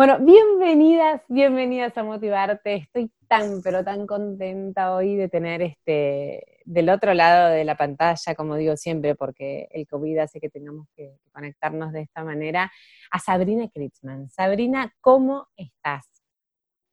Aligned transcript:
Bueno, 0.00 0.18
bienvenidas, 0.18 1.20
bienvenidas 1.28 1.94
a 1.98 2.02
Motivarte. 2.02 2.74
Estoy 2.74 3.12
tan, 3.28 3.60
pero 3.60 3.84
tan 3.84 4.06
contenta 4.06 4.94
hoy 4.94 5.14
de 5.14 5.28
tener 5.28 5.60
este 5.60 6.62
del 6.64 6.88
otro 6.88 7.12
lado 7.12 7.50
de 7.50 7.66
la 7.66 7.76
pantalla, 7.76 8.34
como 8.34 8.56
digo 8.56 8.78
siempre, 8.78 9.14
porque 9.14 9.68
el 9.70 9.86
COVID 9.86 10.16
hace 10.20 10.40
que 10.40 10.48
tengamos 10.48 10.86
que 10.96 11.18
conectarnos 11.32 11.92
de 11.92 12.00
esta 12.00 12.24
manera, 12.24 12.72
a 13.10 13.18
Sabrina 13.18 13.68
Kritzman. 13.68 14.30
Sabrina, 14.30 14.90
¿cómo 15.02 15.48
estás? 15.54 16.08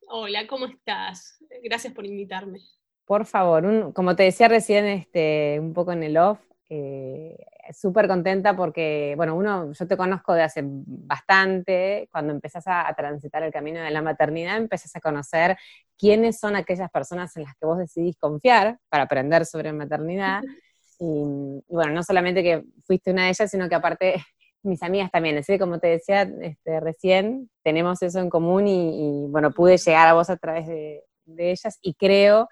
Hola, 0.09 0.45
¿cómo 0.45 0.65
estás? 0.65 1.41
Gracias 1.63 1.93
por 1.93 2.05
invitarme. 2.05 2.59
Por 3.05 3.25
favor, 3.25 3.93
como 3.93 4.17
te 4.17 4.23
decía 4.23 4.49
recién, 4.49 4.83
este, 4.83 5.61
un 5.61 5.73
poco 5.73 5.93
en 5.93 6.03
el 6.03 6.17
off, 6.17 6.41
eh, 6.69 7.37
súper 7.73 8.07
contenta 8.07 8.55
porque, 8.55 9.13
bueno, 9.17 9.35
uno, 9.35 9.71
yo 9.71 9.87
te 9.87 9.97
conozco 9.97 10.33
de 10.33 10.43
hace 10.43 10.61
bastante, 10.63 12.07
cuando 12.11 12.33
empezás 12.33 12.63
a, 12.67 12.93
transitar 12.95 13.43
el 13.43 13.51
camino 13.51 13.81
de 13.81 13.91
la 13.91 14.01
maternidad, 14.01 14.57
empezás 14.57 14.95
a 14.95 15.01
conocer 15.01 15.57
quiénes 15.97 16.39
son 16.39 16.55
aquellas 16.55 16.89
personas 16.91 17.35
en 17.37 17.43
las 17.43 17.55
que 17.55 17.65
vos 17.65 17.77
decidís 17.77 18.17
confiar 18.17 18.79
para 18.89 19.03
aprender 19.03 19.45
sobre 19.45 19.73
maternidad. 19.73 20.41
Y, 20.99 21.63
bueno, 21.67 21.93
no 21.93 22.01
solamente 22.01 22.41
que 22.41 22.63
fuiste 22.83 23.11
una 23.11 23.25
de 23.25 23.29
ellas, 23.29 23.51
sino 23.51 23.69
que 23.69 23.75
aparte 23.75 24.15
mis 24.63 24.81
amigas 24.81 25.11
también, 25.11 25.37
así 25.37 25.59
como 25.59 25.77
te 25.77 25.89
decía 25.89 26.23
este, 26.41 26.79
recién, 26.79 27.51
tenemos 27.63 28.01
eso 28.01 28.19
en 28.19 28.31
común 28.31 28.67
y, 28.67 29.27
bueno, 29.29 29.51
pude 29.51 29.77
llegar 29.77 30.07
a 30.07 30.13
vos 30.13 30.31
a 30.31 30.37
través 30.37 30.65
de, 30.65 31.03
de 31.25 31.51
ellas 31.51 31.77
y 31.83 31.93
creo 31.93 32.49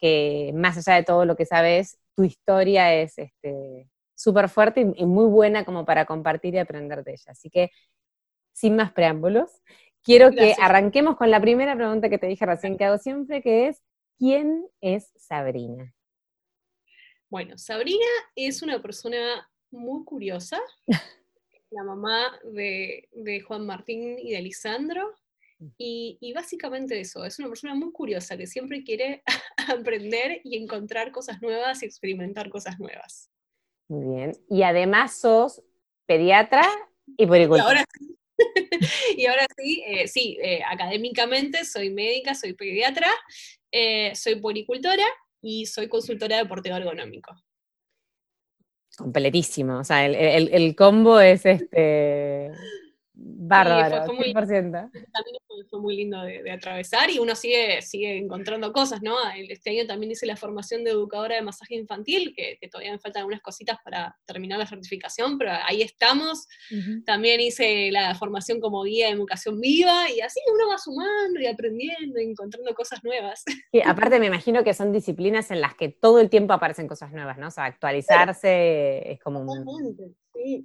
que 0.00 0.50
más 0.56 0.76
allá 0.76 0.96
de 0.96 1.04
todo 1.04 1.24
lo 1.24 1.36
que 1.36 1.46
sabes, 1.46 1.98
tu 2.16 2.24
historia 2.24 2.94
es 2.94 3.16
este, 3.18 3.88
súper 4.14 4.48
fuerte 4.48 4.92
y, 4.94 5.06
muy 5.06 5.26
buena 5.26 5.64
como 5.64 5.84
para 5.84 6.06
compartir 6.06 6.54
y 6.54 6.58
aprender 6.58 7.04
de 7.04 7.12
ella. 7.12 7.32
Así 7.32 7.50
que, 7.50 7.70
sin 8.52 8.76
más 8.76 8.92
preámbulos, 8.92 9.62
quiero 10.02 10.30
que 10.30 10.54
arranquemos 10.60 11.16
con 11.16 11.30
la 11.30 11.40
primera 11.40 11.74
pregunta 11.74 12.08
que 12.08 12.18
te 12.18 12.26
dije 12.26 12.46
recién 12.46 12.76
que 12.76 12.84
hago 12.84 12.98
siempre, 12.98 13.42
que 13.42 13.68
es, 13.68 13.82
¿quién 14.18 14.66
es 14.80 15.12
Sabrina? 15.16 15.94
Bueno, 17.28 17.58
Sabrina 17.58 18.06
es 18.36 18.62
una 18.62 18.80
persona 18.80 19.50
muy 19.70 20.04
curiosa, 20.04 20.60
la 21.70 21.82
mamá 21.82 22.38
de, 22.44 23.08
Juan 23.46 23.66
Martín 23.66 24.18
y 24.18 24.32
de 24.32 24.42
Lisandro, 24.42 25.12
y, 25.78 26.18
y, 26.20 26.32
básicamente 26.32 27.00
eso, 27.00 27.24
es 27.24 27.38
una 27.38 27.48
persona 27.48 27.74
muy 27.74 27.90
curiosa 27.90 28.36
que 28.36 28.46
siempre 28.46 28.84
quiere 28.84 29.22
aprender 29.68 30.40
y 30.44 30.62
encontrar 30.62 31.10
cosas 31.10 31.40
nuevas 31.40 31.82
y 31.82 31.86
experimentar 31.86 32.50
cosas 32.50 32.78
nuevas. 32.78 33.30
Muy 33.88 34.14
bien. 34.14 34.32
Y 34.48 34.62
además 34.62 35.16
sos 35.16 35.62
pediatra 36.06 36.64
y 37.16 37.26
puericultora. 37.26 37.66
Y 37.66 37.66
ahora 37.70 37.86
sí, 37.96 38.16
y 39.18 39.26
ahora 39.26 39.46
sí, 39.56 39.84
eh, 39.86 40.08
sí 40.08 40.38
eh, 40.42 40.60
académicamente 40.66 41.64
soy 41.64 41.90
médica, 41.90 42.34
soy 42.34 42.54
pediatra, 42.54 43.08
eh, 43.70 44.14
soy 44.14 44.36
puericultora 44.36 45.04
y 45.40 45.66
soy 45.66 45.88
consultora 45.88 46.38
de 46.38 46.46
porteo 46.46 46.76
ergonómico. 46.76 47.34
Completísimo, 48.96 49.78
o 49.78 49.84
sea, 49.84 50.06
el, 50.06 50.48
el 50.52 50.76
combo 50.76 51.18
es 51.18 51.44
este 51.44 52.52
Bárbaro, 53.16 54.06
fue, 54.06 54.14
muy, 54.16 54.32
También 54.32 55.36
fue, 55.70 55.80
muy 55.80 55.96
lindo 55.96 56.20
de, 56.22 56.50
atravesar 56.50 57.10
y 57.10 57.20
uno 57.20 57.36
sigue, 57.36 57.80
sigue 57.80 58.18
encontrando 58.18 58.72
cosas, 58.72 59.02
¿no? 59.02 59.14
Este 59.36 59.70
año 59.70 59.86
también 59.86 60.10
hice 60.10 60.26
la 60.26 60.36
formación 60.36 60.82
de 60.82 60.90
educadora 60.90 61.36
de 61.36 61.42
masaje 61.42 61.76
infantil, 61.76 62.34
que, 62.36 62.58
todavía 62.68 62.90
me 62.90 62.98
faltan 62.98 63.20
algunas 63.20 63.40
cositas 63.40 63.78
para 63.84 64.16
terminar 64.26 64.58
la 64.58 64.66
certificación, 64.66 65.38
pero 65.38 65.52
ahí 65.64 65.82
estamos. 65.82 66.48
También 67.06 67.40
hice 67.40 67.92
la 67.92 68.16
formación 68.16 68.60
como 68.60 68.82
guía 68.82 69.06
de 69.06 69.12
educación 69.12 69.60
viva 69.60 70.10
y 70.10 70.20
así 70.20 70.40
uno 70.52 70.68
va 70.68 70.78
sumando 70.78 71.38
y 71.38 71.46
aprendiendo 71.46 72.20
y 72.20 72.24
encontrando 72.24 72.74
cosas 72.74 73.02
nuevas. 73.04 73.44
Y 73.72 73.80
aparte 73.80 74.20
me 74.20 74.26
imagino 74.26 74.62
que 74.62 74.72
son 74.72 74.92
disciplinas 74.92 75.50
en 75.50 75.60
las 75.60 75.74
que 75.74 75.88
todo 75.88 76.20
el 76.20 76.30
tiempo 76.30 76.52
aparecen 76.52 76.86
cosas 76.86 77.12
nuevas, 77.12 77.38
¿no? 77.38 77.48
O 77.48 77.50
sea, 77.50 77.64
actualizarse 77.64 79.12
es 79.12 79.20
como 79.20 79.40
un... 79.40 80.14
Sí. 80.32 80.62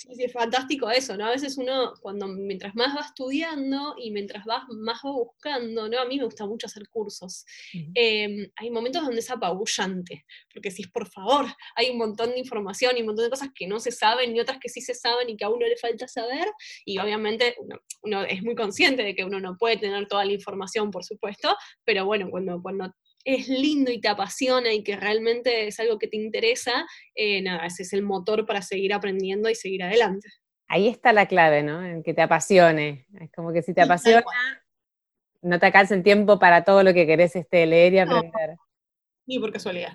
Sí, 0.00 0.14
sí, 0.14 0.24
es 0.24 0.32
fantástico 0.32 0.90
eso, 0.90 1.14
¿no? 1.14 1.26
A 1.26 1.30
veces 1.30 1.58
uno, 1.58 1.92
cuando 2.00 2.26
mientras 2.26 2.74
más 2.74 2.96
va 2.96 3.02
estudiando 3.02 3.94
y 3.98 4.10
mientras 4.12 4.46
vas 4.46 4.62
más 4.70 4.98
va 5.04 5.10
buscando, 5.10 5.90
¿no? 5.90 6.00
A 6.00 6.06
mí 6.06 6.16
me 6.16 6.24
gusta 6.24 6.46
mucho 6.46 6.68
hacer 6.68 6.88
cursos. 6.88 7.44
Em, 7.92 8.50
hay 8.56 8.70
momentos 8.70 9.02
donde 9.02 9.20
es 9.20 9.30
apabullante, 9.30 10.24
porque 10.54 10.70
si 10.70 10.82
es 10.82 10.88
por 10.88 11.06
favor, 11.06 11.44
hay 11.76 11.90
un 11.90 11.98
montón 11.98 12.30
de 12.30 12.38
información 12.38 12.96
y 12.96 13.00
un 13.00 13.08
montón 13.08 13.26
de 13.26 13.30
cosas 13.30 13.50
que 13.54 13.66
no 13.66 13.78
se 13.78 13.90
saben 13.92 14.34
y 14.34 14.40
otras 14.40 14.58
que 14.58 14.70
sí 14.70 14.80
se 14.80 14.94
saben 14.94 15.28
y 15.28 15.36
que 15.36 15.44
a 15.44 15.50
uno 15.50 15.66
le 15.66 15.76
falta 15.76 16.08
saber, 16.08 16.46
y 16.86 16.96
obviamente 16.98 17.54
uno, 17.58 17.76
uno 18.02 18.22
es 18.24 18.42
muy 18.42 18.54
consciente 18.54 19.02
de 19.02 19.14
que 19.14 19.24
uno 19.24 19.38
no 19.38 19.58
puede 19.58 19.76
tener 19.76 20.08
toda 20.08 20.24
la 20.24 20.32
información, 20.32 20.90
por 20.90 21.04
supuesto, 21.04 21.54
pero 21.84 22.06
bueno, 22.06 22.30
cuando, 22.30 22.62
cuando 22.62 22.90
es 23.24 23.48
lindo 23.48 23.90
y 23.90 24.00
te 24.00 24.08
apasiona 24.08 24.72
y 24.72 24.82
que 24.82 24.96
realmente 24.96 25.66
es 25.66 25.78
algo 25.80 25.98
que 25.98 26.08
te 26.08 26.16
interesa, 26.16 26.86
eh, 27.14 27.42
nada, 27.42 27.66
ese 27.66 27.82
es 27.82 27.92
el 27.92 28.02
motor 28.02 28.46
para 28.46 28.62
seguir 28.62 28.92
aprendiendo 28.92 29.48
y 29.48 29.54
seguir 29.54 29.82
adelante. 29.82 30.28
Ahí 30.68 30.88
está 30.88 31.12
la 31.12 31.26
clave, 31.26 31.62
¿no? 31.62 31.84
En 31.84 32.02
que 32.02 32.14
te 32.14 32.22
apasione. 32.22 33.06
Es 33.20 33.30
como 33.32 33.52
que 33.52 33.62
si 33.62 33.74
te 33.74 33.82
apasiona, 33.82 34.24
no 35.42 35.58
te 35.58 35.66
alcanza 35.66 35.94
el 35.94 36.02
tiempo 36.02 36.38
para 36.38 36.64
todo 36.64 36.82
lo 36.82 36.94
que 36.94 37.06
querés 37.06 37.34
este, 37.34 37.66
leer 37.66 37.94
y 37.94 37.98
aprender. 37.98 38.56
ni 39.26 39.38
por 39.38 39.52
casualidad. 39.52 39.92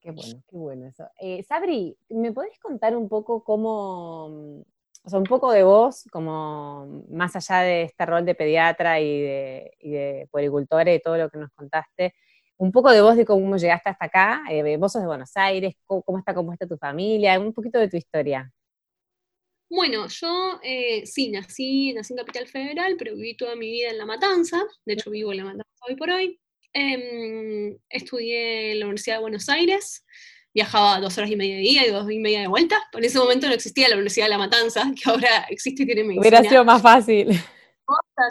Qué 0.00 0.12
bueno, 0.12 0.42
qué 0.48 0.56
bueno 0.56 0.86
eso. 0.86 1.04
Eh, 1.20 1.42
Sabri, 1.42 1.94
¿me 2.08 2.32
podés 2.32 2.58
contar 2.58 2.96
un 2.96 3.06
poco 3.08 3.44
cómo, 3.44 4.64
un 5.04 5.24
poco 5.24 5.52
de 5.52 5.62
vos, 5.62 6.04
como 6.12 7.04
más 7.10 7.34
allá 7.36 7.60
de 7.60 7.82
este 7.82 8.06
rol 8.06 8.24
de 8.24 8.34
pediatra 8.34 9.00
y 9.00 9.20
de, 9.20 9.76
y 9.80 9.90
de 9.90 10.28
puericultora 10.30 10.92
y 10.92 11.00
todo 11.00 11.16
lo 11.16 11.30
que 11.30 11.38
nos 11.38 11.50
contaste, 11.52 12.14
un 12.60 12.72
poco 12.72 12.90
de 12.90 13.00
vos 13.00 13.16
de 13.16 13.24
cómo 13.24 13.56
llegaste 13.56 13.88
hasta 13.88 14.04
acá, 14.04 14.42
eh, 14.50 14.76
vos 14.76 14.92
sos 14.92 15.00
de 15.00 15.08
Buenos 15.08 15.34
Aires, 15.34 15.74
cómo, 15.86 16.18
está 16.18 16.34
compuesta 16.34 16.66
tu 16.66 16.76
familia, 16.76 17.40
un 17.40 17.54
poquito 17.54 17.78
de 17.78 17.88
tu 17.88 17.96
historia. 17.96 18.52
Bueno, 19.70 20.08
yo 20.08 20.60
eh, 20.62 21.06
sí, 21.06 21.30
nací, 21.30 21.94
nací 21.94 22.12
en 22.12 22.18
Capital 22.18 22.46
Federal, 22.46 22.96
pero 22.98 23.14
viví 23.14 23.34
toda 23.34 23.56
mi 23.56 23.70
vida 23.70 23.90
en 23.90 23.96
La 23.96 24.04
Matanza, 24.04 24.62
de 24.84 24.92
hecho 24.92 25.10
vivo 25.10 25.30
en 25.32 25.38
La 25.38 25.44
Matanza 25.44 25.84
hoy 25.88 25.96
por 25.96 26.10
hoy. 26.10 26.38
Em, 26.74 27.78
estudié 27.88 28.72
en 28.72 28.80
la 28.80 28.86
Universidad 28.86 29.16
de 29.16 29.22
Buenos 29.22 29.48
Aires, 29.48 30.04
viajaba 30.54 31.00
dos 31.00 31.16
horas 31.18 31.30
y 31.30 31.36
media 31.36 31.56
de 31.56 31.62
ida 31.62 31.86
y 31.86 31.90
dos 31.90 32.10
y 32.10 32.18
media 32.18 32.40
de 32.40 32.48
vuelta. 32.48 32.76
En 32.92 33.04
ese 33.04 33.18
momento 33.18 33.46
no 33.46 33.54
existía 33.54 33.88
la 33.88 33.94
Universidad 33.94 34.26
de 34.26 34.30
La 34.30 34.38
Matanza, 34.38 34.90
que 35.02 35.10
ahora 35.10 35.46
existe 35.48 35.82
y 35.84 35.86
tiene 35.86 36.02
medicina. 36.02 36.20
Hubiera 36.20 36.48
sido 36.48 36.64
más 36.64 36.82
fácil 36.82 37.40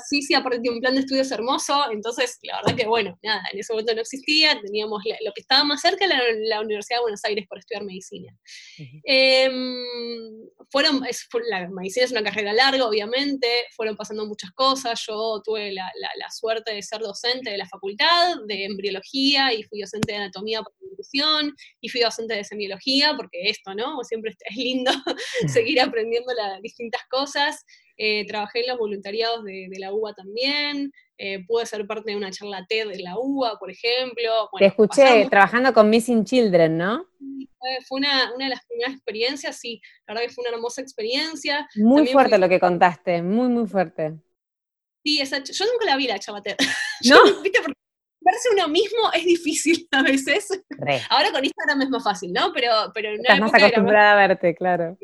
sí, 0.08 0.22
sí, 0.22 0.34
aparte 0.34 0.60
tiene 0.60 0.76
un 0.76 0.82
plan 0.82 0.94
de 0.96 1.02
estudios 1.02 1.32
hermoso, 1.32 1.92
entonces 1.92 2.38
la 2.44 2.58
verdad 2.58 2.76
que 2.76 2.88
bueno, 2.88 3.18
nada, 3.24 3.42
en 3.52 3.60
ese 3.60 3.74
momento 3.74 3.94
no 3.96 4.02
existía, 4.02 4.60
teníamos 4.62 5.04
lo 5.26 5.32
que 5.34 5.42
estaba 5.42 5.64
más 5.64 5.82
cerca 5.82 6.06
era 6.06 6.22
la 6.48 6.62
Universidad 6.62 6.98
de 6.98 7.04
Buenos 7.04 7.24
Aires 7.26 7.46
por 7.48 7.58
estudiar 7.58 7.84
medicina. 7.84 8.36
Em, 9.04 9.84
fueron, 10.70 11.02
la 11.50 11.68
medicina 11.70 12.06
es 12.06 12.12
una 12.12 12.24
carrera 12.24 12.54
larga, 12.54 12.86
obviamente, 12.86 13.48
fueron 13.76 13.96
pasando 13.96 14.26
muchas 14.26 14.52
cosas, 14.52 15.04
yo 15.08 15.42
tuve 15.44 15.72
la, 15.72 15.92
suerte 16.32 16.74
de 16.74 16.84
ser 16.84 17.02
docente 17.02 17.50
de 17.50 17.58
la 17.58 17.68
facultad 17.68 18.36
de 18.46 18.66
embriología 18.66 19.52
y 19.52 19.64
fui 19.64 19.82
docente 19.82 20.12
de 20.12 20.20
anatomía 20.20 20.62
por 20.62 20.74
institución 20.82 21.56
y 21.82 21.90
fui 21.90 22.02
docente 22.02 22.36
de 22.36 22.44
semiología, 22.44 23.16
porque 23.18 23.50
esto, 23.50 23.74
¿no? 23.74 24.04
Siempre 24.04 24.32
es 24.32 24.56
lindo 24.56 24.92
seguir 25.48 25.82
aprendiendo 25.82 26.34
las 26.34 26.62
distintas 26.62 27.02
cosas. 27.10 27.66
Eh, 28.02 28.26
trabajé 28.26 28.62
en 28.62 28.68
los 28.68 28.78
voluntariados 28.78 29.44
de, 29.44 29.70
la 29.78 29.92
UBA 29.92 30.14
también, 30.14 30.90
eh, 31.18 31.44
pude 31.46 31.66
ser 31.66 31.86
parte 31.86 32.12
de 32.12 32.16
una 32.16 32.32
charla 32.32 32.66
TED 32.66 32.88
de 32.88 33.04
la 33.04 33.18
UBA, 33.20 33.60
por 33.60 33.70
ejemplo. 33.70 34.50
Te 34.58 34.68
escuché 34.68 35.28
trabajando 35.30 35.74
con 35.74 35.90
Missing 35.90 36.24
Children, 36.24 36.78
¿no? 36.78 37.06
Fue 37.90 38.00
una, 38.00 38.32
de 38.38 38.48
las 38.48 38.66
primeras 38.66 38.94
experiencias, 38.94 39.60
sí, 39.60 39.82
la 40.08 40.14
verdad 40.14 40.30
que 40.30 40.34
fue 40.34 40.44
una 40.44 40.56
hermosa 40.56 40.82
experiencia. 40.82 41.68
Muy 41.76 42.08
fuerte 42.08 42.38
lo 42.38 42.48
que 42.48 42.58
contaste, 42.58 43.22
muy, 43.22 43.50
muy 43.50 43.68
fuerte. 43.68 44.18
Sí, 45.04 45.20
esa, 45.20 45.44
yo 45.44 45.66
nunca 45.66 45.86
la 45.86 45.98
vi 45.98 46.08
la 46.08 46.20
charla 46.20 46.42
TED. 46.42 46.56
¿No? 47.10 47.42
¿viste? 47.42 47.60
Porque 47.60 47.80
verse 48.22 48.50
uno 48.54 48.70
mismo 48.70 49.12
es 49.14 49.26
difícil 49.26 49.88
a 49.92 50.04
veces. 50.04 50.48
Ahora 51.10 51.34
con 51.34 51.44
Instagram 51.44 51.82
es 51.82 51.90
más 51.90 52.04
fácil, 52.06 52.32
¿no? 52.32 52.54
Pero, 52.54 52.72
pero 52.94 53.10
Estás 53.10 53.42
más 53.42 53.54
acostumbrada 53.54 54.14
a 54.14 54.28
verte, 54.28 54.56
claro. 54.56 54.98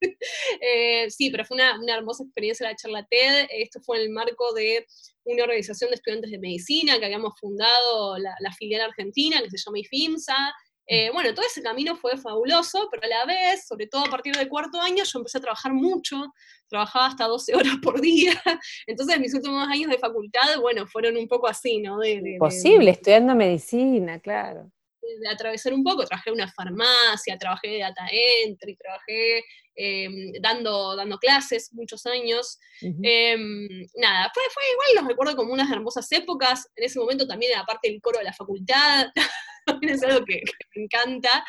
Eh, 0.60 1.10
sí, 1.10 1.30
pero 1.30 1.44
fue 1.44 1.56
una, 1.56 1.78
hermosa 1.96 2.24
experiencia 2.24 2.68
la 2.68 2.76
charla 2.76 3.06
TED. 3.08 3.46
Esto 3.50 3.80
fue 3.80 3.98
en 3.98 4.04
el 4.04 4.10
marco 4.10 4.52
de 4.54 4.86
una 5.24 5.44
organización 5.44 5.90
de 5.90 5.96
estudiantes 5.96 6.30
de 6.30 6.38
medicina 6.38 6.98
que 6.98 7.04
habíamos 7.04 7.34
fundado 7.38 8.18
la, 8.18 8.34
la 8.40 8.52
filial 8.52 8.82
argentina, 8.82 9.40
que 9.40 9.50
se 9.50 9.58
llama 9.58 9.78
IFIMSA, 9.78 10.54
eh, 10.90 11.10
bueno, 11.12 11.34
todo 11.34 11.44
ese 11.44 11.62
camino 11.62 11.94
fue 11.96 12.16
fabuloso, 12.16 12.88
pero 12.90 13.02
a 13.04 13.08
la 13.08 13.26
vez, 13.26 13.66
sobre 13.66 13.86
todo 13.86 14.06
a 14.06 14.10
partir 14.10 14.34
del 14.34 14.48
cuarto 14.48 14.80
año, 14.80 15.04
yo 15.04 15.18
empecé 15.18 15.36
a 15.36 15.42
trabajar 15.42 15.74
mucho, 15.74 16.32
trabajaba 16.66 17.06
hasta 17.06 17.26
12 17.26 17.54
horas 17.54 17.74
por 17.82 18.00
día, 18.00 18.32
entonces 18.86 19.20
mis 19.20 19.34
últimos 19.34 19.68
años 19.68 19.90
de 19.90 19.98
facultad, 19.98 20.58
bueno, 20.62 20.86
fueron 20.86 21.18
un 21.18 21.28
poco 21.28 21.46
así, 21.46 21.78
¿no? 21.80 21.98
Posible, 22.38 22.90
estudiando 22.90 23.34
medicina, 23.34 24.18
claro. 24.18 24.72
De, 25.20 25.28
atravesar 25.28 25.72
un 25.72 25.82
poco, 25.82 26.04
trabajé 26.04 26.30
en 26.30 26.34
una 26.34 26.52
farmacia, 26.52 27.38
trabajé 27.38 27.68
de 27.68 27.78
data 27.78 28.06
entry, 28.44 28.76
trabajé 28.76 29.44
em, 29.74 30.32
dando, 30.40 30.96
dando 30.96 31.18
clases 31.18 31.72
muchos 31.72 32.06
años. 32.06 32.58
Em, 32.80 33.68
nada, 33.96 34.30
fue, 34.34 34.42
fue 34.52 34.62
igual, 34.72 34.88
los 34.96 35.08
recuerdo 35.08 35.36
como 35.36 35.52
unas 35.52 35.70
hermosas 35.70 36.10
épocas, 36.12 36.68
en 36.76 36.84
ese 36.84 36.98
momento 36.98 37.26
también 37.26 37.52
era 37.52 37.64
parte 37.64 37.88
del 37.88 38.00
coro 38.00 38.18
de 38.18 38.24
la 38.24 38.32
facultad, 38.32 39.06
es 39.82 40.02
algo 40.02 40.24
que, 40.24 40.42
me 40.74 40.84
encanta. 40.84 41.44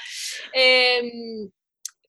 Em, 0.54 1.50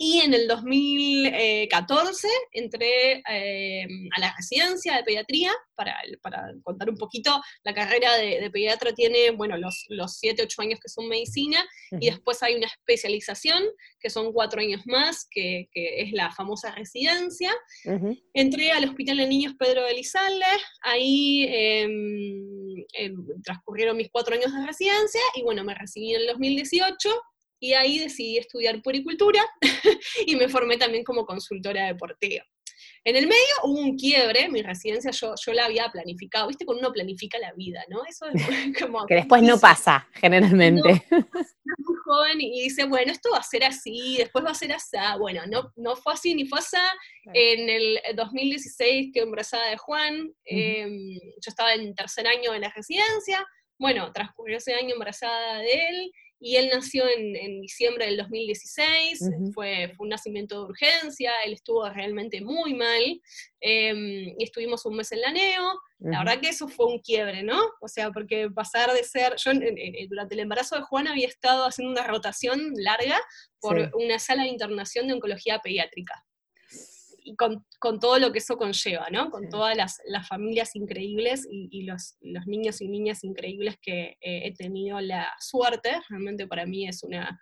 y 0.02 0.20
en 0.20 0.32
el 0.32 0.48
2014 0.48 2.26
entré 2.52 3.22
em, 3.28 4.08
a 4.16 4.20
la 4.20 4.34
residencia 4.34 4.96
de 4.96 5.04
pediatría, 5.04 5.52
para, 5.76 5.94
contar 6.62 6.88
un 6.88 6.96
poquito, 6.96 7.38
la 7.64 7.74
carrera 7.74 8.16
de, 8.16 8.50
pediatra. 8.50 8.94
Tiene, 8.94 9.30
bueno, 9.32 9.58
los, 9.58 9.84
los 9.90 10.16
7, 10.16 10.44
8 10.44 10.62
años 10.62 10.80
que 10.80 10.88
son 10.88 11.06
medicina, 11.06 11.62
y 12.00 12.08
después 12.08 12.42
hay 12.42 12.54
una 12.54 12.66
especialización, 12.66 13.62
que 14.00 14.08
son 14.08 14.32
4 14.32 14.62
años 14.62 14.80
más, 14.86 15.26
que, 15.30 15.68
es 15.74 16.12
la 16.12 16.30
famosa 16.30 16.74
residencia. 16.74 17.52
Entré 18.32 18.72
al 18.72 18.88
Hospital 18.88 19.18
de 19.18 19.26
Niños 19.26 19.54
Pedro 19.58 19.84
de 19.84 19.92
Lizalde, 19.92 20.46
ahí 20.80 21.44
em, 21.46 22.86
transcurrieron 23.44 23.98
mis 23.98 24.08
4 24.10 24.34
años 24.34 24.50
de 24.50 24.64
residencia, 24.66 25.20
y 25.34 25.42
bueno, 25.42 25.62
me 25.62 25.74
recibí 25.74 26.14
en 26.14 26.22
el 26.22 26.26
2018, 26.28 27.10
y 27.60 27.74
ahí 27.74 27.98
decidí 27.98 28.38
estudiar 28.38 28.80
puricultura 28.82 29.44
y 30.26 30.34
me 30.36 30.48
formé 30.48 30.78
también 30.78 31.04
como 31.04 31.26
consultora 31.26 31.86
de 31.86 31.94
porteo. 31.94 32.42
En 33.04 33.16
el 33.16 33.26
medio 33.26 33.54
hubo 33.64 33.80
un 33.80 33.96
quiebre, 33.96 34.48
mi 34.48 34.62
residencia 34.62 35.10
yo, 35.10 35.34
yo 35.34 35.52
la 35.52 35.66
había 35.66 35.90
planificado, 35.90 36.48
viste, 36.48 36.66
cuando 36.66 36.80
uno 36.80 36.92
planifica 36.92 37.38
la 37.38 37.52
vida, 37.52 37.82
¿no? 37.88 38.02
Eso 38.04 38.26
es 38.26 38.78
como... 38.78 39.06
que 39.06 39.14
después 39.14 39.42
no 39.42 39.58
pasa, 39.58 40.06
generalmente. 40.14 41.06
No, 41.10 41.18
muy 41.78 41.96
joven 42.04 42.40
y 42.40 42.62
dice, 42.62 42.84
bueno, 42.84 43.12
esto 43.12 43.30
va 43.32 43.38
a 43.38 43.42
ser 43.42 43.64
así, 43.64 44.16
después 44.18 44.44
va 44.44 44.50
a 44.50 44.54
ser 44.54 44.72
así. 44.72 44.96
Bueno, 45.18 45.42
no, 45.46 45.72
no 45.76 45.96
fue 45.96 46.12
así 46.12 46.34
ni 46.34 46.46
fue 46.46 46.58
así. 46.58 46.76
En 47.32 47.70
el 47.70 48.00
2016 48.16 49.10
quedé 49.14 49.24
embarazada 49.24 49.70
de 49.70 49.76
Juan, 49.76 50.34
em, 50.44 51.14
yo 51.14 51.48
estaba 51.48 51.74
en 51.74 51.94
tercer 51.94 52.26
año 52.26 52.52
de 52.52 52.60
la 52.60 52.70
residencia, 52.70 53.46
bueno, 53.78 54.12
transcurrió 54.12 54.58
ese 54.58 54.74
año 54.74 54.92
embarazada 54.92 55.58
de 55.58 55.72
él, 55.72 56.12
y 56.40 56.56
él 56.56 56.70
nació 56.72 57.04
en, 57.06 57.60
diciembre 57.60 58.06
del 58.06 58.16
2016, 58.16 59.20
fue, 59.54 59.92
fue, 59.94 60.04
un 60.04 60.08
nacimiento 60.08 60.56
de 60.56 60.70
urgencia, 60.70 61.32
él 61.44 61.52
estuvo 61.52 61.88
realmente 61.90 62.40
muy 62.40 62.74
mal, 62.74 63.02
em, 63.60 64.34
y 64.38 64.42
estuvimos 64.42 64.86
un 64.86 64.96
mes 64.96 65.12
en 65.12 65.20
la 65.20 65.32
NEO, 65.32 65.80
la 65.98 66.20
verdad 66.20 66.40
que 66.40 66.48
eso 66.48 66.66
fue 66.66 66.86
un 66.86 67.00
quiebre, 67.00 67.42
¿no? 67.42 67.60
O 67.82 67.88
sea, 67.88 68.10
porque 68.10 68.48
pasar 68.50 68.90
de 68.94 69.04
ser, 69.04 69.34
yo 69.36 69.50
durante 70.08 70.34
el 70.34 70.40
embarazo 70.40 70.76
de 70.76 70.82
Juan 70.82 71.06
había 71.06 71.28
estado 71.28 71.66
haciendo 71.66 71.92
una 71.92 72.06
rotación 72.06 72.72
larga 72.76 73.20
por 73.60 73.90
una 73.94 74.18
sala 74.18 74.44
de 74.44 74.48
internación 74.48 75.06
de 75.06 75.12
oncología 75.12 75.58
pediátrica 75.58 76.24
y 77.30 77.36
con, 77.36 78.00
todo 78.00 78.18
lo 78.18 78.32
que 78.32 78.38
eso 78.38 78.56
conlleva, 78.56 79.08
¿no? 79.10 79.30
Con 79.30 79.48
todas 79.48 79.76
las, 79.76 80.28
familias 80.28 80.74
increíbles 80.74 81.46
y, 81.48 81.84
los, 81.84 82.16
niños 82.46 82.80
y 82.80 82.88
niñas 82.88 83.22
increíbles 83.22 83.76
que 83.80 84.16
eh, 84.20 84.46
he 84.46 84.54
tenido 84.54 85.00
la 85.00 85.32
suerte, 85.38 85.92
realmente 86.08 86.46
para 86.46 86.66
mí 86.66 86.88
es 86.88 87.02
una, 87.04 87.40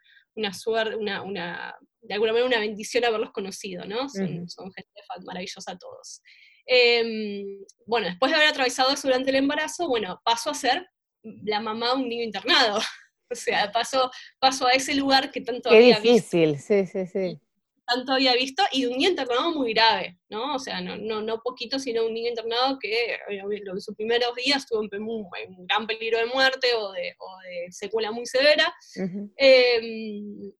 suerte, 0.52 0.96
una, 0.96 1.74
de 2.02 2.14
alguna 2.14 2.32
manera 2.32 2.46
una 2.46 2.60
bendición 2.60 3.04
haberlos 3.04 3.32
conocido, 3.32 3.84
¿no? 3.86 4.08
Son, 4.08 4.46
gente 4.72 4.90
maravillosa 5.24 5.78
todos. 5.78 6.20
Em, 6.66 7.46
bueno, 7.86 8.08
después 8.08 8.30
de 8.30 8.36
haber 8.36 8.50
atravesado 8.50 8.92
eso 8.92 9.08
durante 9.08 9.30
el 9.30 9.36
embarazo, 9.36 9.88
bueno, 9.88 10.20
paso 10.22 10.50
a 10.50 10.54
ser 10.54 10.86
la 11.22 11.60
mamá 11.60 11.94
de 11.94 12.02
un 12.02 12.08
niño 12.08 12.24
internado. 12.24 12.78
O 13.30 13.34
sea, 13.34 13.70
paso, 13.70 14.10
paso 14.38 14.66
a 14.66 14.72
ese 14.72 14.94
lugar 14.94 15.30
que 15.30 15.42
tanto 15.42 15.68
Qué 15.68 15.80
difícil, 15.80 16.58
sí, 16.58 16.86
sí, 16.86 17.06
sí 17.06 17.38
tanto 17.88 18.12
había 18.12 18.34
visto, 18.34 18.62
y 18.72 18.82
de 18.82 18.88
un 18.88 18.98
niño 18.98 19.10
internado 19.10 19.52
muy 19.52 19.72
grave, 19.72 20.18
¿no? 20.28 20.54
O 20.54 20.58
sea, 20.58 20.80
no, 20.80 20.96
no, 20.96 21.22
no 21.22 21.40
poquito, 21.42 21.78
sino 21.78 22.06
un 22.06 22.14
niño 22.14 22.28
internado 22.28 22.78
que 22.78 23.16
en 23.28 23.80
sus 23.80 23.96
primeros 23.96 24.34
días 24.34 24.58
estuvo 24.58 24.82
en, 24.82 24.90
en, 24.92 25.66
gran 25.66 25.86
peligro 25.86 26.18
de 26.18 26.26
muerte 26.26 26.68
o 26.74 26.92
de, 26.92 27.14
o 27.18 27.38
de 27.42 27.72
secuela 27.72 28.12
muy 28.12 28.26
severa. 28.26 28.72
Em, 29.36 30.52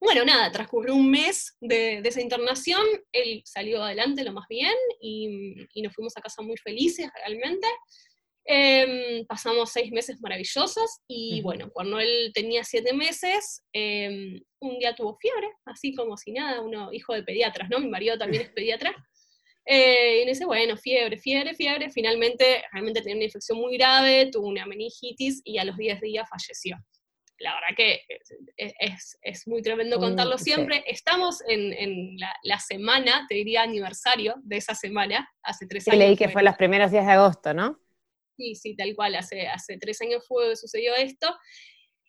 bueno, 0.00 0.24
nada, 0.24 0.50
transcurrió 0.50 0.94
un 0.94 1.10
mes 1.10 1.56
de, 1.60 1.98
esa 1.98 2.22
internación, 2.22 2.84
él 3.12 3.42
salió 3.44 3.82
adelante 3.82 4.24
lo 4.24 4.32
más 4.32 4.46
bien 4.48 4.74
y, 5.00 5.66
y 5.74 5.82
nos 5.82 5.94
fuimos 5.94 6.16
a 6.16 6.22
casa 6.22 6.40
muy 6.42 6.56
felices 6.56 7.10
realmente. 7.14 7.66
Em, 8.52 9.24
pasamos 9.26 9.70
seis 9.70 9.92
meses 9.92 10.20
maravillosos 10.20 11.02
y 11.06 11.40
bueno, 11.40 11.70
cuando 11.72 12.00
él 12.00 12.32
tenía 12.34 12.64
siete 12.64 12.92
meses, 12.92 13.62
em, 13.72 14.42
un 14.58 14.76
día 14.80 14.92
tuvo 14.92 15.16
fiebre, 15.20 15.52
así 15.66 15.94
como 15.94 16.16
si 16.16 16.32
nada, 16.32 16.60
uno 16.60 16.92
hijo 16.92 17.14
de 17.14 17.22
pediatras, 17.22 17.70
¿no? 17.70 17.78
Mi 17.78 17.88
marido 17.88 18.18
también 18.18 18.42
es 18.42 18.50
pediatra. 18.50 18.92
Eh, 19.66 20.22
y 20.22 20.24
me 20.24 20.32
dice, 20.32 20.46
bueno, 20.46 20.76
fiebre, 20.76 21.16
fiebre, 21.16 21.54
fiebre. 21.54 21.90
Finalmente, 21.90 22.64
realmente 22.72 23.02
tenía 23.02 23.16
una 23.16 23.26
infección 23.26 23.58
muy 23.58 23.76
grave, 23.76 24.30
tuvo 24.32 24.48
una 24.48 24.66
meningitis 24.66 25.42
y 25.44 25.58
a 25.58 25.64
los 25.64 25.76
10 25.76 26.00
días 26.00 26.28
falleció. 26.28 26.76
La 27.38 27.54
verdad 27.54 27.76
que 27.76 28.00
es, 28.56 29.18
es, 29.22 29.46
muy 29.46 29.62
tremendo 29.62 29.98
contarlo 29.98 30.38
siempre. 30.38 30.82
Estamos 30.88 31.40
en, 31.46 31.72
en 31.74 32.16
la, 32.42 32.58
semana, 32.58 33.26
te 33.28 33.36
diría 33.36 33.62
aniversario 33.62 34.36
de 34.42 34.56
esa 34.56 34.74
semana, 34.74 35.30
hace 35.42 35.66
tres 35.66 35.86
años. 35.86 35.98
leí 36.00 36.16
que 36.16 36.30
fue 36.30 36.42
los 36.42 36.56
primeros 36.56 36.90
días 36.90 37.06
de 37.06 37.12
agosto, 37.12 37.54
¿no? 37.54 37.78
Sí, 38.40 38.54
sí, 38.54 38.74
tal 38.74 38.94
cual, 38.94 39.14
hace, 39.16 39.46
hace 39.48 39.76
tres 39.76 40.00
años 40.00 40.24
fue, 40.26 40.56
sucedió 40.56 40.94
esto. 40.94 41.28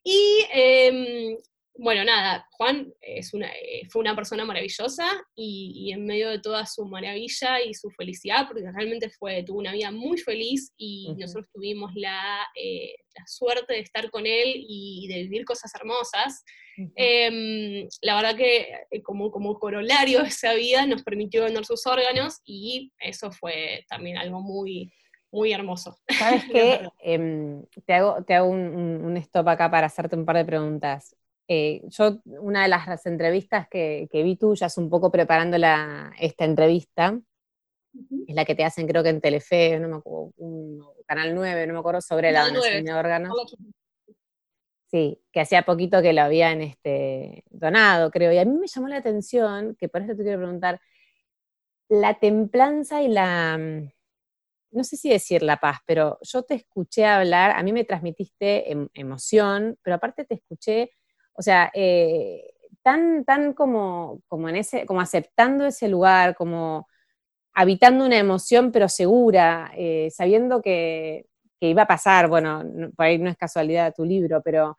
Y 0.02 0.46
em, 0.54 1.36
bueno, 1.76 2.06
nada, 2.06 2.48
Juan 2.52 2.94
es 3.02 3.34
una, 3.34 3.48
eh, 3.48 3.82
fue 3.90 4.00
una 4.00 4.16
persona 4.16 4.46
maravillosa 4.46 5.06
y, 5.36 5.92
en 5.92 6.06
medio 6.06 6.30
de 6.30 6.40
toda 6.40 6.66
su 6.66 6.86
maravilla 6.86 7.62
y 7.62 7.74
su 7.74 7.90
felicidad, 7.92 8.48
porque 8.48 8.72
realmente 8.72 9.10
fue, 9.10 9.44
tuvo 9.44 9.60
una 9.60 9.74
vida 9.74 9.92
muy 9.92 10.18
feliz 10.18 10.72
y 10.78 11.14
nosotros 11.18 11.50
tuvimos 11.54 11.92
la, 11.96 12.46
eh, 12.56 12.96
la, 13.14 13.26
suerte 13.28 13.74
de 13.74 13.80
estar 13.80 14.10
con 14.10 14.26
él 14.26 14.54
y 14.56 15.08
de 15.10 15.24
vivir 15.24 15.44
cosas 15.44 15.74
hermosas. 15.76 16.44
Em, 16.96 17.88
la 18.02 18.16
verdad 18.16 18.38
que 18.38 18.74
eh, 18.90 19.02
como, 19.04 19.32
como 19.32 19.60
corolario 19.60 20.22
de 20.22 20.30
esa 20.30 20.54
vida 20.54 20.86
nos 20.86 21.04
permitió 21.04 21.44
vender 21.44 21.66
sus 21.66 21.86
órganos 21.86 22.40
y 22.46 22.94
eso 23.00 23.32
fue 23.32 23.86
también 23.90 24.18
algo 24.18 24.40
muy, 24.40 24.92
muy 25.32 25.54
hermoso. 25.54 25.98
¿Sabes 26.10 26.46
qué? 26.52 26.90
Em, 27.00 27.64
te 27.86 27.94
hago, 27.94 28.24
te 28.24 28.34
hago 28.36 28.50
un, 28.50 29.18
stop 29.18 29.48
acá 29.48 29.70
para 29.70 29.88
hacerte 29.88 30.16
un 30.16 30.26
par 30.26 30.38
de 30.38 30.46
preguntas. 30.46 31.16
Eh, 31.48 31.82
yo, 31.90 32.22
una 32.26 32.64
de 32.64 32.70
las 32.70 33.06
entrevistas 33.06 33.68
que, 33.70 34.08
que, 34.12 34.24
vi 34.24 34.38
tuyas, 34.38 34.78
un 34.78 34.90
poco 34.90 35.12
preparando 35.12 35.58
la, 35.58 36.14
esta 36.20 36.46
entrevista, 36.46 37.20
es 38.28 38.36
la 38.36 38.46
que 38.46 38.56
te 38.56 38.64
hacen 38.64 38.88
creo 38.88 39.04
que 39.04 39.10
en 39.10 39.22
Telefe, 39.22 39.78
no 39.80 39.90
me 39.90 39.96
acuerdo, 39.98 40.34
un, 40.38 40.82
Canal 41.06 41.36
9, 41.36 41.68
no 41.68 41.74
me 41.74 41.80
acuerdo, 41.80 42.02
sobre 42.02 42.32
la 42.32 42.46
donación 42.46 42.86
de 42.86 42.94
órganos. 42.94 43.34
Sí, 44.90 45.22
que 45.32 45.42
hacía 45.42 45.64
poquito 45.64 46.02
que 46.02 46.14
lo 46.14 46.22
habían 46.22 46.62
este, 46.62 47.44
donado, 47.50 48.12
creo. 48.12 48.32
Y 48.32 48.38
a 48.38 48.46
mí 48.46 48.58
me 48.58 48.68
llamó 48.68 48.88
la 48.88 48.98
atención, 48.98 49.76
que 49.76 49.90
por 49.90 50.02
eso 50.02 50.16
te 50.16 50.24
quiero 50.24 50.40
preguntar, 50.40 50.80
la 51.90 52.20
templanza 52.20 53.02
y 53.02 53.10
la, 53.10 53.58
no 54.72 54.84
sé 54.84 54.98
si 54.98 55.10
decir 55.10 55.44
la 55.44 55.58
paz, 55.58 55.80
pero 55.86 56.18
yo 56.22 56.44
te 56.44 56.56
escuché 56.56 57.06
hablar, 57.06 57.52
a 57.52 57.64
mí 57.64 57.74
me 57.74 57.84
transmitiste 57.84 58.72
em, 58.72 58.88
emoción, 58.94 59.78
pero 59.84 59.96
aparte 59.96 60.26
te 60.26 60.36
escuché, 60.36 60.92
o 61.34 61.42
sea, 61.42 61.72
eh, 61.74 62.54
tan, 62.84 63.26
tan 63.26 63.54
como, 63.54 64.22
como, 64.28 64.50
en 64.50 64.58
ese, 64.58 64.86
como 64.86 65.02
aceptando 65.02 65.66
ese 65.66 65.88
lugar, 65.88 66.36
como 66.36 66.88
habitando 67.54 68.06
una 68.06 68.18
emoción, 68.18 68.72
pero 68.72 68.90
segura, 68.90 69.72
eh, 69.76 70.10
sabiendo 70.12 70.62
que, 70.62 71.26
iba 71.64 71.84
a 71.84 71.88
pasar, 71.88 72.28
bueno, 72.28 72.64
por 72.96 73.06
ahí 73.06 73.20
no 73.20 73.30
es 73.30 73.38
casualidad 73.38 73.94
tu 73.96 74.04
libro, 74.04 74.42
pero 74.44 74.76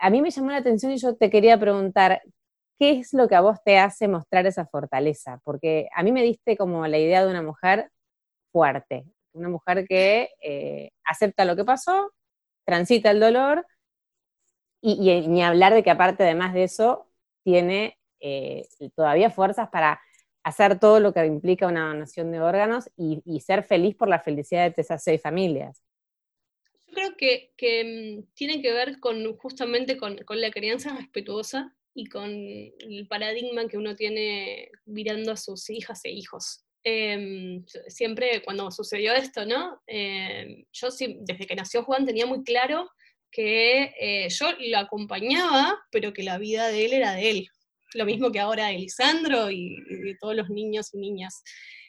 a 0.00 0.10
mí 0.10 0.22
me 0.22 0.30
llamó 0.30 0.50
la 0.52 0.58
atención 0.58 0.92
y 0.92 0.98
yo 0.98 1.16
te 1.16 1.30
quería 1.30 1.58
preguntar, 1.58 2.22
¿qué 2.78 2.92
es 3.00 3.12
lo 3.12 3.28
que 3.28 3.34
a 3.34 3.40
vos 3.40 3.58
te 3.64 3.78
hace 3.78 4.08
mostrar 4.08 4.46
esa 4.46 4.66
fortaleza? 4.66 5.40
Porque 5.44 5.88
a 5.94 6.02
mí 6.04 6.12
me 6.12 6.22
diste 6.22 6.56
como 6.56 6.86
la 6.86 6.98
idea 6.98 7.24
de 7.24 7.30
una 7.30 7.42
mujer 7.42 7.90
fuerte, 8.56 9.04
una 9.34 9.50
mujer 9.50 9.86
que 9.86 10.30
eh, 10.40 10.90
acepta 11.04 11.44
lo 11.44 11.56
que 11.56 11.64
pasó, 11.66 12.14
transita 12.64 13.10
el 13.10 13.20
dolor 13.20 13.66
y, 14.80 15.28
ni 15.28 15.42
hablar 15.42 15.74
de 15.74 15.82
que 15.82 15.90
aparte 15.90 16.22
además 16.22 16.54
de 16.54 16.64
eso 16.64 17.06
tiene 17.44 17.98
eh, 18.20 18.66
todavía 18.94 19.28
fuerzas 19.28 19.68
para 19.68 20.00
hacer 20.42 20.80
todo 20.80 21.00
lo 21.00 21.12
que 21.12 21.26
implica 21.26 21.66
una 21.66 21.88
donación 21.88 22.32
de 22.32 22.40
órganos 22.40 22.88
y, 22.96 23.40
ser 23.40 23.62
feliz 23.62 23.94
por 23.94 24.08
la 24.08 24.20
felicidad 24.20 24.74
de 24.74 24.80
esas 24.80 25.04
seis 25.04 25.20
familias. 25.20 25.82
Yo 26.86 26.94
creo 26.94 27.16
que, 27.18 27.50
mm, 27.84 28.32
tiene 28.32 28.62
que 28.62 28.72
ver 28.72 29.00
con 29.00 29.36
justamente 29.36 29.98
con, 29.98 30.16
la 30.30 30.50
crianza 30.50 30.96
respetuosa 30.96 31.76
y 31.92 32.06
con 32.06 32.30
el 32.30 33.06
paradigma 33.06 33.68
que 33.68 33.76
uno 33.76 33.96
tiene 33.96 34.70
mirando 34.86 35.32
a 35.32 35.36
sus 35.36 35.68
hijas 35.68 36.02
e 36.06 36.10
hijos. 36.10 36.65
Em, 36.88 37.64
siempre 37.88 38.42
cuando 38.44 38.70
sucedió 38.70 39.12
esto, 39.12 39.44
¿no? 39.44 39.82
Em, 39.86 40.64
yo 40.72 40.88
desde 40.90 41.46
que 41.46 41.56
nació 41.56 41.82
Juan 41.82 42.06
tenía 42.06 42.26
muy 42.26 42.44
claro 42.44 42.88
que 43.30 43.92
eh, 43.98 44.28
yo 44.28 44.46
lo 44.58 44.78
acompañaba, 44.78 45.76
pero 45.90 46.12
que 46.12 46.22
la 46.22 46.38
vida 46.38 46.68
de 46.68 46.84
él 46.84 46.92
era 46.92 47.12
de 47.14 47.30
él 47.30 47.48
lo 47.96 48.04
mismo 48.04 48.30
que 48.30 48.40
ahora 48.40 48.66
de 48.68 48.78
Lisandro 48.78 49.50
y, 49.50 49.76
de 49.88 50.16
todos 50.20 50.36
los 50.36 50.48
niños 50.50 50.92
y 50.92 50.98
niñas. 50.98 51.42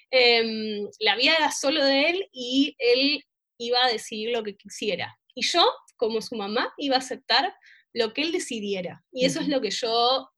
Em, 0.10 0.88
la 1.00 1.16
vida 1.16 1.36
era 1.38 1.52
solo 1.52 1.84
de 1.84 2.10
él 2.10 2.30
y 2.32 2.76
él 2.80 3.24
iba 3.58 3.84
a 3.84 3.92
decidir 3.92 4.32
lo 4.32 4.44
que 4.44 4.56
quisiera. 4.56 5.20
Y 5.36 5.46
yo, 5.46 5.66
como 5.98 6.22
su 6.22 6.36
mamá, 6.36 6.74
iba 6.78 6.96
a 6.96 7.00
aceptar 7.00 7.54
lo 7.94 8.14
que 8.14 8.22
él 8.22 8.32
decidiera. 8.32 9.04
Y 9.12 9.26
eso 9.26 9.42
es 9.42 9.48
lo 9.48 9.62
que 9.62 9.72
yo 9.72 10.30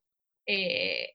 eh, 0.46 1.10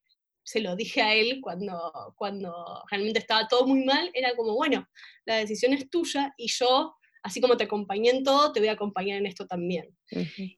se 0.45 0.61
lo 0.61 0.75
dije 0.75 1.01
a 1.01 1.13
él 1.13 1.39
cuando, 1.41 2.13
cuando 2.15 2.83
realmente 2.89 3.19
estaba 3.19 3.47
todo 3.47 3.67
muy 3.67 3.83
mal. 3.83 4.09
Era 4.13 4.35
como, 4.35 4.55
bueno, 4.55 4.87
la 5.25 5.35
decisión 5.37 5.73
es 5.73 5.89
tuya 5.89 6.33
y 6.37 6.47
yo 6.47 6.95
así 7.25 7.41
como 7.41 7.57
te 7.57 7.63
acompañé 7.63 8.11
en 8.11 8.23
todo, 8.23 8.53
te 8.53 8.59
voy 8.59 8.69
a 8.69 8.73
acompañar 8.73 9.17
en 9.17 9.25
esto 9.25 9.47
también. 9.47 9.97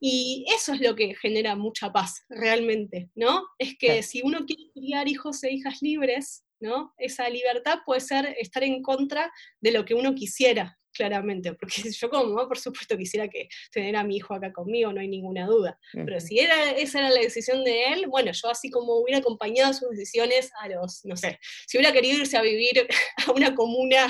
Y 0.02 0.46
eso 0.54 0.74
es 0.74 0.82
lo 0.82 0.96
que 0.96 1.16
genera 1.16 1.56
mucha 1.56 1.94
paz, 1.94 2.26
realmente, 2.28 3.10
¿no? 3.16 3.46
Es 3.58 3.78
que 3.78 4.04
si 4.04 4.22
uno 4.22 4.46
quiere 4.46 4.70
criar 4.74 5.08
hijos 5.08 5.42
e 5.46 5.54
hijas 5.54 5.82
libres, 5.82 6.44
¿no? 6.60 6.94
Esa 6.98 7.30
libertad 7.30 7.80
puede 7.86 8.02
ser 8.02 8.36
estar 8.38 8.64
en 8.64 8.82
contra 8.82 9.32
de 9.62 9.72
lo 9.72 9.86
que 9.86 9.94
uno 9.94 10.14
quisiera, 10.14 10.78
claramente, 10.98 11.54
porque 11.54 11.82
yo 11.92 12.10
como 12.10 12.26
mamá, 12.26 12.48
por 12.48 12.58
supuesto, 12.58 12.98
quisiera 12.98 13.28
que 13.28 13.48
tener 13.72 13.96
a 13.96 14.04
mi 14.04 14.18
hijo 14.18 14.34
acá 14.34 14.52
conmigo, 14.52 14.92
no 14.92 15.00
hay 15.00 15.08
ninguna 15.08 15.46
duda, 15.46 15.80
pero 15.94 16.20
si 16.20 16.40
era, 16.40 16.72
esa 16.72 17.00
era 17.00 17.10
la 17.12 17.22
decisión 17.22 17.64
de 17.64 17.94
él, 17.94 18.08
bueno, 18.08 18.32
yo 18.32 18.50
así 18.50 18.70
como 18.70 18.98
hubiera 18.98 19.20
acompañado 19.20 19.74
sus 19.74 19.92
decisiones 19.92 20.52
a 20.60 20.68
los, 20.68 21.06
no 21.06 21.16
sé, 21.16 21.40
si 21.68 21.78
hubiera 21.78 21.94
querido 21.94 22.20
irse 22.20 22.38
a 22.38 22.42
vivir 22.42 22.88
a 23.28 23.32
una 23.32 23.54
comuna 23.56 24.08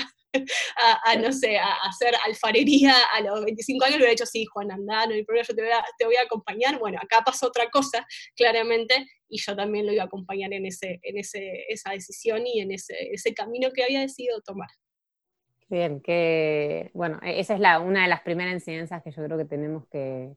a, 1.04 1.16
no 1.16 1.32
sé, 1.32 1.56
a, 1.56 1.72
hacer 1.88 2.14
alfarería 2.26 2.94
a 3.14 3.20
los 3.22 3.44
25 3.44 3.84
años, 3.84 3.96
lo 3.96 4.00
hubiera 4.00 4.12
dicho, 4.12 4.26
sí, 4.26 4.44
Juan, 4.44 4.70
anda, 4.70 5.06
no 5.06 5.14
hay 5.14 5.24
problema, 5.24 5.46
yo 5.48 5.54
te 5.54 5.62
voy, 5.62 5.72
a, 5.72 5.84
te 5.98 6.04
voy 6.04 6.16
a 6.16 6.22
acompañar. 6.22 6.78
Bueno, 6.78 6.98
acá 7.02 7.22
pasó 7.24 7.46
otra 7.46 7.70
cosa, 7.70 8.06
claramente, 8.36 9.06
y 9.28 9.40
yo 9.40 9.56
también 9.56 9.86
lo 9.86 9.92
iba 9.92 10.02
a 10.02 10.06
acompañar 10.06 10.52
en, 10.52 10.66
ese, 10.66 11.00
en 11.02 11.18
ese, 11.18 11.64
esa 11.68 11.92
decisión 11.92 12.46
y 12.46 12.60
en 12.60 12.72
ese, 12.72 12.94
ese 13.10 13.32
camino 13.34 13.70
que 13.74 13.84
había 13.84 14.00
decidido 14.00 14.40
tomar. 14.42 14.68
Bien, 15.68 16.00
que 16.00 16.90
bueno, 16.94 17.18
e, 17.22 17.40
esa 17.40 17.54
es 17.54 17.60
la, 17.60 17.80
una 17.80 18.02
de 18.02 18.08
las 18.08 18.22
primeras 18.22 18.54
enseñanzas 18.54 19.02
que 19.02 19.10
yo 19.10 19.22
creo 19.24 19.38
que 19.38 19.44
tenemos 19.44 19.86
que, 19.88 20.34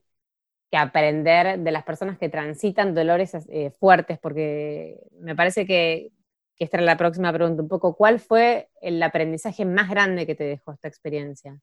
que 0.70 0.76
aprender 0.76 1.58
de 1.60 1.72
las 1.72 1.84
personas 1.84 2.18
que 2.18 2.28
transitan 2.28 2.94
dolores 2.94 3.34
eh, 3.48 3.70
fuertes, 3.70 4.18
porque 4.18 4.98
me 5.20 5.36
parece 5.36 5.66
que 5.66 6.12
que 6.56 6.64
esta 6.64 6.76
era 6.78 6.86
la 6.86 6.96
próxima 6.96 7.32
pregunta, 7.32 7.62
un 7.62 7.68
poco, 7.68 7.96
¿cuál 7.96 8.20
fue 8.20 8.68
el 8.80 9.02
aprendizaje 9.02 9.64
más 9.64 9.88
grande 9.88 10.26
que 10.26 10.34
te 10.34 10.44
dejó 10.44 10.72
esta 10.72 10.88
experiencia? 10.88 11.58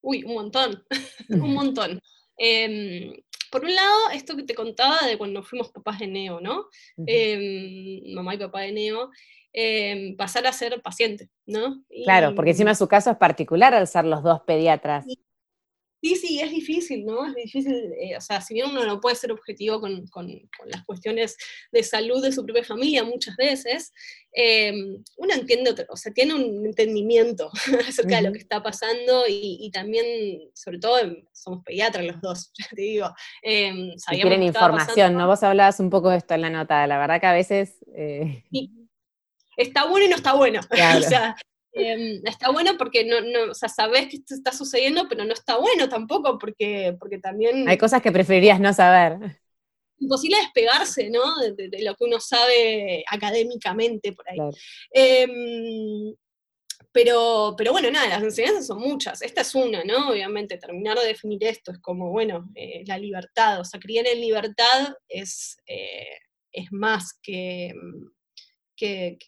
Uy, 0.00 0.24
un 0.24 0.34
montón, 0.34 0.84
un 1.28 1.54
montón. 1.54 2.00
Em, 2.38 3.14
por 3.56 3.64
un 3.64 3.74
lado, 3.74 4.10
esto 4.12 4.36
que 4.36 4.42
te 4.42 4.54
contaba 4.54 4.98
de 5.06 5.16
cuando 5.16 5.42
fuimos 5.42 5.70
papás 5.70 5.98
de 5.98 6.08
Neo, 6.08 6.42
¿no? 6.42 6.66
Em, 7.06 8.14
mamá 8.14 8.34
y 8.34 8.38
papá 8.38 8.60
de 8.60 8.72
Neo, 8.72 9.08
em, 9.50 10.14
pasar 10.14 10.46
a 10.46 10.52
ser 10.52 10.82
paciente, 10.82 11.30
¿no? 11.46 11.82
claro, 12.04 12.34
porque 12.34 12.50
encima 12.50 12.74
su 12.74 12.86
caso 12.86 13.10
es 13.10 13.16
particular 13.16 13.72
al 13.72 13.86
ser 13.86 14.04
los 14.04 14.22
dos 14.22 14.42
pediatras. 14.42 15.06
Sí, 16.02 16.14
sí, 16.14 16.40
es 16.40 16.50
difícil, 16.50 17.04
¿no? 17.04 17.26
Es 17.26 17.34
difícil, 17.34 17.92
eh, 17.98 18.16
o 18.16 18.20
sea, 18.20 18.40
si 18.40 18.54
bien 18.54 18.68
uno 18.70 18.84
no 18.84 19.00
puede 19.00 19.16
ser 19.16 19.32
objetivo 19.32 19.80
con, 19.80 20.04
las 20.66 20.84
cuestiones 20.84 21.36
de 21.72 21.82
salud 21.82 22.22
de 22.22 22.32
su 22.32 22.44
propia 22.44 22.64
familia 22.64 23.02
muchas 23.02 23.36
veces, 23.36 23.92
eh, 24.32 24.72
uno 25.16 25.34
entiende, 25.34 25.74
o 25.88 25.96
sea, 25.96 26.12
tiene 26.12 26.34
un 26.34 26.66
entendimiento 26.66 27.50
acerca 27.88 28.16
de 28.16 28.22
lo 28.22 28.32
que 28.32 28.38
está 28.38 28.62
pasando 28.62 29.24
y, 29.28 29.70
también, 29.72 30.50
sobre 30.54 30.78
todo, 30.78 30.98
somos 31.32 31.64
pediatras 31.64 32.04
los 32.04 32.20
dos, 32.20 32.52
ya 32.58 32.66
te 32.68 32.82
digo. 32.82 33.14
Eh, 33.42 33.94
tienen 34.10 34.42
información, 34.42 35.14
¿no? 35.14 35.26
Vos 35.26 35.42
hablabas 35.42 35.80
un 35.80 35.90
poco 35.90 36.10
de 36.10 36.18
esto 36.18 36.34
en 36.34 36.42
la 36.42 36.50
nota, 36.50 36.86
la 36.86 36.98
verdad 36.98 37.20
que 37.20 37.26
a 37.26 37.32
veces... 37.32 37.78
Está 39.56 39.86
bueno 39.86 40.04
y 40.04 40.08
no 40.10 40.16
está 40.16 40.34
bueno. 40.34 40.60
o 40.98 41.02
sea, 41.02 41.34
Em, 41.76 42.22
está 42.24 42.50
bueno 42.50 42.76
porque 42.78 43.04
no, 43.04 43.20
no, 43.20 43.50
o 43.50 43.54
sea, 43.54 43.68
sabes 43.68 44.08
que 44.08 44.16
esto 44.16 44.34
está 44.34 44.52
sucediendo, 44.52 45.06
pero 45.08 45.24
no 45.24 45.34
está 45.34 45.58
bueno 45.58 45.88
tampoco, 45.88 46.38
porque, 46.38 46.96
porque 46.98 47.18
también... 47.18 47.68
Hay 47.68 47.76
cosas 47.76 48.00
que 48.00 48.10
preferirías 48.10 48.58
no 48.58 48.72
saber. 48.72 49.38
Imposible 49.98 50.38
despegarse, 50.38 51.10
¿no? 51.10 51.38
De, 51.38 51.82
lo 51.82 51.94
que 51.94 52.04
uno 52.04 52.18
sabe 52.18 53.04
académicamente 53.10 54.12
por 54.12 54.26
ahí. 54.28 54.38
Em, 54.90 56.14
pero, 56.92 57.54
pero 57.58 57.72
bueno, 57.72 57.90
nada, 57.90 58.08
las 58.08 58.22
enseñanzas 58.22 58.66
son 58.66 58.80
muchas. 58.80 59.20
Esta 59.20 59.42
es 59.42 59.54
una, 59.54 59.84
¿no? 59.84 60.10
Obviamente, 60.10 60.56
terminar 60.56 60.98
de 60.98 61.08
definir 61.08 61.44
esto 61.44 61.72
es 61.72 61.78
como, 61.78 62.10
bueno, 62.10 62.48
eh, 62.54 62.84
la 62.86 62.96
libertad. 62.96 63.60
O 63.60 63.64
sea, 63.64 63.78
criar 63.78 64.06
en 64.06 64.20
libertad 64.20 64.94
es, 65.08 65.58
eh, 65.66 66.20
es 66.52 66.72
más 66.72 67.18
que, 67.22 67.74
que, 68.76 69.18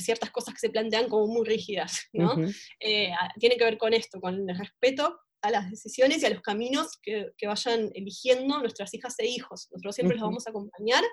ciertas 0.00 0.30
cosas 0.30 0.54
que 0.54 0.60
se 0.60 0.70
plantean 0.70 1.08
como 1.08 1.26
muy 1.26 1.46
rígidas, 1.46 2.02
¿no? 2.12 2.36
Eh, 2.80 3.10
tiene 3.38 3.56
que 3.56 3.64
ver 3.64 3.78
con 3.78 3.92
esto, 3.92 4.20
con 4.20 4.48
el 4.48 4.58
respeto 4.58 5.18
a 5.44 5.50
las 5.50 5.70
decisiones 5.70 6.22
y 6.22 6.26
a 6.26 6.30
los 6.30 6.40
caminos 6.40 6.98
que, 7.02 7.32
vayan 7.46 7.90
eligiendo 7.94 8.58
nuestras 8.60 8.94
hijas 8.94 9.14
e 9.18 9.26
hijos. 9.26 9.68
Nosotros 9.70 9.94
siempre 9.94 10.16
los 10.16 10.24
vamos 10.24 10.46
a 10.46 10.50
acompañar 10.50 11.04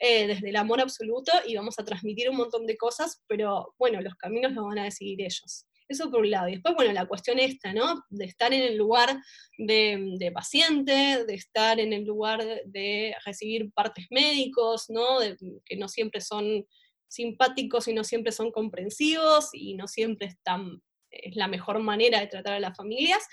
eh, 0.00 0.26
desde 0.26 0.48
el 0.48 0.56
amor 0.56 0.80
absoluto 0.80 1.30
y 1.46 1.54
vamos 1.54 1.78
a 1.78 1.84
transmitir 1.84 2.30
un 2.30 2.36
montón 2.36 2.66
de 2.66 2.76
cosas, 2.78 3.22
pero 3.28 3.74
bueno, 3.78 4.00
los 4.00 4.14
caminos 4.14 4.52
los 4.52 4.64
van 4.64 4.78
a 4.78 4.84
decidir 4.84 5.20
ellos. 5.20 5.66
Eso 5.88 6.10
por 6.10 6.20
un 6.20 6.30
lado. 6.30 6.48
Y 6.48 6.52
después, 6.52 6.74
bueno, 6.74 6.92
la 6.92 7.06
cuestión 7.06 7.38
esta, 7.38 7.72
¿no? 7.72 8.02
De 8.08 8.24
estar 8.24 8.52
en 8.52 8.62
el 8.62 8.76
lugar 8.76 9.20
de, 9.58 10.30
paciente, 10.34 11.24
de 11.24 11.34
estar 11.34 11.78
en 11.78 11.92
el 11.92 12.04
lugar 12.04 12.42
de, 12.64 13.14
recibir 13.24 13.70
partes 13.72 14.06
médicos, 14.10 14.86
¿no? 14.88 15.18
que 15.64 15.76
no 15.76 15.88
siempre 15.88 16.20
son 16.20 16.66
simpáticos 17.08 17.88
y 17.88 17.94
no 17.94 18.04
siempre 18.04 18.32
son 18.32 18.50
comprensivos 18.50 19.50
y 19.52 19.74
no 19.74 19.86
siempre 19.88 20.28
están, 20.28 20.82
es 21.10 21.36
la 21.36 21.48
mejor 21.48 21.78
manera 21.80 22.20
de 22.20 22.26
tratar 22.26 22.54
a 22.54 22.60
las 22.60 22.76
familias. 22.76 23.26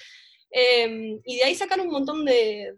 Em, 0.51 1.20
y 1.25 1.38
de 1.38 1.44
ahí 1.46 1.56
sacar 1.56 1.82
un 1.82 1.88
montón 1.88 2.25
de, 2.25 2.74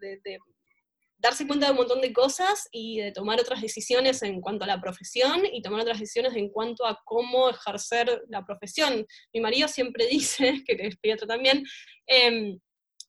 darse 1.17 1.47
cuenta 1.47 1.65
de 1.65 1.71
un 1.71 1.77
montón 1.77 2.01
de 2.01 2.13
cosas 2.13 2.67
y 2.71 2.99
de 2.99 3.11
tomar 3.11 3.39
otras 3.39 3.61
decisiones 3.61 4.21
en 4.21 4.41
cuanto 4.41 4.63
a 4.63 4.67
la 4.67 4.79
profesión 4.79 5.41
y 5.51 5.61
tomar 5.61 5.81
otras 5.81 5.99
decisiones 5.99 6.35
en 6.35 6.49
cuanto 6.49 6.85
a 6.85 7.01
cómo 7.03 7.49
ejercer 7.49 8.23
la 8.29 8.45
profesión. 8.45 9.05
Mi 9.33 9.41
marido 9.41 9.67
siempre 9.67 10.07
dice, 10.11 10.63
que 10.65 10.75
es 10.79 10.97
pediatra 10.97 11.27
también, 11.27 11.63
eh, 12.07 12.57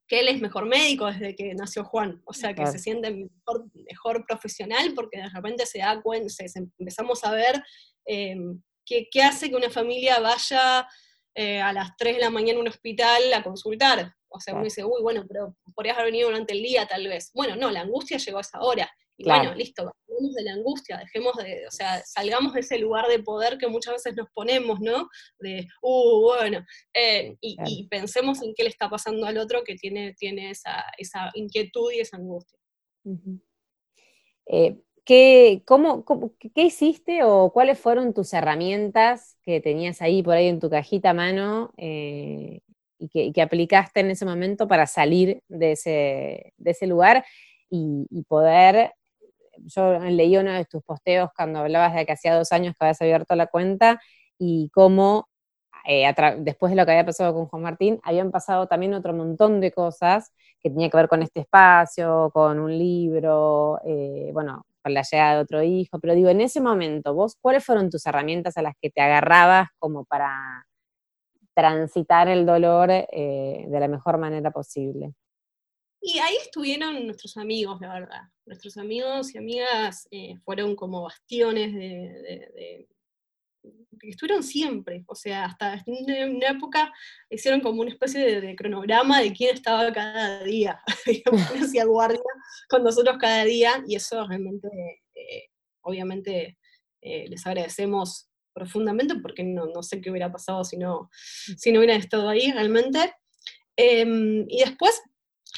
que 0.09 0.21
él 0.21 0.29
es 0.29 0.41
mejor 0.41 0.67
médico 0.67 1.07
desde 1.07 1.35
que 1.35 1.55
nació 1.55 1.85
Juan, 1.85 2.23
o 2.25 2.33
sea, 2.33 2.55
que 2.55 2.67
se 2.67 2.79
siente 2.79 3.11
mejor, 3.11 4.25
profesional 4.27 4.93
porque 4.95 5.19
de 5.19 5.29
repente 5.29 5.67
se 5.67 5.79
da 5.79 6.01
cuenta, 6.01 6.33
empezamos 6.79 7.25
a 7.25 7.33
ver 7.33 7.63
em, 8.05 8.63
qué, 8.85 9.23
hace 9.23 9.51
que 9.51 9.57
una 9.57 9.71
familia 9.71 10.21
vaya 10.21 10.87
eh, 11.35 11.61
a 11.61 11.73
las 11.73 11.97
3 11.97 12.17
de 12.17 12.21
la 12.21 12.31
mañana 12.31 12.59
a 12.59 12.63
un 12.63 12.69
hospital 12.69 13.33
a 13.35 13.43
consultar. 13.43 14.15
O 14.29 14.41
sea, 14.41 14.55
uno 14.55 14.65
dice, 14.65 14.85
uy, 14.85 15.03
bueno, 15.03 15.25
pero 15.27 15.57
podrías 15.75 15.97
haber 15.97 16.13
venido 16.13 16.29
durante 16.29 16.53
el 16.53 16.63
día 16.63 16.87
tal 16.87 17.07
vez. 17.07 17.31
Bueno, 17.35 17.57
no, 17.57 17.71
la 17.71 17.81
angustia 17.81 18.19
llegó 18.19 18.39
a 18.39 18.43
esa 18.43 18.61
hora. 18.61 18.91
Y 19.19 19.25
bueno, 19.25 19.55
listo, 19.55 19.91
vamos 20.09 20.35
de 20.35 20.43
la 20.43 20.53
angustia, 20.53 20.99
dejemos 20.99 21.35
de, 21.37 21.67
o 21.67 21.71
sea, 21.71 22.03
salgamos 22.05 22.53
de 22.53 22.61
ese 22.61 22.79
lugar 22.79 23.07
de 23.09 23.23
poder 23.23 23.57
que 23.57 23.67
muchas 23.67 23.95
veces 23.95 24.15
nos 24.15 24.29
ponemos, 24.35 24.79
¿no? 24.81 25.09
De, 25.39 25.67
uh, 25.81 26.21
bueno, 26.21 26.65
eh, 26.93 27.37
y, 27.41 27.87
pensemos 27.89 28.43
en 28.43 28.53
qué 28.55 28.65
le 28.65 28.69
está 28.69 28.91
pasando 28.91 29.27
al 29.27 29.39
otro 29.39 29.65
que 29.65 29.75
tiene, 29.75 30.15
tiene 30.15 30.51
esa, 30.51 30.85
inquietud 31.35 31.93
y 31.93 32.01
esa 32.01 32.19
angustia. 32.19 32.59
Eh, 34.47 34.77
¿qué, 35.05 35.63
cómo, 35.65 36.05
¿Qué 36.39 36.63
hiciste 36.63 37.23
o 37.23 37.51
cuáles 37.53 37.79
fueron 37.79 38.13
tus 38.13 38.35
herramientas 38.35 39.39
que 39.43 39.61
tenías 39.61 40.03
ahí 40.03 40.23
por 40.23 40.35
ahí 40.35 40.49
en 40.49 40.61
tu 40.61 40.69
cajita 40.69 41.11
a 41.11 41.15
mano 41.15 41.73
eh, 41.79 42.61
y, 42.99 43.09
que, 43.09 43.25
y, 43.25 43.33
que, 43.33 43.41
aplicaste 43.41 44.01
en 44.01 44.11
ese 44.11 44.27
momento 44.27 44.69
para 44.69 44.87
salir 44.87 45.43
de 45.49 45.73
ese, 45.73 46.53
de 46.59 46.71
ese 46.71 46.87
lugar? 46.87 47.25
Y, 47.71 48.07
y, 48.11 48.23
poder 48.23 48.93
yo 49.65 49.99
leí 50.01 50.37
uno 50.37 50.53
de 50.53 50.65
tus 50.65 50.83
posteos 50.83 51.31
cuando 51.37 51.61
hablabas 51.61 51.95
de 51.95 52.07
que 52.07 52.13
hacía 52.13 52.35
dos 52.37 52.53
años 52.53 52.75
que 52.79 52.85
habías 52.85 53.01
abierto 53.03 53.35
la 53.37 53.47
cuenta 53.47 54.01
y 54.39 54.71
cómo 54.75 55.29
eh, 55.87 56.13
después 56.39 56.71
de 56.71 56.77
lo 56.77 56.85
que 56.85 56.93
había 56.93 57.07
pasado 57.07 57.33
con 57.35 57.47
Juan 57.47 57.63
Martín, 57.63 58.01
habían 58.03 58.31
pasado 58.33 58.67
también 58.67 58.95
otro 58.95 59.13
montón 59.15 59.61
de 59.61 59.71
cosas 59.73 60.33
que 60.61 60.71
tenía 60.71 60.91
que 60.91 60.97
ver 60.97 61.09
con 61.09 61.23
este 61.23 61.41
espacio, 61.41 62.31
con 62.33 62.59
un 62.59 62.77
libro, 62.77 63.79
eh, 63.85 64.31
bueno, 64.33 64.65
con 64.83 64.95
la 64.95 65.03
llegada 65.03 65.37
de 65.37 65.41
otro 65.43 65.63
hijo, 65.63 65.99
pero 66.01 66.15
digo, 66.15 66.29
en 66.29 66.41
ese 66.41 66.61
momento, 66.61 67.15
vos, 67.15 67.37
¿cuáles 67.41 67.65
fueron 67.65 67.91
tus 67.91 68.05
herramientas 68.07 68.57
a 68.57 68.63
las 68.63 68.75
que 68.81 68.91
te 68.91 69.01
agarrabas 69.01 69.69
como 69.79 70.05
para 70.05 70.67
transitar 71.55 72.29
el 72.29 72.47
dolor 72.47 72.91
eh, 72.91 73.67
de 73.69 73.81
la 73.81 73.89
mejor 73.89 74.19
manera 74.19 74.51
posible? 74.51 75.15
Y 76.01 76.19
ahí 76.19 76.37
estuvieron 76.37 77.07
nuestros 77.07 77.37
amigos, 77.37 77.81
la 77.81 77.93
verdad. 77.93 78.23
Nuestros 78.45 78.77
amigos 78.77 79.35
y 79.35 79.39
amigas 79.39 80.07
eh, 80.11 80.37
fueron 80.45 80.77
como 80.77 81.03
bastiones 81.03 81.75
de, 81.75 82.87
estuvieron 84.03 84.43
siempre, 84.43 85.05
o 85.07 85.15
sea, 85.15 85.47
hasta 85.47 85.83
en 85.87 86.37
una 86.37 86.49
época 86.49 86.93
hicieron 87.31 87.61
como 87.61 87.81
una 87.81 87.91
especie 87.91 88.41
de, 88.41 88.57
cronograma 88.57 89.21
de 89.21 89.33
quién 89.33 89.55
estaba 89.55 89.93
cada 89.93 90.45
día, 90.45 90.81
hacía 91.61 91.85
guardia 91.85 92.21
con 92.69 92.83
nosotros 92.85 93.17
cada 93.19 93.45
día, 93.45 93.83
y 93.87 93.97
eso 93.97 94.27
realmente, 94.27 94.69
eh, 95.15 95.49
obviamente, 95.83 96.59
eh, 97.03 97.29
les 97.29 97.47
agradecemos 97.47 98.29
profundamente 98.53 99.15
porque 99.17 99.45
no, 99.45 99.67
no, 99.67 99.83
sé 99.83 100.01
qué 100.01 100.11
hubiera 100.11 100.33
pasado 100.33 100.65
si 100.65 100.79
no, 100.79 101.11
si 101.13 101.73
no 101.73 101.81
hubieran 101.81 102.01
estado 102.01 102.29
ahí 102.29 102.51
realmente. 102.53 103.15
Em, 103.77 104.47
y 104.49 104.61
después 104.61 105.03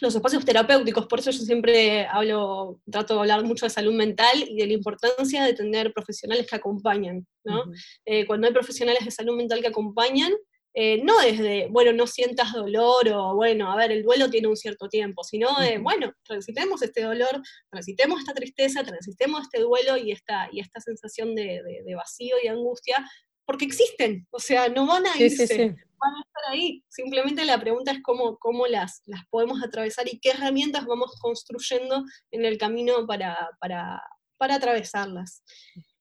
los 0.01 0.15
espacios 0.15 0.45
terapéuticos, 0.45 1.07
por 1.07 1.19
eso 1.19 1.31
yo 1.31 1.41
siempre 1.41 2.07
hablo, 2.07 2.81
trato 2.91 3.15
de 3.15 3.21
hablar 3.21 3.45
mucho 3.45 3.67
de 3.67 3.71
salud 3.71 3.95
mental 3.95 4.45
y 4.47 4.57
de 4.57 4.67
la 4.67 4.73
importancia 4.73 5.45
de 5.45 5.55
tener 5.55 5.93
profesionales 5.93 6.47
que 6.47 6.57
acompañan, 6.57 7.27
¿no? 7.45 7.65
Eh, 8.05 8.27
cuando 8.27 8.47
hay 8.47 8.53
profesionales 8.53 9.05
de 9.05 9.11
salud 9.11 9.37
mental 9.37 9.61
que 9.61 9.69
acompañan, 9.69 10.33
eh, 10.75 11.03
no 11.03 11.19
desde, 11.19 11.67
bueno, 11.69 11.93
no 11.93 12.07
sientas 12.07 12.53
dolor 12.53 13.09
o, 13.09 13.35
bueno, 13.35 13.73
a 13.73 13.77
ver, 13.77 13.91
el 13.91 14.05
duelo 14.05 14.31
tiene 14.31 14.47
un 14.47 14.57
cierto 14.57 14.89
tiempo, 14.89 15.25
sino 15.25 15.49
de, 15.59 15.79
bueno, 15.79 16.13
transitemos 16.23 16.83
este 16.83 17.03
dolor, 17.03 17.43
transitemos 17.71 18.21
esta 18.21 18.35
tristeza, 18.35 18.85
transitemos 18.85 19.43
este 19.43 19.61
duelo 19.61 19.97
y 19.97 20.13
esta, 20.13 20.49
y 20.53 20.61
esta 20.61 20.81
sensación 20.81 21.35
de, 21.35 21.83
vacío 21.97 22.37
y 22.43 22.47
angustia, 22.47 23.05
porque 23.45 23.65
existen, 23.65 24.29
o 24.31 24.39
sea, 24.39 24.69
no 24.69 24.87
van 24.87 25.07
a 25.07 25.21
irse 25.21 25.75
van 26.01 26.15
a 26.15 26.21
estar 26.21 26.53
ahí. 26.53 26.83
Simplemente 26.89 27.45
la 27.45 27.59
pregunta 27.59 27.93
es 27.93 28.03
cómo, 28.03 28.39
cómo 28.39 28.67
las, 28.67 29.03
las 29.07 29.23
podemos 29.31 29.63
atravesar 29.63 30.07
y 30.09 30.19
qué 30.21 30.31
herramientas 30.31 30.87
vamos 30.87 31.19
construyendo 31.21 32.05
en 32.31 32.45
el 32.45 32.59
camino 32.59 33.07
para, 33.07 33.51
para, 33.61 34.03
para 34.37 34.57
atravesarlas. 34.57 35.43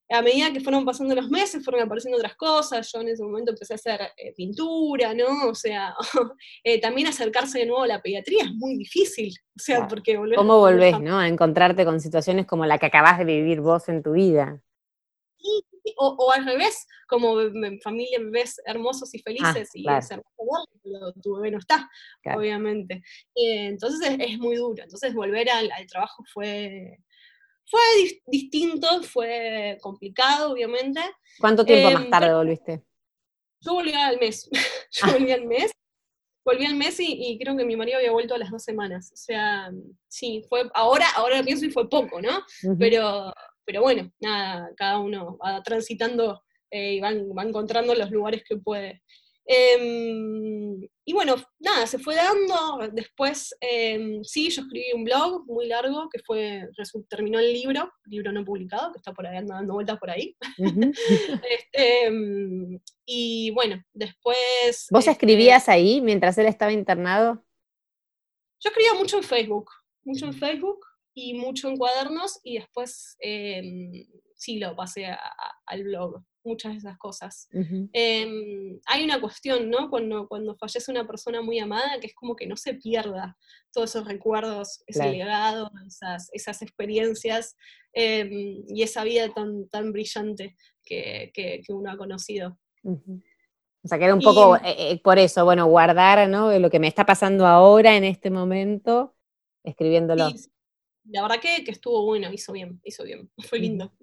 A 0.10 0.22
medida 0.22 0.54
que 0.54 0.62
fueron 0.62 0.86
pasando 0.86 1.13
los 1.16 1.30
meses, 1.30 1.66
fueron 1.66 1.84
apareciendo 1.84 2.18
otras 2.18 2.36
cosas. 2.36 2.89
Yo 2.94 3.01
en 3.01 3.10
ese 3.10 3.24
momento 3.24 3.51
empecé 3.51 3.74
a 3.74 3.75
hacer 3.75 4.01
eh, 4.16 4.34
pintura, 4.38 5.13
¿no? 5.13 5.50
O 5.50 5.56
sea, 5.56 5.94
eh, 6.63 6.80
también 6.80 7.08
acercarse 7.08 7.60
de 7.60 7.66
nuevo 7.66 7.84
a 7.84 7.88
la 7.88 8.01
pediatría 8.01 8.46
es 8.46 8.54
muy 8.54 8.77
difícil. 8.77 9.34
O 9.56 9.60
sea, 9.60 9.86
porque 9.86 10.18
¿Cómo 10.36 10.60
volvés, 10.60 10.98
no? 11.01 11.20
A 11.20 11.27
encontrarte 11.27 11.84
con 11.84 12.00
situaciones 12.00 12.46
como 12.46 12.66
la 12.66 12.77
que 12.77 12.86
acabás 12.86 13.18
de 13.18 13.25
vivir 13.25 13.60
vos 13.60 13.89
en 13.89 14.01
tu 14.01 14.13
vida. 14.13 14.62
O, 15.98 16.32
al 16.32 16.46
revés, 16.46 16.86
como 17.08 17.36
familia 17.82 18.20
bebés 18.20 18.60
hermosos 18.65 19.13
y 19.13 19.20
felices, 19.20 19.70
y 19.74 19.89
es 19.89 20.12
hermoso 20.12 20.67
pero 20.84 21.13
tu 21.22 21.36
bebé 21.36 21.51
no 21.51 21.60
está, 21.60 21.89
obviamente. 22.36 23.03
Eh, 23.36 23.67
entonces 23.67 24.15
es, 24.20 24.38
muy 24.38 24.56
duro. 24.56 24.84
Entonces 24.84 25.13
volver 25.13 25.50
al, 25.50 25.70
trabajo 25.88 26.24
fue, 26.34 26.98
fue 27.65 27.82
distinto, 28.27 29.03
fue 29.03 29.77
complicado, 29.82 30.51
obviamente. 30.51 31.01
¿Cuánto 31.39 31.65
tiempo 31.65 31.91
más 31.91 32.03
em, 32.03 32.10
tarde 32.10 32.34
volviste? 32.34 32.84
Yo 33.62 33.74
volví 33.74 33.94
al 33.94 34.20
mes. 34.20 34.50
yo 34.91 35.12
volví 35.12 35.32
al 35.32 35.46
mes. 35.46 35.72
Volví 36.46 36.65
al 36.65 36.75
mes 36.75 36.96
y, 37.00 37.38
creo 37.41 37.58
que 37.58 37.65
mi 37.65 37.75
marido 37.75 37.98
había 37.98 38.13
vuelto 38.13 38.36
a 38.36 38.38
las 38.38 38.50
dos 38.50 38.63
semanas. 38.63 39.12
O 39.12 39.17
sea, 39.17 39.70
sí, 40.08 40.46
fue, 40.48 40.70
ahora, 40.74 41.06
ahora 41.15 41.44
pienso 41.44 41.65
y 41.65 41.72
fue 41.72 41.89
poco, 41.89 42.22
¿no? 42.22 42.41
Pero 42.79 43.34
pero 43.67 43.81
bueno, 43.81 44.09
nada, 44.21 44.71
cada 44.77 44.97
uno 44.97 45.38
va 45.45 45.62
transitando 45.62 46.41
eh, 46.71 46.93
y 46.93 47.00
va, 47.01 47.12
encontrando 47.12 47.93
los 47.93 48.09
lugares 48.09 48.43
que 48.47 48.55
puede. 48.55 49.03
Em, 49.45 50.82
y 51.06 51.13
bueno, 51.13 51.36
nada, 51.60 51.86
se 51.86 51.99
fue 51.99 52.15
dando. 52.15 52.89
Después, 52.93 53.53
em, 53.60 54.23
sí, 54.23 54.49
yo 54.49 54.62
escribí 54.62 54.93
un 54.95 55.03
blog 55.03 55.45
muy 55.47 55.67
largo 55.67 56.08
que 56.10 56.19
fue, 56.25 56.63
terminó 57.10 57.39
el 57.39 57.51
libro, 57.51 57.91
libro 58.06 58.32
no 58.32 58.45
publicado, 58.45 58.93
que 58.93 58.99
está 58.99 59.13
por 59.13 59.27
ahí 59.27 59.45
dando 59.45 59.73
vueltas 59.73 59.99
por 59.99 60.12
ahí. 60.12 60.36
Este, 61.49 62.06
em, 62.06 62.80
y 63.06 63.51
bueno, 63.51 63.84
después. 63.93 64.88
¿Vos 64.91 64.99
este 64.99 65.12
escribías 65.12 65.67
ahí 65.67 65.99
mientras 65.99 66.38
él 66.38 66.45
estaba 66.45 66.71
internado? 66.71 67.43
Yo 68.62 68.69
escribía 68.69 68.93
mucho 68.93 69.17
en 69.17 69.23
Facebook, 69.23 69.69
mucho 70.06 70.25
en 70.25 70.34
Facebook 70.34 70.87
y 71.19 71.34
mucho 71.34 71.67
en 71.67 71.77
cuadernos 71.77 72.39
y 72.43 72.60
después 72.60 73.17
em, 73.19 74.06
sí 74.36 74.60
lo 74.60 74.75
pasé 74.75 75.08
al 75.65 75.84
blog, 75.84 76.21
muchas 76.43 76.73
de 76.73 76.77
esas 76.77 76.97
cosas. 76.99 77.49
Em, 77.91 78.80
hay 78.86 79.03
una 79.03 79.19
cuestión, 79.19 79.67
¿no? 79.67 79.89
Cuando, 79.89 80.27
cuando 80.27 80.56
fallece 80.58 80.91
una 80.91 81.08
persona 81.08 81.41
muy 81.41 81.58
amada, 81.58 81.99
que 81.99 82.06
es 82.06 82.13
como 82.13 82.36
que 82.36 82.45
no 82.45 82.56
se 82.56 82.75
pierda 82.75 83.36
todos 83.73 83.89
esos 83.89 84.08
recuerdos, 84.08 84.84
ese 84.86 85.10
legado, 85.10 85.71
esas, 85.88 86.30
esas 86.34 86.62
experiencias 86.62 87.56
em, 87.93 88.63
y 88.67 88.84
esa 88.84 89.03
vida 89.03 89.34
tan, 89.34 89.67
tan 89.69 89.91
brillante 89.91 90.56
que, 90.84 91.32
que, 91.34 91.63
uno 91.69 91.89
ha 91.89 91.97
conocido. 91.97 92.60
O 92.84 93.88
sea, 93.88 93.97
que 93.97 94.06
era 94.06 94.13
un 94.13 94.21
poco 94.21 94.56
eh, 94.58 94.91
eh, 94.91 95.01
por 95.03 95.17
eso, 95.17 95.45
bueno, 95.45 95.65
guardar 95.65 96.30
¿no? 96.30 96.58
lo 96.60 96.69
que 96.69 96.80
me 96.80 96.88
está 96.88 97.08
pasando 97.08 97.47
ahora 97.47 97.97
en 97.97 98.03
este 98.03 98.30
momento, 98.30 99.15
escribiéndolo 99.63 100.30
la 101.10 101.22
verdad 101.22 101.39
que, 101.39 101.63
estuvo 101.67 102.06
bueno, 102.06 102.32
hizo 102.32 102.54
bien, 102.54 102.80
hizo 102.84 103.04
bien, 103.04 103.30
fue 103.50 103.60
lindo. 103.60 103.93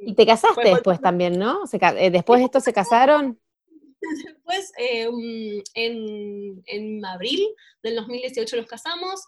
Y 0.00 0.14
te 0.14 0.26
casaste 0.26 0.68
después 0.68 1.00
también, 1.00 1.38
¿no? 1.38 1.62
Eh, 1.72 2.10
¿Después 2.10 2.40
de 2.40 2.44
esto 2.44 2.60
se 2.60 2.72
casaron? 2.72 3.40
Después, 4.24 4.72
eh, 4.78 5.08
en, 5.74 6.62
en, 6.66 7.04
abril 7.04 7.48
del 7.82 7.96
2018 7.96 8.56
nos 8.56 8.66
casamos. 8.66 9.20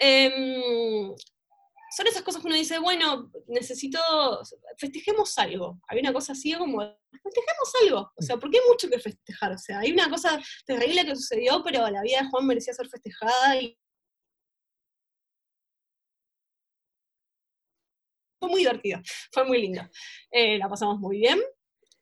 Em, 0.00 1.12
son 1.94 2.06
esas 2.06 2.22
cosas 2.22 2.40
que 2.40 2.48
uno 2.48 2.56
dice, 2.56 2.78
bueno, 2.78 3.30
necesito, 3.48 3.98
festejemos 4.78 5.36
algo. 5.38 5.78
Hay 5.88 6.00
una 6.00 6.12
cosa 6.12 6.32
así 6.32 6.54
como, 6.54 6.80
festejemos 7.10 7.72
algo. 7.82 8.12
O 8.16 8.22
sea, 8.22 8.38
porque 8.38 8.58
hay 8.58 8.68
mucho 8.68 8.88
que 8.88 8.98
festejar. 8.98 9.52
O 9.52 9.58
sea, 9.58 9.80
hay 9.80 9.92
una 9.92 10.08
cosa 10.08 10.40
terrible 10.64 11.04
que 11.04 11.16
sucedió, 11.16 11.62
pero 11.62 11.88
la 11.90 12.02
vida 12.02 12.22
de 12.22 12.28
Juan 12.28 12.46
merecía 12.46 12.72
ser 12.72 12.88
festejada 12.88 13.60
y 13.60 13.76
fue 18.38 18.48
muy 18.48 18.60
divertido, 18.60 19.00
fue 19.32 19.44
muy 19.44 19.60
lindo. 19.60 19.82
Eh, 20.30 20.58
la 20.58 20.68
pasamos 20.68 20.98
muy 20.98 21.18
bien. 21.18 21.38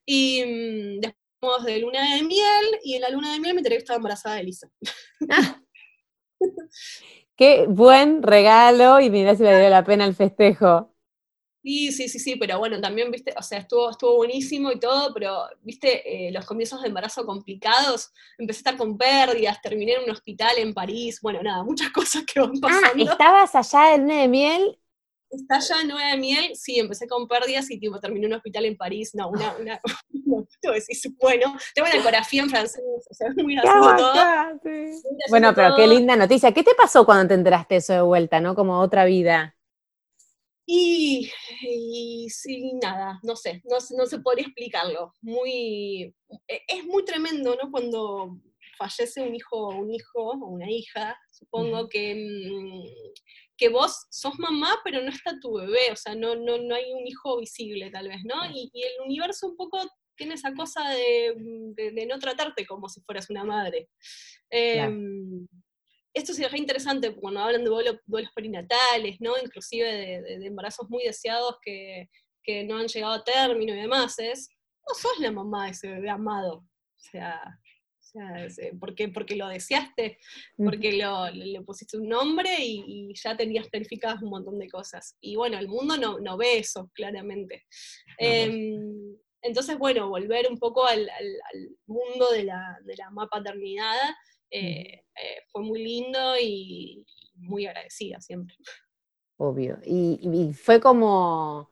Y 0.04 0.42
mm, 0.44 1.00
después 1.00 1.64
de 1.64 1.78
luna 1.78 2.16
de 2.16 2.22
miel, 2.22 2.78
y 2.84 2.94
en 2.94 3.02
la 3.02 3.10
luna 3.10 3.32
de 3.32 3.40
miel 3.40 3.54
me 3.54 3.60
enteré 3.60 3.76
que 3.76 3.80
estaba 3.80 3.96
embarazada 3.96 4.36
de 4.36 4.42
Elisa. 4.42 4.70
Ah. 5.30 5.60
Qué 7.36 7.66
buen 7.66 8.22
regalo, 8.22 9.00
y 9.00 9.10
mira 9.10 9.34
si 9.34 9.42
valió 9.42 9.68
la 9.68 9.84
pena 9.84 10.04
el 10.04 10.14
festejo. 10.14 10.92
Sí, 11.62 11.90
sí, 11.90 12.08
sí, 12.08 12.18
sí, 12.20 12.36
pero 12.36 12.58
bueno, 12.58 12.80
también, 12.80 13.10
viste, 13.10 13.34
o 13.36 13.42
sea, 13.42 13.58
estuvo, 13.58 13.90
estuvo 13.90 14.16
buenísimo 14.16 14.70
y 14.70 14.78
todo, 14.78 15.12
pero, 15.12 15.46
viste, 15.62 16.28
eh, 16.28 16.30
los 16.30 16.46
comienzos 16.46 16.80
de 16.80 16.88
embarazo 16.88 17.26
complicados, 17.26 18.12
empecé 18.38 18.58
a 18.58 18.60
estar 18.60 18.76
con 18.76 18.96
pérdidas, 18.96 19.60
terminé 19.60 19.94
en 19.94 20.04
un 20.04 20.10
hospital 20.10 20.58
en 20.58 20.72
París, 20.72 21.18
bueno, 21.20 21.42
nada, 21.42 21.64
muchas 21.64 21.90
cosas 21.92 22.24
que 22.24 22.38
van 22.38 22.52
ah, 22.56 22.60
pasando. 22.60 23.04
Ah, 23.08 23.12
estabas 23.12 23.54
allá 23.54 23.94
en 23.96 24.02
luna 24.02 24.20
de 24.20 24.28
miel 24.28 24.78
está 25.30 25.58
ya 25.58 25.84
nueva 25.84 26.10
de 26.10 26.16
miel, 26.16 26.54
sí, 26.54 26.78
empecé 26.78 27.06
con 27.06 27.26
pérdidas 27.28 27.70
y 27.70 27.78
tipo 27.78 27.98
terminé 28.00 28.26
en 28.26 28.32
un 28.32 28.36
hospital 28.38 28.64
en 28.64 28.76
París, 28.76 29.10
no, 29.14 29.28
una, 29.28 29.56
una, 29.56 29.80
no, 30.24 30.46
decís, 30.72 31.08
bueno, 31.20 31.56
tengo 31.74 31.88
una 31.88 31.98
ecografía 31.98 32.42
en 32.42 32.50
francés, 32.50 32.82
o 33.10 33.14
sea, 33.14 33.28
muy 33.36 33.54
gracioso 33.54 33.96
todo. 33.96 34.14
Bueno, 35.30 35.54
pero 35.54 35.74
qué 35.76 35.86
linda 35.86 36.16
noticia. 36.16 36.52
¿Qué 36.52 36.62
te 36.62 36.74
pasó 36.74 37.04
cuando 37.04 37.28
te 37.28 37.34
enteraste 37.34 37.76
eso 37.76 37.92
de 37.92 38.02
vuelta, 38.02 38.40
no? 38.40 38.54
Como 38.54 38.80
otra 38.80 39.04
vida. 39.04 39.54
Y, 40.68 41.30
y 41.62 42.28
sí, 42.28 42.72
nada, 42.82 43.20
no 43.22 43.36
sé, 43.36 43.62
no, 43.64 43.76
no 43.96 44.06
se 44.06 44.18
podría 44.18 44.46
explicarlo. 44.46 45.14
Muy, 45.20 46.14
e, 46.48 46.62
es 46.66 46.84
muy 46.84 47.04
tremendo, 47.04 47.56
¿no? 47.62 47.70
Cuando 47.70 48.40
fallece 48.76 49.22
un 49.22 49.34
hijo, 49.34 49.68
un 49.68 49.92
hijo 49.92 50.30
o 50.32 50.46
una 50.48 50.68
hija, 50.68 51.16
supongo 51.30 51.88
que 51.88 52.14
mm, 52.14 52.82
que 53.45 53.45
vos 53.70 54.06
sos 54.10 54.38
mamá, 54.38 54.80
pero 54.84 55.02
no 55.02 55.10
está 55.10 55.38
tu 55.40 55.54
bebé, 55.54 55.90
o 55.92 55.96
sea, 55.96 56.14
no, 56.14 56.34
no, 56.36 56.58
no 56.58 56.74
hay 56.74 56.92
un 56.92 57.06
hijo 57.06 57.38
visible 57.38 57.90
tal 57.90 58.08
vez, 58.08 58.22
¿no? 58.24 58.36
Y, 58.52 58.70
el 58.74 59.04
universo 59.04 59.48
un 59.48 59.56
poco 59.56 59.78
tiene 60.16 60.34
esa 60.34 60.54
cosa 60.54 60.88
de, 60.90 61.34
de, 61.74 62.06
no 62.06 62.18
tratarte 62.18 62.66
como 62.66 62.88
si 62.88 63.00
fueras 63.02 63.28
una 63.30 63.44
madre. 63.44 63.88
Em, 64.50 65.46
esto 66.14 66.32
sí 66.32 66.44
es 66.44 66.54
interesante 66.54 67.14
cuando 67.14 67.40
hablan 67.40 67.64
de 67.64 67.70
duelos, 67.70 68.00
perinatales, 68.34 69.20
¿no? 69.20 69.34
Inclusive 69.42 70.22
de, 70.22 70.46
embarazos 70.46 70.88
muy 70.88 71.04
deseados 71.04 71.56
que, 71.62 72.08
que, 72.42 72.64
no 72.64 72.78
han 72.78 72.88
llegado 72.88 73.14
a 73.14 73.24
término 73.24 73.74
y 73.74 73.80
demás, 73.80 74.18
es, 74.18 74.48
no 74.88 74.94
sos 74.94 75.18
la 75.18 75.30
mamá 75.30 75.66
de 75.66 75.72
ese 75.72 75.88
bebé 75.88 76.08
amado. 76.10 76.58
O 76.58 77.10
sea, 77.10 77.60
sea, 78.16 78.70
porque, 78.80 79.08
porque 79.08 79.36
lo 79.36 79.48
deseaste, 79.48 80.18
porque 80.56 80.92
lo, 80.94 81.30
le 81.30 81.60
pusiste 81.62 81.96
un 81.96 82.08
nombre 82.08 82.50
y, 82.60 83.12
ya 83.14 83.36
tenías 83.36 83.68
planificadas 83.68 84.22
un 84.22 84.30
montón 84.30 84.58
de 84.58 84.68
cosas. 84.68 85.16
Y 85.20 85.36
bueno, 85.36 85.58
el 85.58 85.68
mundo 85.68 85.96
no, 85.96 86.18
no 86.18 86.36
ve 86.36 86.58
eso, 86.58 86.90
claramente. 86.94 87.64
Em, 88.18 89.16
entonces, 89.42 89.78
bueno, 89.78 90.08
volver 90.08 90.46
un 90.50 90.58
poco 90.58 90.84
al, 90.86 91.08
mundo 91.86 92.30
de 92.30 92.44
la, 92.44 92.78
de 92.84 92.96
la 92.96 93.10
eh, 94.50 95.04
eh, 95.14 95.42
fue 95.48 95.62
muy 95.62 95.82
lindo 95.82 96.38
y, 96.40 97.04
muy 97.34 97.66
agradecida 97.66 98.20
siempre. 98.20 98.56
Obvio. 99.38 99.78
y 99.84 100.54
fue 100.54 100.80
como, 100.80 101.70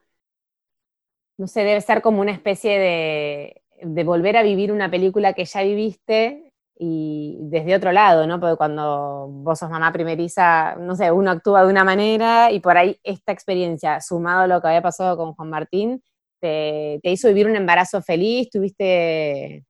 no 1.37 1.47
sé, 1.47 1.65
debe 1.65 1.81
ser 1.81 2.03
como 2.03 2.21
una 2.21 2.33
especie 2.33 2.79
de 2.79 3.64
de 3.83 4.05
volver 4.05 4.37
a 4.37 4.43
vivir 4.43 4.73
una 4.73 4.91
película 4.91 5.33
que 5.33 5.45
ya 5.45 5.63
viviste 5.63 6.53
y 6.77 7.39
desde 7.43 7.77
otro 7.77 7.93
lado, 7.93 8.27
¿no? 8.27 8.41
Porque 8.41 8.57
cuando 8.57 9.29
vos 9.31 9.59
sos 9.59 9.71
mamá 9.71 9.93
primeriza, 9.93 10.77
no 10.77 10.97
sé, 10.97 11.11
uno 11.11 11.31
actúa 11.31 11.65
de 11.65 11.71
una 11.71 11.85
manera 11.85 12.51
y 12.51 12.61
por 12.61 12.77
ahí 12.77 12.99
esta 13.05 13.33
experiencia, 13.33 14.01
sumado 14.01 14.43
a 14.43 14.47
lo 14.47 14.61
que 14.61 14.69
había 14.69 14.83
pasado 14.83 15.17
con 15.17 15.35
Juan 15.35 15.51
Martín, 15.51 16.03
te, 16.41 17.01
te 17.03 17.11
hizo 17.11 17.29
vivir 17.29 17.47
un 17.47 17.57
embarazo 17.57 18.03
feliz, 18.03 18.51
tuviste 18.51 19.65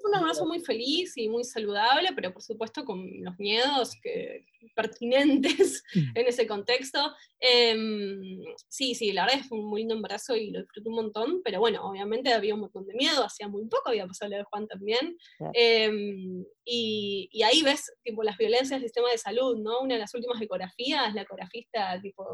fue 0.00 0.10
un 0.10 0.16
abrazo 0.16 0.46
muy 0.46 0.60
feliz 0.60 1.16
y 1.16 1.28
muy 1.28 1.44
saludable, 1.44 2.10
pero 2.14 2.32
por 2.32 2.42
supuesto 2.42 2.84
con 2.84 3.06
los 3.22 3.38
miedos 3.38 3.96
que, 4.02 4.44
pertinentes 4.74 5.82
mm. 5.94 6.18
en 6.18 6.26
ese 6.26 6.46
contexto. 6.46 7.12
Em, 7.38 8.42
sí, 8.68 8.94
sí, 8.94 9.12
la 9.12 9.24
verdad 9.24 9.40
es 9.40 9.50
un 9.50 9.64
muy 9.66 9.80
lindo 9.80 9.94
embarazo 9.94 10.36
y 10.36 10.50
lo 10.50 10.60
disfruté 10.60 10.88
un 10.88 10.94
montón, 10.96 11.40
pero 11.42 11.60
bueno, 11.60 11.88
obviamente 11.88 12.32
había 12.32 12.54
un 12.54 12.60
montón 12.60 12.86
de 12.86 12.94
miedo, 12.94 13.24
hacía 13.24 13.48
muy 13.48 13.66
poco, 13.66 13.88
había 13.90 14.06
pasado 14.06 14.30
lo 14.30 14.38
de 14.38 14.44
Juan 14.44 14.66
también. 14.66 15.16
Em, 15.54 16.44
y, 16.64 17.28
y, 17.32 17.42
ahí 17.42 17.62
ves 17.62 17.92
tipo, 18.02 18.22
las 18.22 18.36
violencias 18.36 18.80
del 18.80 18.82
sistema 18.82 19.10
de 19.10 19.18
salud, 19.18 19.56
¿no? 19.58 19.80
Una 19.80 19.94
de 19.94 20.00
las 20.00 20.14
últimas 20.14 20.40
ecografías, 20.40 21.14
la 21.14 21.22
ecografista 21.22 22.00
tipo 22.00 22.24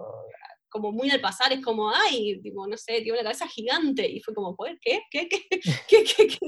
como 0.77 0.93
muy 0.93 1.11
al 1.11 1.21
pasar, 1.21 1.53
es 1.53 1.65
como, 1.65 1.91
ay, 1.91 2.39
tipo, 2.43 2.67
no 2.67 2.77
sé, 2.77 3.01
tiene 3.01 3.13
una 3.13 3.23
cabeza 3.23 3.49
gigante, 3.49 4.07
y 4.07 4.21
fue 4.21 4.35
como, 4.35 4.55
¿qué? 4.83 5.01
¿Qué? 5.11 5.29
¿Qué? 5.29 6.05
¿Qué? 6.05 6.39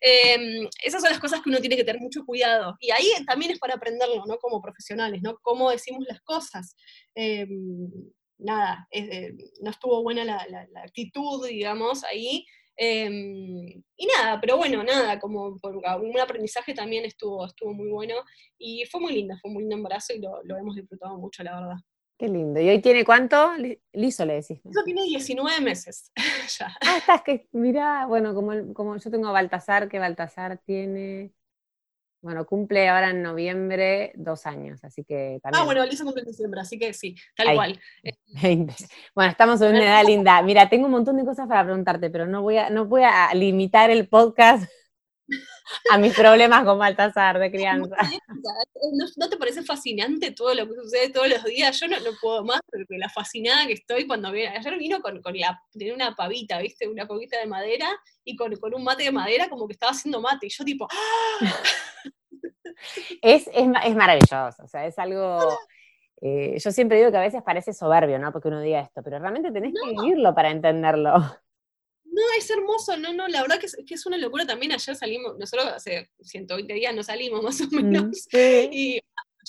Em, 0.00 0.68
esas 0.84 1.02
son 1.02 1.10
las 1.10 1.18
cosas 1.18 1.42
que 1.42 1.50
uno 1.50 1.58
tiene 1.58 1.76
que 1.76 1.84
tener 1.84 2.00
mucho 2.00 2.24
cuidado, 2.24 2.76
y 2.80 2.90
ahí 2.92 3.08
también 3.26 3.50
es 3.50 3.58
para 3.58 3.74
aprenderlo, 3.74 4.24
¿no? 4.26 4.38
Como 4.38 4.62
profesionales, 4.62 5.20
¿no? 5.22 5.38
Cómo 5.42 5.70
decimos 5.70 6.04
las 6.08 6.20
cosas. 6.22 6.76
Em, 7.14 7.90
nada, 8.38 8.86
eh, 8.92 9.32
no 9.60 9.70
estuvo 9.70 10.02
buena 10.02 10.24
la, 10.24 10.68
actitud, 10.84 11.46
digamos, 11.48 12.04
ahí, 12.04 12.46
em, 12.76 13.66
y 13.96 14.06
nada, 14.06 14.40
pero 14.40 14.56
bueno, 14.58 14.84
nada, 14.84 15.18
como 15.18 15.56
un 15.62 16.20
aprendizaje 16.20 16.74
también 16.74 17.04
estuvo, 17.04 17.46
estuvo 17.46 17.72
muy 17.74 17.88
bueno 17.90 18.14
y 18.58 18.84
fue 18.86 19.00
muy 19.00 19.12
linda, 19.14 19.38
fue 19.40 19.48
un 19.50 19.54
muy 19.54 19.62
lindo 19.64 19.76
embarazo 19.76 20.12
y 20.14 20.20
lo, 20.20 20.42
lo 20.44 20.56
hemos 20.56 20.76
disfrutado 20.76 21.18
mucho, 21.18 21.42
la 21.42 21.60
verdad. 21.60 21.76
Qué 22.18 22.28
lindo. 22.28 22.60
¿Y 22.60 22.68
hoy 22.70 22.80
tiene 22.80 23.04
cuánto? 23.04 23.52
Liso 23.92 24.24
le 24.24 24.34
decís. 24.34 24.58
Eso 24.64 24.82
tiene 24.84 25.02
19 25.02 25.60
meses 25.60 26.12
ya. 26.58 26.74
Ah, 26.80 26.96
estás 26.98 27.22
que, 27.22 27.46
mirá, 27.52 28.06
bueno, 28.06 28.34
como, 28.34 28.72
como 28.72 28.96
yo 28.96 29.10
tengo 29.10 29.28
a 29.28 29.32
Baltasar, 29.32 29.88
que 29.88 29.98
Baltasar 29.98 30.58
tiene, 30.64 31.32
bueno, 32.22 32.46
cumple 32.46 32.88
ahora 32.88 33.10
en 33.10 33.22
noviembre 33.22 34.12
dos 34.14 34.46
años, 34.46 34.82
así 34.82 35.04
que 35.04 35.38
también. 35.42 35.60
Ah, 35.60 35.64
bueno, 35.66 35.84
Liso 35.84 36.04
cumple 36.04 36.22
en 36.22 36.28
diciembre, 36.28 36.60
así 36.60 36.78
que 36.78 36.94
sí, 36.94 37.14
tal 37.36 37.54
cual. 37.54 37.80
Bueno, 39.14 39.30
estamos 39.30 39.60
en 39.60 39.76
una 39.76 39.84
edad 39.84 40.04
linda. 40.06 40.40
Mira, 40.40 40.70
tengo 40.70 40.86
un 40.86 40.92
montón 40.92 41.18
de 41.18 41.24
cosas 41.26 41.46
para 41.46 41.64
preguntarte, 41.64 42.08
pero 42.08 42.26
no 42.26 42.40
voy 42.40 42.56
a, 42.56 42.70
no 42.70 42.86
voy 42.86 43.02
a 43.02 43.32
limitar 43.34 43.90
el 43.90 44.08
podcast 44.08 44.70
a 45.90 45.98
mis 45.98 46.14
problemas 46.14 46.64
con 46.64 46.78
Baltasar 46.78 47.38
de 47.38 47.50
crianza. 47.50 47.96
¿No, 49.16 49.28
te 49.28 49.36
parece 49.36 49.62
fascinante 49.62 50.30
todo 50.30 50.54
lo 50.54 50.66
que 50.66 50.74
sucede 50.74 51.10
todos 51.10 51.28
los 51.28 51.44
días? 51.44 51.78
Yo 51.80 51.88
no, 51.88 51.98
no 52.00 52.10
puedo 52.20 52.44
más 52.44 52.60
porque 52.70 52.98
la 52.98 53.08
fascinada 53.08 53.66
que 53.66 53.74
estoy 53.74 54.06
cuando 54.06 54.30
viene. 54.30 54.56
Ayer 54.56 54.78
vino 54.78 55.00
con, 55.00 55.20
con 55.22 55.36
la, 55.36 55.60
tenía 55.72 55.94
una 55.94 56.14
pavita, 56.14 56.58
¿viste? 56.60 56.88
Una 56.88 57.06
pavita 57.06 57.38
de 57.38 57.46
madera 57.46 57.88
y 58.24 58.36
con, 58.36 58.54
con, 58.56 58.74
un 58.74 58.84
mate 58.84 59.04
de 59.04 59.12
madera 59.12 59.48
como 59.48 59.66
que 59.66 59.72
estaba 59.72 59.92
haciendo 59.92 60.20
mate. 60.20 60.46
Y 60.46 60.50
yo 60.50 60.64
tipo, 60.64 60.88
¡Ah! 60.90 61.62
es, 63.22 63.48
es, 63.48 63.68
es, 63.84 63.96
maravilloso, 63.96 64.62
o 64.62 64.68
sea, 64.68 64.86
es 64.86 64.98
algo... 64.98 65.58
Eh, 66.22 66.58
yo 66.58 66.72
siempre 66.72 66.96
digo 66.96 67.10
que 67.10 67.18
a 67.18 67.20
veces 67.20 67.42
parece 67.42 67.74
soberbio, 67.74 68.18
¿no? 68.18 68.32
Porque 68.32 68.48
uno 68.48 68.60
diga 68.60 68.80
esto, 68.80 69.02
pero 69.02 69.18
realmente 69.18 69.52
tenés 69.52 69.74
que 69.74 69.90
vivirlo 69.90 70.34
para 70.34 70.50
entenderlo. 70.50 71.12
No, 72.16 72.22
es 72.38 72.48
hermoso, 72.48 72.96
no, 72.96 73.12
no, 73.12 73.28
la 73.28 73.42
verdad 73.42 73.58
que 73.60 73.66
es, 73.66 73.76
que 73.86 73.92
es, 73.92 74.06
una 74.06 74.16
locura 74.16 74.46
también. 74.46 74.72
Ayer 74.72 74.96
salimos, 74.96 75.36
nosotros 75.38 75.66
hace 75.66 76.10
120 76.22 76.72
días 76.72 76.94
no 76.94 77.02
salimos 77.02 77.42
más 77.44 77.60
o 77.60 77.66
mm, 77.66 77.74
menos, 77.74 78.26
y 78.32 78.98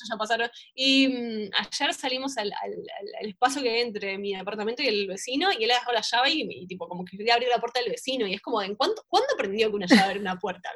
ya 0.09 0.17
pasaron. 0.17 0.49
Y 0.75 1.07
mm, 1.07 1.49
ayer 1.57 1.93
salimos 1.93 2.37
al, 2.37 2.51
al, 2.51 3.25
espacio 3.25 3.61
que 3.61 3.69
hay 3.69 3.81
entre 3.81 4.17
mi 4.17 4.35
departamento 4.35 4.83
y 4.83 4.87
el 4.87 5.07
vecino, 5.07 5.49
y 5.57 5.63
él 5.63 5.69
dejó 5.69 5.93
la 5.93 6.01
llave 6.01 6.31
y, 6.31 6.67
tipo, 6.67 6.89
como 6.89 7.05
que 7.05 7.15
quería 7.15 7.35
abrir 7.35 7.47
la 7.47 7.61
puerta 7.61 7.79
del 7.79 7.89
vecino, 7.89 8.27
y 8.27 8.33
es 8.33 8.41
como, 8.41 8.61
¿en 8.61 8.75
cuánto, 8.75 9.01
¿cuándo 9.07 9.27
aprendió 9.33 9.69
que 9.69 9.75
una 9.77 9.87
llave 9.87 10.11
era 10.11 10.19
una 10.19 10.37
puerta? 10.37 10.69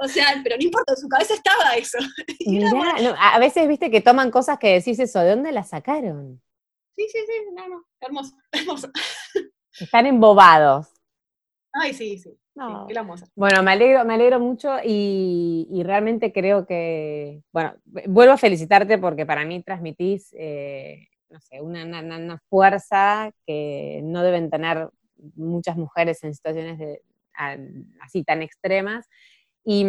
O 0.00 0.08
sea, 0.08 0.40
pero 0.42 0.56
no 0.56 0.64
importa, 0.64 0.94
en 0.94 1.00
su 1.02 1.08
cabeza 1.08 1.34
estaba 1.34 1.74
eso. 1.76 1.98
a 3.18 3.38
veces 3.38 3.68
viste 3.68 3.90
que 3.90 4.00
toman 4.00 4.30
cosas 4.30 4.58
que 4.58 4.72
decís 4.72 4.98
eso, 4.98 5.20
¿de 5.20 5.30
dónde 5.30 5.52
la 5.52 5.64
sacaron? 5.64 6.40
Sí, 6.96 7.06
sí, 7.12 7.18
sí, 7.26 7.34
no, 7.52 7.68
no, 7.68 7.84
hermoso, 8.00 8.34
hermoso. 8.52 8.90
Están 9.78 10.06
embobados. 10.06 10.88
Ay, 11.72 11.94
sí, 11.94 12.18
sí. 12.18 12.36
bueno, 13.34 13.62
me 13.62 13.72
alegro, 13.72 14.04
me 14.04 14.14
alegro 14.14 14.40
mucho 14.40 14.78
y, 14.84 15.82
realmente 15.84 16.32
creo 16.32 16.66
que, 16.66 17.42
bueno, 17.52 17.74
vuelvo 18.06 18.32
a 18.32 18.38
felicitarte 18.38 18.98
porque 18.98 19.26
para 19.26 19.44
mí 19.44 19.62
transmitís, 19.62 20.34
eh, 20.36 21.08
no 21.30 21.40
sé, 21.40 21.60
una, 21.60 22.42
fuerza 22.48 23.30
que 23.46 24.00
no 24.02 24.22
deben 24.22 24.50
tener 24.50 24.88
muchas 25.36 25.76
mujeres 25.76 26.22
en 26.24 26.34
situaciones 26.34 26.78
de, 26.78 27.02
así 28.00 28.24
tan 28.24 28.42
extremas. 28.42 29.06
Y, 29.64 29.84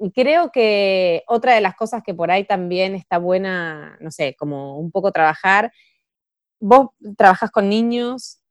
y, 0.00 0.10
creo 0.12 0.50
que 0.50 1.22
otra 1.28 1.54
de 1.54 1.60
las 1.60 1.74
cosas 1.74 2.02
que 2.02 2.14
por 2.14 2.30
ahí 2.30 2.44
también 2.44 2.94
está 2.94 3.18
buena, 3.18 3.98
no 4.00 4.10
sé, 4.10 4.34
como 4.38 4.78
un 4.78 4.90
poco 4.90 5.12
trabajar, 5.12 5.70
vos 6.58 6.90
trabajás 7.16 7.50
con 7.50 7.68
niños, 7.68 8.41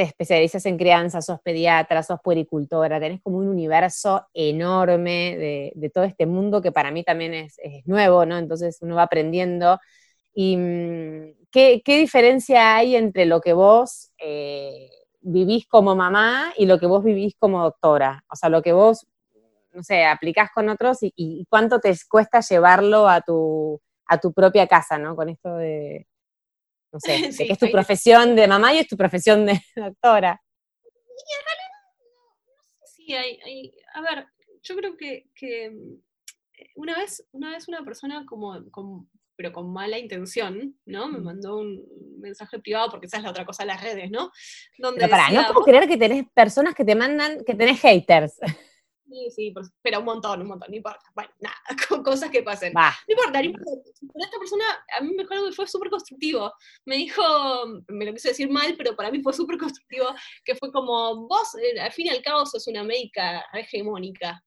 te 0.00 0.06
especializas 0.06 0.64
en 0.64 0.78
crianza, 0.78 1.20
sos 1.20 1.40
pediatra, 1.42 2.02
sos 2.02 2.20
puericultora, 2.24 2.98
tenés 2.98 3.20
como 3.20 3.36
un 3.36 3.48
universo 3.48 4.26
enorme 4.32 5.36
de, 5.76 5.90
todo 5.90 6.04
este 6.04 6.24
mundo 6.24 6.62
que 6.62 6.72
para 6.72 6.90
mí 6.90 7.04
también 7.04 7.34
es, 7.34 7.58
nuevo, 7.84 8.24
¿no? 8.24 8.38
Entonces 8.38 8.78
uno 8.80 8.96
va 8.96 9.02
aprendiendo. 9.02 9.78
¿Y 10.32 10.56
mm, 10.56 11.34
qué, 11.50 11.82
diferencia 11.84 12.76
hay 12.76 12.96
entre 12.96 13.26
lo 13.26 13.42
que 13.42 13.52
vos 13.52 14.10
eh, 14.16 14.88
vivís 15.20 15.66
como 15.66 15.94
mamá 15.94 16.50
y 16.56 16.64
lo 16.64 16.78
que 16.80 16.86
vos 16.86 17.04
vivís 17.04 17.34
como 17.38 17.62
doctora? 17.62 18.24
O 18.32 18.36
sea, 18.36 18.48
lo 18.48 18.62
que 18.62 18.72
vos, 18.72 19.06
no 19.74 19.82
sé, 19.82 20.06
aplicás 20.06 20.48
con 20.54 20.70
otros 20.70 21.00
y, 21.02 21.44
cuánto 21.50 21.78
te 21.78 21.94
cuesta 22.08 22.40
llevarlo 22.40 23.06
a 23.06 23.20
tu, 23.20 23.82
a 24.06 24.16
tu 24.16 24.32
propia 24.32 24.66
casa, 24.66 24.96
¿no? 24.96 25.14
Con 25.14 25.28
esto 25.28 25.56
de, 25.56 26.06
no 26.92 27.00
sé, 27.00 27.30
que 27.46 27.52
es 27.52 27.58
tu 27.58 27.70
profesión 27.70 28.34
de 28.36 28.48
mamá 28.48 28.74
y 28.74 28.78
es 28.78 28.88
tu 28.88 28.96
profesión 28.96 29.46
de 29.46 29.60
doctora. 29.76 30.40
Y 30.82 31.32
en 31.36 31.44
realidad, 31.46 31.70
no, 32.80 32.86
sé 32.86 33.02
si 33.02 33.14
hay, 33.14 33.72
a 33.94 34.00
ver, 34.00 34.26
yo 34.62 34.76
creo 34.76 34.96
que, 34.96 35.70
mm, 35.70 36.02
una, 36.76 36.98
vez, 36.98 37.26
una 37.32 37.50
vez 37.52 37.68
una 37.68 37.84
persona 37.84 38.24
como, 38.26 39.06
pero 39.36 39.52
con 39.52 39.72
mala 39.72 39.98
intención, 39.98 40.78
¿no? 40.86 41.08
Me 41.08 41.18
mm. 41.18 41.24
mandó 41.24 41.58
un 41.58 41.82
mensaje 42.20 42.58
privado, 42.58 42.90
porque 42.90 43.06
esa 43.06 43.18
es 43.18 43.22
la 43.22 43.30
otra 43.30 43.44
cosa 43.44 43.62
de 43.62 43.68
las 43.68 43.82
redes, 43.82 44.10
¿no? 44.10 44.30
Donde 44.78 45.00
pero 45.00 45.10
para, 45.10 45.30
no 45.30 45.52
puedo 45.52 45.64
creer 45.64 45.88
que 45.88 45.96
tenés 45.96 46.24
personas 46.34 46.74
que 46.74 46.84
te 46.84 46.94
mandan, 46.94 47.44
que 47.44 47.54
tenés 47.54 47.80
haters. 47.80 48.38
Sí, 49.10 49.28
sí, 49.30 49.54
pero 49.82 49.98
un 49.98 50.04
montón, 50.04 50.40
un 50.42 50.46
montón, 50.46 50.70
no 50.70 50.76
importa. 50.76 51.00
Bueno, 51.14 51.30
nada, 51.40 51.56
con 51.88 52.04
cosas 52.04 52.30
que 52.30 52.44
pasen. 52.44 52.72
No 52.72 52.82
importa, 53.08 53.40
no 53.40 53.44
importa. 53.46 53.90
Pero 54.12 54.24
esta 54.24 54.38
persona, 54.38 54.64
a 54.96 55.00
mí 55.02 55.12
me 55.14 55.24
acuerdo 55.24 55.48
que 55.48 55.52
fue 55.52 55.66
súper 55.66 55.90
constructivo. 55.90 56.52
Me 56.84 56.96
dijo, 56.96 57.22
me 57.88 58.04
lo 58.04 58.12
quise 58.12 58.28
decir 58.28 58.48
mal, 58.48 58.76
pero 58.76 58.94
para 58.94 59.10
mí 59.10 59.20
fue 59.20 59.32
súper 59.32 59.58
constructivo, 59.58 60.14
que 60.44 60.54
fue 60.54 60.70
como, 60.70 61.26
vos, 61.26 61.56
eh, 61.56 61.80
al 61.80 61.90
fin 61.90 62.06
y 62.06 62.10
al 62.10 62.22
cabo, 62.22 62.46
sos 62.46 62.68
una 62.68 62.84
médica 62.84 63.44
hegemónica. 63.52 64.40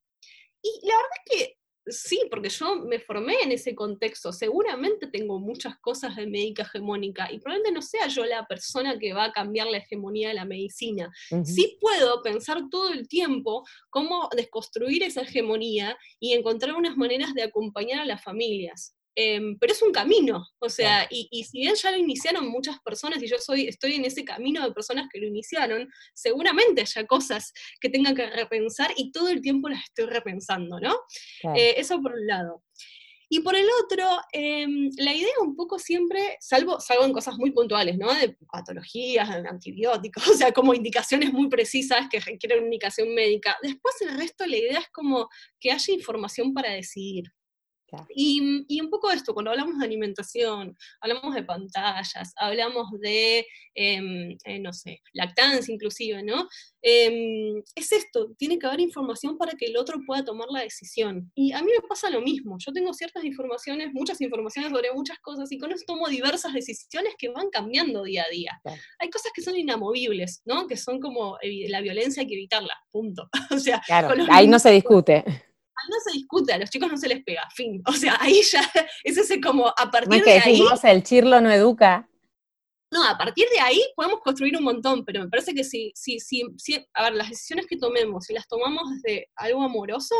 Y 0.61 0.87
la 0.87 0.95
verdad 0.95 1.11
es 1.25 1.37
que 1.37 1.57
Sí, 1.85 2.21
porque 2.29 2.49
yo 2.49 2.77
me 2.77 2.99
formé 2.99 3.35
en 3.43 3.51
ese 3.51 3.75
contexto. 3.75 4.31
Seguramente 4.31 5.07
tengo 5.07 5.39
muchas 5.39 5.77
cosas 5.79 6.15
de 6.15 6.27
médica 6.27 6.63
hegemónica 6.63 7.29
y 7.31 7.39
probablemente 7.39 7.73
no 7.73 7.81
sea 7.81 8.07
yo 8.07 8.23
la 8.25 8.45
persona 8.45 8.97
que 8.97 9.13
va 9.13 9.25
a 9.25 9.31
cambiar 9.33 9.67
la 9.67 9.77
hegemonía 9.77 10.29
de 10.29 10.35
la 10.35 10.45
medicina. 10.45 11.11
Sí 11.43 11.77
puedo 11.81 12.21
pensar 12.21 12.69
todo 12.69 12.89
el 12.89 13.07
tiempo 13.07 13.65
cómo 13.89 14.29
desconstruir 14.35 15.03
esa 15.03 15.21
hegemonía 15.21 15.97
y 16.19 16.33
encontrar 16.33 16.75
unas 16.75 16.95
maneras 16.95 17.33
de 17.33 17.43
acompañar 17.43 17.99
a 17.99 18.05
las 18.05 18.23
familias. 18.23 18.95
Em, 19.15 19.57
pero 19.59 19.73
es 19.73 19.81
un 19.83 19.91
camino, 19.91 20.47
o 20.59 20.69
sea, 20.69 21.07
y, 21.09 21.43
si 21.43 21.59
bien 21.59 21.75
ya 21.75 21.91
lo 21.91 21.97
iniciaron 21.97 22.47
muchas 22.47 22.79
personas 22.79 23.21
y 23.21 23.27
yo 23.27 23.37
soy, 23.37 23.67
estoy 23.67 23.93
en 23.93 24.05
ese 24.05 24.25
camino 24.25 24.65
de 24.67 24.73
personas 24.73 25.07
que 25.11 25.19
lo 25.19 25.27
iniciaron, 25.27 25.87
seguramente 26.15 26.81
haya 26.81 27.05
cosas 27.05 27.53
que 27.79 27.89
tengan 27.89 28.15
que 28.15 28.27
repensar 28.31 28.91
y 28.97 29.11
todo 29.11 29.29
el 29.29 29.41
tiempo 29.41 29.69
las 29.69 29.83
estoy 29.83 30.05
repensando, 30.05 30.79
¿no? 30.79 30.95
Eh, 31.55 31.75
eso 31.77 32.01
por 32.01 32.13
un 32.13 32.25
lado. 32.25 32.63
Y 33.29 33.39
por 33.39 33.55
el 33.55 33.65
otro, 33.83 34.05
em, 34.31 34.89
la 34.97 35.13
idea 35.13 35.33
un 35.41 35.55
poco 35.55 35.79
siempre, 35.79 36.37
salvo, 36.39 36.79
salvo 36.79 37.05
en 37.05 37.13
cosas 37.13 37.35
muy 37.37 37.51
puntuales, 37.51 37.97
¿no? 37.97 38.13
De 38.13 38.37
patologías, 38.51 39.29
de 39.29 39.47
antibióticos, 39.47 40.23
o 40.29 40.37
sea, 40.37 40.51
como 40.51 40.73
indicaciones 40.73 41.33
muy 41.33 41.49
precisas 41.49 42.07
que 42.09 42.19
requieren 42.19 42.59
una 42.59 42.67
indicación 42.67 43.13
médica. 43.13 43.57
Después 43.61 43.95
el 44.01 44.17
resto, 44.17 44.45
la 44.45 44.57
idea 44.57 44.79
es 44.79 44.89
como 44.89 45.29
que 45.59 45.71
haya 45.71 45.93
información 45.93 46.53
para 46.53 46.71
decidir. 46.73 47.25
Y, 48.15 48.81
un 48.81 48.89
poco 48.89 49.11
esto, 49.11 49.33
cuando 49.33 49.51
hablamos 49.51 49.79
de 49.79 49.85
alimentación, 49.85 50.75
hablamos 51.01 51.33
de 51.35 51.43
pantallas, 51.43 52.33
hablamos 52.37 52.91
de, 52.99 53.45
em, 53.75 54.37
eh, 54.45 54.59
no 54.59 54.73
sé, 54.73 55.01
lactancia 55.13 55.73
inclusive, 55.73 56.23
¿no? 56.23 56.47
Em, 56.81 57.61
es 57.75 57.91
esto, 57.91 58.33
tiene 58.37 58.59
que 58.59 58.67
haber 58.67 58.81
información 58.81 59.37
para 59.37 59.53
que 59.53 59.65
el 59.65 59.77
otro 59.77 59.99
pueda 60.05 60.23
tomar 60.23 60.47
la 60.51 60.61
decisión. 60.61 61.31
Y 61.35 61.51
a 61.53 61.61
mí 61.61 61.71
me 61.71 61.87
pasa 61.87 62.09
lo 62.09 62.21
mismo, 62.21 62.57
yo 62.59 62.71
tengo 62.73 62.93
ciertas 62.93 63.23
informaciones, 63.23 63.93
muchas 63.93 64.19
informaciones 64.21 64.71
sobre 64.71 64.91
muchas 64.93 65.19
cosas 65.19 65.51
y 65.51 65.57
con 65.57 65.71
eso 65.71 65.83
tomo 65.87 66.07
diversas 66.07 66.53
decisiones 66.53 67.13
que 67.17 67.29
van 67.29 67.49
cambiando 67.49 68.03
día 68.03 68.23
a 68.23 68.31
día. 68.31 68.61
Hay 68.99 69.09
cosas 69.09 69.31
que 69.33 69.41
son 69.41 69.57
inamovibles, 69.57 70.41
¿no? 70.45 70.67
Que 70.67 70.77
son 70.77 70.99
como 70.99 71.37
la 71.41 71.81
violencia 71.81 72.21
hay 72.21 72.27
que 72.27 72.35
evitarla, 72.35 72.73
punto. 72.91 73.29
o 73.51 73.57
sea, 73.57 73.81
ahí 74.29 74.47
no 74.47 74.59
se 74.59 74.71
discute 74.71 75.23
no 75.89 75.97
se 76.03 76.11
discute, 76.11 76.53
a 76.53 76.57
los 76.57 76.69
chicos 76.69 76.89
no 76.89 76.97
se 76.97 77.07
les 77.07 77.23
pega, 77.23 77.47
fin. 77.55 77.81
O 77.85 77.93
sea, 77.93 78.17
ahí 78.19 78.41
ya 78.43 78.61
es 79.03 79.17
ese 79.17 79.39
como 79.39 79.67
a 79.67 79.91
partir 79.91 80.09
no 80.09 80.15
es 80.15 80.23
que 80.23 80.31
de 80.31 80.39
ahí. 80.39 80.61
el 80.83 81.03
chirlo 81.03 81.41
no 81.41 81.51
educa. 81.51 82.09
No, 82.91 83.03
a 83.03 83.17
partir 83.17 83.47
de 83.51 83.59
ahí 83.59 83.81
podemos 83.95 84.19
construir 84.19 84.55
un 84.55 84.63
montón, 84.63 85.03
pero 85.03 85.21
me 85.21 85.27
parece 85.27 85.53
que 85.55 85.63
si, 85.63 85.91
si, 85.95 86.19
si, 86.19 86.43
si 86.57 86.85
a 86.93 87.03
ver, 87.03 87.13
las 87.13 87.29
decisiones 87.29 87.65
que 87.65 87.77
tomemos, 87.77 88.25
si 88.25 88.33
las 88.33 88.47
tomamos 88.47 88.83
desde 88.91 89.31
algo 89.35 89.63
amoroso, 89.63 90.15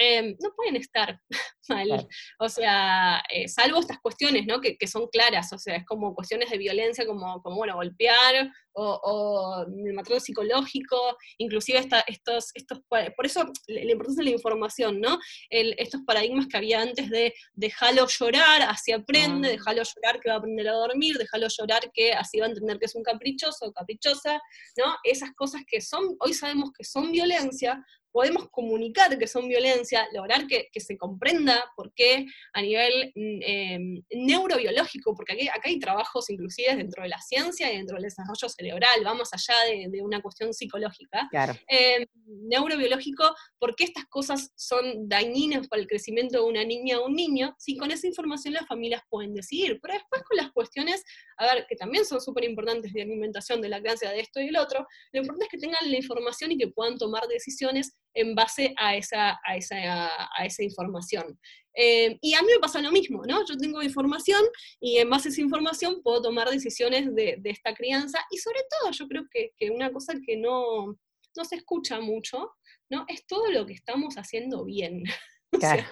Em, 0.00 0.36
no 0.40 0.54
pueden 0.54 0.76
estar 0.76 1.20
mal. 1.68 2.08
O 2.38 2.48
sea, 2.48 3.20
eh, 3.34 3.48
salvo 3.48 3.80
estas 3.80 3.98
cuestiones, 4.00 4.46
¿no? 4.46 4.60
Que, 4.60 4.76
son 4.86 5.08
claras, 5.08 5.52
o 5.52 5.58
sea, 5.58 5.76
es 5.76 5.84
como 5.84 6.14
cuestiones 6.14 6.50
de 6.50 6.56
violencia, 6.56 7.04
como, 7.04 7.42
como 7.42 7.56
bueno, 7.56 7.74
golpear, 7.74 8.50
o, 8.80 9.66
el 9.66 9.92
maltrato 9.92 10.20
psicológico, 10.20 11.16
inclusive 11.38 11.84
estos, 12.06 12.50
estos, 12.54 12.80
por 12.88 13.26
eso 13.26 13.44
la 13.66 13.90
importancia 13.90 14.22
de 14.22 14.30
la 14.30 14.36
información, 14.36 15.00
¿no? 15.00 15.18
estos 15.50 16.02
paradigmas 16.06 16.46
que 16.46 16.56
había 16.56 16.80
antes 16.80 17.10
de 17.10 17.34
dejarlo 17.54 18.06
llorar, 18.06 18.62
así 18.62 18.92
aprende, 18.92 19.48
ah. 19.48 19.50
déjalo 19.52 19.82
llorar 19.82 20.20
que 20.20 20.28
va 20.28 20.36
a 20.36 20.38
aprender 20.38 20.68
a 20.68 20.72
dormir, 20.72 21.16
déjalo 21.18 21.48
llorar 21.48 21.90
que 21.92 22.12
así 22.12 22.38
va 22.38 22.46
a 22.46 22.50
entender 22.50 22.78
que 22.78 22.86
es 22.86 22.94
un 22.94 23.02
caprichoso 23.02 23.66
o 23.66 23.72
caprichosa, 23.72 24.40
¿no? 24.76 24.96
Esas 25.02 25.32
cosas 25.34 25.62
que 25.66 25.80
son, 25.80 26.16
hoy 26.20 26.34
sabemos 26.34 26.70
que 26.76 26.84
son 26.84 27.10
violencia, 27.10 27.84
podemos 28.18 28.48
comunicar 28.50 29.16
que 29.16 29.28
son 29.28 29.46
violencia, 29.46 30.08
lograr 30.12 30.48
que, 30.48 30.68
se 30.80 30.98
comprenda 30.98 31.70
por 31.76 31.92
qué 31.94 32.26
a 32.52 32.62
nivel 32.62 33.12
mm, 33.14 33.40
em, 33.42 34.02
neurobiológico, 34.10 35.14
porque 35.14 35.34
aquí, 35.34 35.46
acá 35.46 35.62
hay 35.66 35.78
trabajos 35.78 36.28
inclusive 36.28 36.74
dentro 36.74 37.04
de 37.04 37.10
la 37.10 37.20
ciencia 37.20 37.72
y 37.72 37.76
dentro 37.76 37.94
del 37.94 38.02
desarrollo 38.02 38.48
cerebral, 38.48 39.04
vamos 39.04 39.28
allá 39.32 39.54
de, 39.88 40.02
una 40.02 40.20
cuestión 40.20 40.52
psicológica. 40.52 41.28
Em, 41.68 42.06
neurobiológico, 42.26 43.32
por 43.56 43.76
qué 43.76 43.84
estas 43.84 44.06
cosas 44.06 44.50
son 44.56 45.08
dañinas 45.08 45.68
para 45.68 45.80
el 45.82 45.86
crecimiento 45.86 46.38
de 46.38 46.44
una 46.44 46.64
niña 46.64 46.98
o 46.98 47.06
un 47.06 47.14
niño, 47.14 47.54
si 47.56 47.76
con 47.76 47.92
esa 47.92 48.08
información 48.08 48.54
las 48.54 48.66
familias 48.66 49.02
pueden 49.08 49.32
decidir. 49.32 49.78
Pero 49.80 49.94
después 49.94 50.24
con 50.24 50.38
las 50.38 50.50
cuestiones, 50.50 51.04
a 51.36 51.54
ver, 51.54 51.66
que 51.68 51.76
también 51.76 52.04
son 52.04 52.20
súper 52.20 52.42
importantes 52.42 52.92
de 52.92 53.02
alimentación, 53.02 53.60
de 53.60 53.68
la 53.68 53.78
crianza, 53.80 54.10
de 54.10 54.18
esto 54.18 54.40
y 54.40 54.48
el 54.48 54.56
otro, 54.56 54.84
lo 55.12 55.20
importante 55.20 55.44
es 55.44 55.50
que 55.52 55.58
tengan 55.58 55.88
la 55.88 55.96
información 55.96 56.50
y 56.50 56.58
que 56.58 56.66
puedan 56.66 56.98
tomar 56.98 57.28
decisiones 57.28 57.94
en 58.18 58.34
base 58.34 58.74
a 58.76 58.96
esa, 58.96 59.38
a 59.44 59.56
esa, 59.56 60.08
a 60.36 60.44
esa 60.44 60.62
información. 60.62 61.38
Eh, 61.74 62.18
y 62.20 62.34
a 62.34 62.42
mí 62.42 62.48
me 62.52 62.58
pasa 62.58 62.82
lo 62.82 62.90
mismo, 62.90 63.22
¿no? 63.24 63.44
Yo 63.46 63.56
tengo 63.56 63.80
información 63.82 64.42
y 64.80 64.98
en 64.98 65.08
base 65.08 65.28
a 65.28 65.30
esa 65.32 65.40
información 65.40 66.02
puedo 66.02 66.22
tomar 66.22 66.50
decisiones 66.50 67.14
de, 67.14 67.36
de 67.38 67.50
esta 67.50 67.72
crianza 67.74 68.18
y 68.30 68.38
sobre 68.38 68.60
todo 68.68 68.90
yo 68.90 69.06
creo 69.06 69.24
que, 69.30 69.52
que, 69.56 69.70
una 69.70 69.92
cosa 69.92 70.14
que 70.26 70.36
no, 70.36 70.96
no 71.36 71.44
se 71.44 71.54
escucha 71.56 72.00
mucho, 72.00 72.50
¿no? 72.90 73.04
Es 73.06 73.24
todo 73.26 73.50
lo 73.52 73.64
que 73.64 73.74
estamos 73.74 74.16
haciendo 74.16 74.64
bien. 74.64 75.04
Claro. 75.50 75.82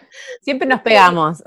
Siempre 0.42 0.68
nos 0.68 0.82
pegamos. 0.82 1.38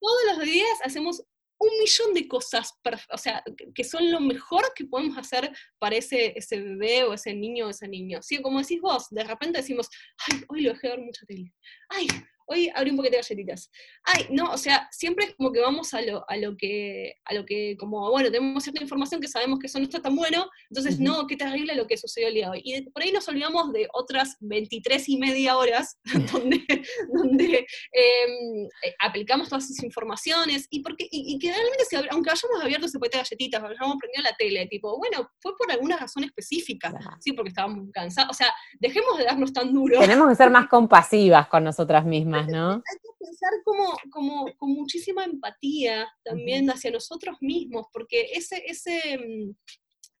Todos 0.00 0.38
los 0.38 0.46
días 0.46 0.78
hacemos 0.82 1.22
un 1.64 1.78
millón 1.78 2.14
de 2.14 2.28
cosas, 2.28 2.78
o 3.10 3.18
sea, 3.18 3.42
que 3.74 3.84
son 3.84 4.10
lo 4.10 4.20
mejor 4.20 4.72
que 4.74 4.84
podemos 4.84 5.16
hacer 5.18 5.50
para 5.78 5.96
ese, 5.96 6.36
ese 6.36 6.60
bebé 6.60 7.04
o 7.04 7.14
ese 7.14 7.34
niño 7.34 7.66
o 7.66 7.70
ese 7.70 7.88
niño. 7.88 8.20
Sí, 8.22 8.40
como 8.40 8.60
decís 8.60 8.80
vos, 8.80 9.08
de 9.10 9.24
repente 9.24 9.58
decimos, 9.58 9.88
ay, 10.28 10.42
hoy 10.48 10.62
lo 10.62 10.72
dejé 10.72 10.88
ver 10.88 11.00
mucha 11.00 11.26
tele. 11.26 11.52
Ay, 11.88 12.06
hoy 12.46 12.70
abrí 12.74 12.90
un 12.90 12.96
paquete 12.96 13.16
de 13.16 13.22
galletitas. 13.22 13.70
Ay, 14.04 14.26
no, 14.30 14.52
o 14.52 14.58
sea, 14.58 14.88
siempre 14.90 15.26
es 15.26 15.34
como 15.34 15.52
que 15.52 15.60
vamos 15.60 15.94
a 15.94 16.02
lo, 16.02 16.24
a 16.28 16.36
lo 16.36 16.56
que, 16.56 17.14
a 17.24 17.34
lo 17.34 17.44
que, 17.44 17.76
como, 17.78 18.10
bueno, 18.10 18.30
tenemos 18.30 18.62
cierta 18.62 18.82
información 18.82 19.20
que 19.20 19.28
sabemos 19.28 19.58
que 19.58 19.66
eso 19.66 19.78
no 19.78 19.84
está 19.84 20.00
tan 20.00 20.16
bueno, 20.16 20.48
entonces, 20.70 20.98
no, 20.98 21.26
qué 21.26 21.36
terrible 21.36 21.74
lo 21.74 21.86
que 21.86 21.96
sucedió 21.96 22.28
el 22.28 22.34
día 22.34 22.46
de 22.46 22.50
hoy. 22.52 22.62
Y 22.64 22.82
por 22.90 23.02
ahí 23.02 23.12
nos 23.12 23.28
olvidamos 23.28 23.72
de 23.72 23.88
otras 23.92 24.36
23 24.40 25.08
y 25.08 25.16
media 25.18 25.56
horas 25.56 25.98
donde, 26.32 26.64
donde 27.12 27.66
em, 27.92 28.66
eh, 28.82 28.94
aplicamos 29.00 29.48
todas 29.48 29.70
esas 29.70 29.84
informaciones 29.84 30.66
y, 30.70 30.80
porque, 30.80 31.06
y, 31.10 31.38
que 31.38 31.52
realmente, 31.52 31.84
si, 31.88 31.96
aunque 32.10 32.30
hayamos 32.30 32.62
abierto 32.62 32.86
ese 32.86 32.98
paquete 32.98 33.18
de 33.18 33.24
galletitas, 33.24 33.62
hayamos 33.62 33.96
prendido 33.98 34.22
la 34.22 34.36
tele, 34.36 34.66
tipo, 34.66 34.96
bueno, 34.98 35.30
fue 35.40 35.56
por 35.56 35.70
alguna 35.70 35.96
razón 35.96 36.24
específica, 36.24 36.92
sí, 37.20 37.32
porque 37.32 37.48
estábamos 37.48 37.90
cansados, 37.92 38.30
o 38.30 38.34
sea, 38.34 38.52
dejemos 38.78 39.18
de 39.18 39.24
darnos 39.24 39.52
tan 39.52 39.72
duro. 39.72 40.00
Tenemos 40.00 40.28
que 40.28 40.34
ser 40.34 40.50
más 40.50 40.68
compasivas 40.68 41.48
con 41.48 41.64
nosotras 41.64 42.04
mismas. 42.04 42.33
Hay 42.74 42.98
que 43.02 43.10
pensar 43.18 43.50
como, 43.64 43.96
como, 44.10 44.56
con 44.56 44.70
muchísima 44.70 45.24
empatía 45.24 46.06
también 46.22 46.70
hacia 46.70 46.90
nosotros 46.90 47.36
mismos, 47.40 47.86
porque 47.92 48.30
ese, 48.32 48.62
ese, 48.66 49.18
mm, 49.18 49.54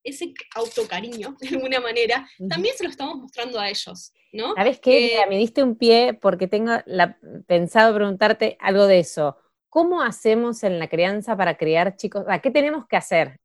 ese 0.04 0.34
autocariño, 0.54 1.36
de 1.40 1.48
alguna 1.48 1.80
manera, 1.80 2.28
también 2.48 2.76
se 2.76 2.84
lo 2.84 2.90
estamos 2.90 3.16
mostrando 3.16 3.58
a 3.58 3.68
ellos, 3.68 4.12
¿no? 4.32 4.54
¿Sabes 4.54 4.78
qué? 4.78 5.18
me 5.28 5.38
diste 5.38 5.62
un 5.62 5.76
pie 5.76 6.14
porque 6.14 6.46
tengo 6.46 6.72
la, 6.86 7.18
pensado 7.46 7.94
preguntarte 7.94 8.56
algo 8.60 8.86
de 8.86 9.00
eso. 9.00 9.38
¿Cómo 9.70 10.02
hacemos 10.02 10.62
en 10.62 10.78
la 10.78 10.88
crianza 10.88 11.36
para 11.36 11.56
criar 11.56 11.96
chicos? 11.96 12.24
¿Qué 12.42 12.50
tenemos 12.50 12.86
que 12.86 12.96
hacer 12.96 13.40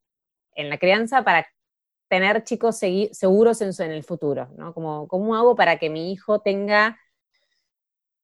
en 0.53 0.69
la 0.69 0.77
crianza 0.77 1.23
para 1.23 1.47
tener 2.07 2.43
chicos 2.43 2.79
seguros 3.11 3.61
en, 3.61 3.71
en 3.79 3.91
el 3.91 4.03
futuro? 4.03 4.49
¿no? 4.55 4.73
Como, 4.73 5.07
¿Cómo 5.07 5.35
hago 5.35 5.55
para 5.55 5.79
que 5.79 5.89
mi 5.89 6.11
hijo 6.11 6.39
tenga 6.41 6.99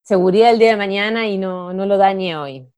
seguridad 0.06 0.52
el 0.52 0.60
día 0.60 0.70
de 0.70 0.76
mañana 0.76 1.26
y 1.26 1.36
no, 1.36 1.72
no 1.72 1.84
lo 1.84 1.98
dañe 1.98 2.36
hoy. 2.36 2.68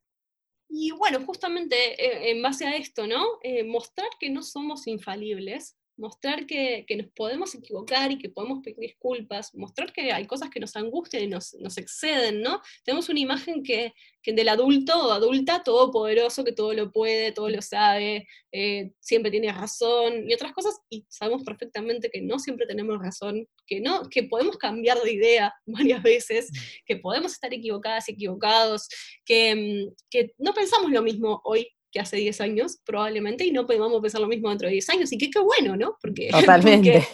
Y 0.71 0.93
bueno, 0.93 1.21
justamente 1.27 1.77
eh, 1.77 2.31
en 2.31 2.43
base 2.43 2.67
a 2.67 2.77
esto, 2.77 3.07
¿no? 3.07 3.23
Eh, 3.43 3.64
mostrar 3.64 4.09
que 4.19 4.31
no 4.31 4.43
somos 4.43 4.87
infalibles, 4.87 5.77
mostrar 5.99 6.47
que, 6.47 6.85
que, 6.87 6.97
nos 6.97 7.09
podemos 7.09 7.55
equivocar 7.55 8.11
y 8.11 8.19
que 8.19 8.29
podemos 8.29 8.61
pedir 8.63 8.79
disculpas, 8.79 9.55
mostrar 9.55 9.93
que 9.93 10.13
hay 10.13 10.27
cosas 10.27 10.49
que 10.51 10.61
nos 10.61 10.77
angustian 10.77 11.25
y 11.25 11.27
nos, 11.27 11.55
nos 11.55 11.77
exceden, 11.77 12.41
¿no? 12.41 12.63
Tenemos 12.85 13.09
una 13.09 13.21
imagen 13.21 13.63
que, 13.63 13.93
que, 14.23 14.33
del 14.33 14.49
adulto 14.49 15.09
o 15.09 15.13
adulta 15.13 15.63
todopoderoso, 15.63 16.45
que 16.45 16.53
todo 16.53 16.73
lo 16.73 16.93
puede, 16.93 17.33
todo 17.33 17.49
lo 17.51 17.61
sabe, 17.61 18.27
eh, 18.53 18.93
siempre 19.01 19.31
tiene 19.31 19.53
razón 19.53 20.29
y 20.29 20.35
otras 20.35 20.53
cosas, 20.53 20.81
y 20.89 21.05
sabemos 21.09 21.43
perfectamente 21.43 22.11
que 22.11 22.23
no 22.23 22.39
siempre 22.39 22.67
tenemos 22.67 22.99
razón, 22.99 23.49
que, 23.67 23.81
no, 23.81 24.09
que 24.09 24.23
podemos 24.23 24.57
cambiar 24.57 24.99
de 25.03 25.13
idea 25.13 25.55
varias 25.67 26.03
veces, 26.03 26.51
que 26.87 26.97
podemos 26.97 27.33
estar 27.33 27.53
equivocadas 27.53 28.09
y 28.09 28.13
equivocados, 28.13 28.89
que, 29.25 29.55
mm, 29.55 29.95
que 30.11 30.35
no 30.39 30.55
pensamos 30.55 30.91
lo 30.91 31.03
mismo 31.03 31.41
hoy 31.45 31.69
que 31.90 32.01
hace 32.01 32.16
10 32.16 32.40
años, 32.40 32.79
probablemente, 32.85 33.44
y 33.44 33.53
no 33.53 33.66
podemos 33.66 34.01
pensar 34.01 34.20
lo 34.20 34.29
mismo 34.29 34.48
dentro 34.48 34.68
de 34.68 34.72
10 34.72 34.90
años, 34.90 35.12
y 35.12 35.18
que 35.18 35.31
qué 35.31 35.40
bueno, 35.40 35.77
¿no? 35.77 35.96
Porque, 36.01 36.29
Totalmente. 36.33 37.07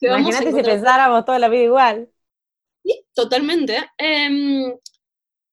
Imagínate 0.00 0.52
si 0.52 0.62
pensáramos 0.62 1.24
toda 1.24 1.38
la 1.38 1.48
vida 1.48 1.62
igual. 1.62 2.10
Sí, 2.84 3.06
totalmente. 3.14 3.78
Em, 3.96 4.74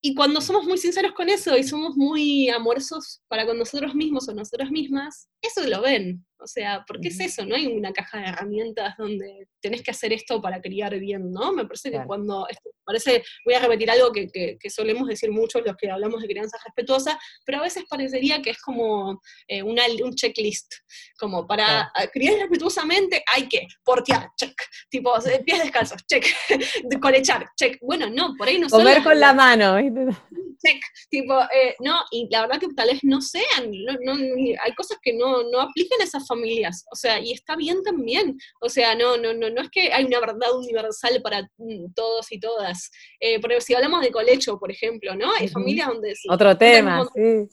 y 0.02 0.16
cuando 0.16 0.42
somos 0.42 0.66
muy 0.66 0.78
sinceros 0.78 1.14
con 1.14 1.30
eso 1.30 1.58
y 1.58 1.64
somos 1.64 1.96
muy 1.96 2.50
amorosos 2.50 3.22
para 3.28 3.46
con 3.46 3.58
nosotros 3.58 3.96
mismos 3.96 4.28
o 4.28 4.34
nosotras 4.34 4.70
mismas, 4.72 5.30
eso 5.42 5.66
lo 5.68 5.82
ven. 5.82 6.26
O 6.42 6.48
sea, 6.48 6.84
porque 6.88 7.10
es 7.10 7.20
eso, 7.20 7.46
no 7.46 7.56
hay 7.56 7.68
una 7.68 7.94
caja 7.94 8.20
de 8.20 8.26
herramientas 8.26 8.96
donde 8.98 9.48
tenés 9.62 9.84
que 9.84 9.92
hacer 9.92 10.12
esto 10.12 10.42
para 10.42 10.60
criar 10.60 10.98
bien, 10.98 11.32
¿no? 11.32 11.54
Me 11.54 11.66
parece 11.66 11.92
que 11.92 12.02
cuando, 12.06 12.48
parece, 12.84 13.24
voy 13.46 13.54
a 13.54 13.60
repetir 13.60 13.92
algo 13.92 14.12
que, 14.12 14.28
que, 14.28 14.70
solemos 14.70 15.08
decir 15.08 15.32
muchos 15.32 15.62
los 15.66 15.76
que 15.78 15.92
hablamos 15.92 16.22
de 16.22 16.28
crianza 16.28 16.58
respetuosa, 16.66 17.20
pero 17.46 17.60
a 17.60 17.64
veces 17.64 17.84
parecería 17.90 18.42
que 18.42 18.52
es 18.52 18.62
como 18.62 19.22
eh, 19.48 19.62
una, 19.62 19.84
un 20.04 20.16
checklist, 20.16 20.74
como 21.20 21.46
para 21.46 21.92
criar 22.12 22.40
respetuosamente 22.40 23.24
hay 23.32 23.48
que 23.48 23.68
portear, 23.84 24.30
check, 24.36 24.54
tipo, 24.90 25.14
pies 25.46 25.60
descalzos, 25.60 26.02
check, 26.08 26.26
colechar, 27.02 27.46
check. 27.56 27.78
Bueno, 27.82 28.10
no, 28.10 28.34
por 28.38 28.48
ahí 28.48 28.60
no 28.60 28.68
Comer 28.68 29.04
con 29.04 29.20
la 29.20 29.34
mano, 29.34 29.78
check, 29.78 30.82
tipo, 31.10 31.40
eh, 31.42 31.76
no, 31.80 32.02
y 32.12 32.28
la 32.30 32.42
verdad 32.42 32.60
que 32.60 32.68
tal 32.76 32.90
vez 32.90 33.00
no 33.04 33.22
sean, 33.22 33.72
no, 34.02 34.14
hay 34.14 34.74
cosas 34.76 34.98
que 35.02 35.14
no, 35.14 35.44
no 35.50 35.62
aplican 35.62 36.02
a 36.02 36.04
esas 36.04 36.26
familias, 36.32 36.86
o 36.92 36.96
sea, 36.96 37.20
y 37.20 37.34
está 37.34 37.56
bien 37.56 37.84
también, 37.84 38.38
o 38.62 38.70
sea, 38.70 38.96
no, 38.96 39.18
no, 39.18 39.34
no, 39.34 39.50
no 39.50 39.62
es 39.62 39.70
que 39.70 39.92
hay 39.92 40.06
una 40.06 40.20
verdad 40.22 40.56
universal 40.56 41.22
para 41.22 41.42
mm, 41.58 41.94
todos 41.94 42.32
y 42.32 42.40
todas, 42.40 42.90
eh, 43.20 43.40
porque 43.42 43.60
si 43.60 43.74
hablamos 43.74 44.02
de 44.02 44.12
colecho, 44.12 44.58
por 44.58 44.72
ejemplo, 44.72 45.16
¿no? 45.16 45.34
Hay 45.36 45.48
familias 45.48 45.88
donde... 45.88 46.14
Otro 46.30 46.58
tema, 46.58 47.06
sí. 47.14 47.50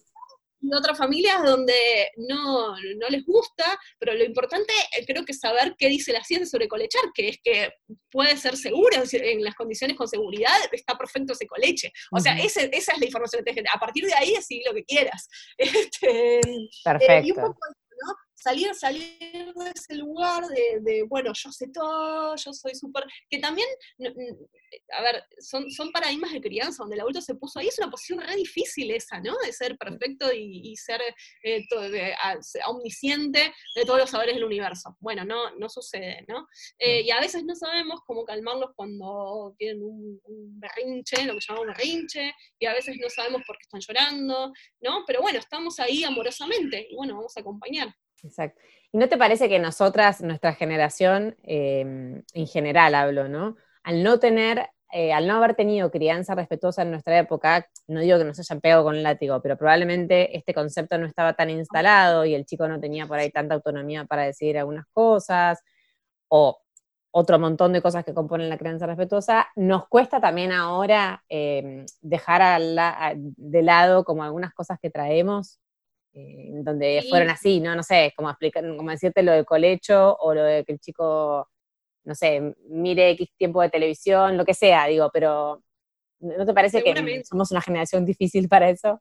y 0.60 0.74
otras 0.74 0.96
familias 0.96 1.42
donde 1.44 1.74
no, 2.16 2.76
no, 2.96 3.08
les 3.08 3.24
gusta, 3.24 3.78
pero 3.98 4.14
lo 4.14 4.24
importante 4.24 4.72
eh, 4.96 5.04
creo 5.06 5.24
que 5.24 5.32
es 5.32 5.40
saber 5.40 5.74
qué 5.78 5.88
dice 5.88 6.12
la 6.12 6.24
ciencia 6.24 6.46
sobre 6.46 6.68
colechar, 6.68 7.02
que 7.14 7.28
es 7.28 7.38
que 7.42 7.72
puede 8.10 8.36
ser 8.36 8.56
seguro, 8.56 8.96
en 9.12 9.44
las 9.44 9.54
condiciones 9.54 9.96
con 9.96 10.08
seguridad 10.08 10.56
está 10.72 10.96
perfecto 10.96 11.32
ese 11.32 11.46
coleche. 11.46 11.92
O 12.12 12.20
sea, 12.20 12.38
esa 12.38 12.62
es 12.62 12.88
la 12.98 13.06
información 13.06 13.44
que 13.44 13.62
A 13.72 13.78
partir 13.78 14.04
de 14.04 14.14
ahí, 14.14 14.34
así 14.34 14.62
lo 14.66 14.74
que 14.74 14.84
quieras. 14.84 15.28
Este, 15.78 16.40
perfecto 16.84 17.56
salir, 18.38 18.74
salir 18.74 19.53
de 19.55 19.72
ese 19.74 19.94
lugar 19.94 20.44
de, 20.46 21.03
bueno, 21.09 21.33
yo 21.35 21.51
sé 21.51 21.68
todo, 21.72 22.37
yo 22.37 22.53
soy 22.53 22.74
súper, 22.74 23.05
que 23.29 23.38
también, 23.38 23.68
a 24.96 25.03
ver, 25.03 25.24
son, 25.40 25.70
son 25.70 25.90
paradigmas 25.90 26.33
de 26.33 26.40
crianza 26.40 26.83
donde 26.83 26.94
el 26.94 27.01
adulto 27.01 27.20
se 27.20 27.35
puso 27.35 27.59
ahí, 27.59 27.68
es 27.68 27.79
una 27.79 27.90
posición 27.90 28.20
re 28.20 28.37
difícil 28.37 28.90
esa, 28.92 29.20
¿no? 29.20 29.37
De 29.44 29.53
ser 29.53 29.77
perfecto 29.77 30.33
y, 30.33 30.77
ser 30.77 31.01
eh, 31.42 31.64
omnisciente 32.66 33.53
de 33.74 33.85
todos 33.85 33.98
los 33.98 34.11
saberes 34.11 34.37
del 34.37 34.44
universo. 34.44 34.96
Bueno, 35.01 35.24
no, 35.24 35.55
no 35.57 35.68
sucede, 35.68 36.24
¿no? 36.29 36.46
Eh, 36.79 37.03
y 37.03 37.11
a 37.11 37.20
veces 37.20 37.44
no 37.44 37.55
sabemos 37.57 38.01
cómo 38.07 38.24
calmarlos 38.24 38.70
cuando 38.77 39.55
tienen 39.59 39.83
un, 39.83 40.20
un 40.24 40.61
berrinche, 40.61 41.24
lo 41.24 41.35
que 41.35 41.40
llamamos 41.46 41.68
berrinche, 41.68 42.33
y 42.59 42.66
a 42.66 42.72
veces 42.72 42.96
no 43.01 43.11
sabemos 43.11 43.42
por 43.46 43.57
qué 43.57 43.62
están 43.62 43.81
llorando, 43.81 44.53
¿no? 44.81 45.05
Pero 45.07 45.20
bueno, 45.20 45.38
estamos 45.38 45.81
ahí 45.81 46.05
amorosamente 46.05 46.87
y 46.88 46.94
bueno, 46.94 47.16
vamos 47.16 47.37
a 47.37 47.40
acompañar. 47.40 47.92
Exacto. 48.24 48.61
¿Y 48.92 48.98
no 48.98 49.09
te 49.09 49.16
parece 49.16 49.48
que 49.48 49.59
nosotras, 49.59 50.20
nuestra 50.22 50.54
generación, 50.54 51.37
em, 51.42 52.22
en 52.35 52.46
general 52.46 52.94
hablo, 52.94 53.28
¿no? 53.28 53.57
Al 53.83 54.02
no 54.02 54.18
tener, 54.18 54.70
eh, 54.92 55.12
al 55.12 55.26
no 55.26 55.37
haber 55.37 55.54
tenido 55.54 55.90
crianza 55.90 56.35
respetuosa 56.35 56.83
en 56.83 56.90
nuestra 56.90 57.18
época, 57.18 57.68
no 57.87 58.00
digo 58.00 58.18
que 58.18 58.24
nos 58.24 58.38
hayan 58.38 58.61
pegado 58.61 58.85
con 58.85 58.96
el 58.96 59.02
látigo, 59.02 59.40
pero 59.42 59.57
probablemente 59.57 60.37
este 60.37 60.54
concepto 60.54 60.98
no 60.98 61.07
estaba 61.07 61.35
tan 61.35 61.50
instalado 61.50 62.24
y 62.24 62.35
el 62.35 62.46
chico 62.46 62.66
no 62.68 62.81
tenía 62.81 63.07
por 63.07 63.18
ahí 63.18 63.31
tanta 63.31 63.54
autonomía 63.54 64.04
para 64.04 64.22
decidir 64.24 64.59
algunas 64.59 64.87
cosas, 64.92 65.62
o 66.28 66.59
otro 67.11 67.38
montón 67.38 67.72
de 67.72 67.83
cosas 67.83 68.04
que 68.04 68.14
componen 68.14 68.48
la 68.50 68.59
crianza 68.59 68.87
respetuosa, 68.87 69.48
nos 69.57 69.88
cuesta 69.88 70.20
también 70.20 70.52
ahora 70.52 71.24
em, 71.28 71.87
dejar 72.02 72.61
de 73.37 73.62
lado 73.62 74.04
como 74.04 74.24
algunas 74.24 74.52
cosas 74.54 74.78
que 74.81 74.90
traemos 74.90 75.59
eh, 76.18 76.50
donde 76.64 77.07
fueron 77.09 77.31
así, 77.31 77.61
¿no? 77.61 77.76
No 77.76 77.83
sé, 77.85 78.12
como, 78.16 78.28
explicar, 78.28 78.64
como 78.76 78.90
decirte 78.90 79.22
lo 79.22 79.33
del 79.33 79.44
colecho 79.44 80.16
o 80.16 80.35
lo 80.35 80.42
de 80.42 80.64
que 80.64 80.72
el 80.72 80.81
chico, 80.81 81.48
no 82.04 82.14
sé, 82.14 82.54
mire 82.68 83.11
X 83.11 83.28
tiempo 83.37 83.62
de 83.62 83.70
televisión, 83.70 84.37
lo 84.37 84.44
que 84.44 84.54
sea, 84.54 84.87
digo, 84.87 85.11
pero 85.12 85.62
¿no 86.20 86.44
te 86.44 86.54
parece 86.54 86.83
que 86.83 87.22
somos 87.24 87.52
una 87.52 87.61
generación 87.61 88.04
difícil 88.04 88.48
para 88.48 88.68
eso? 88.68 89.00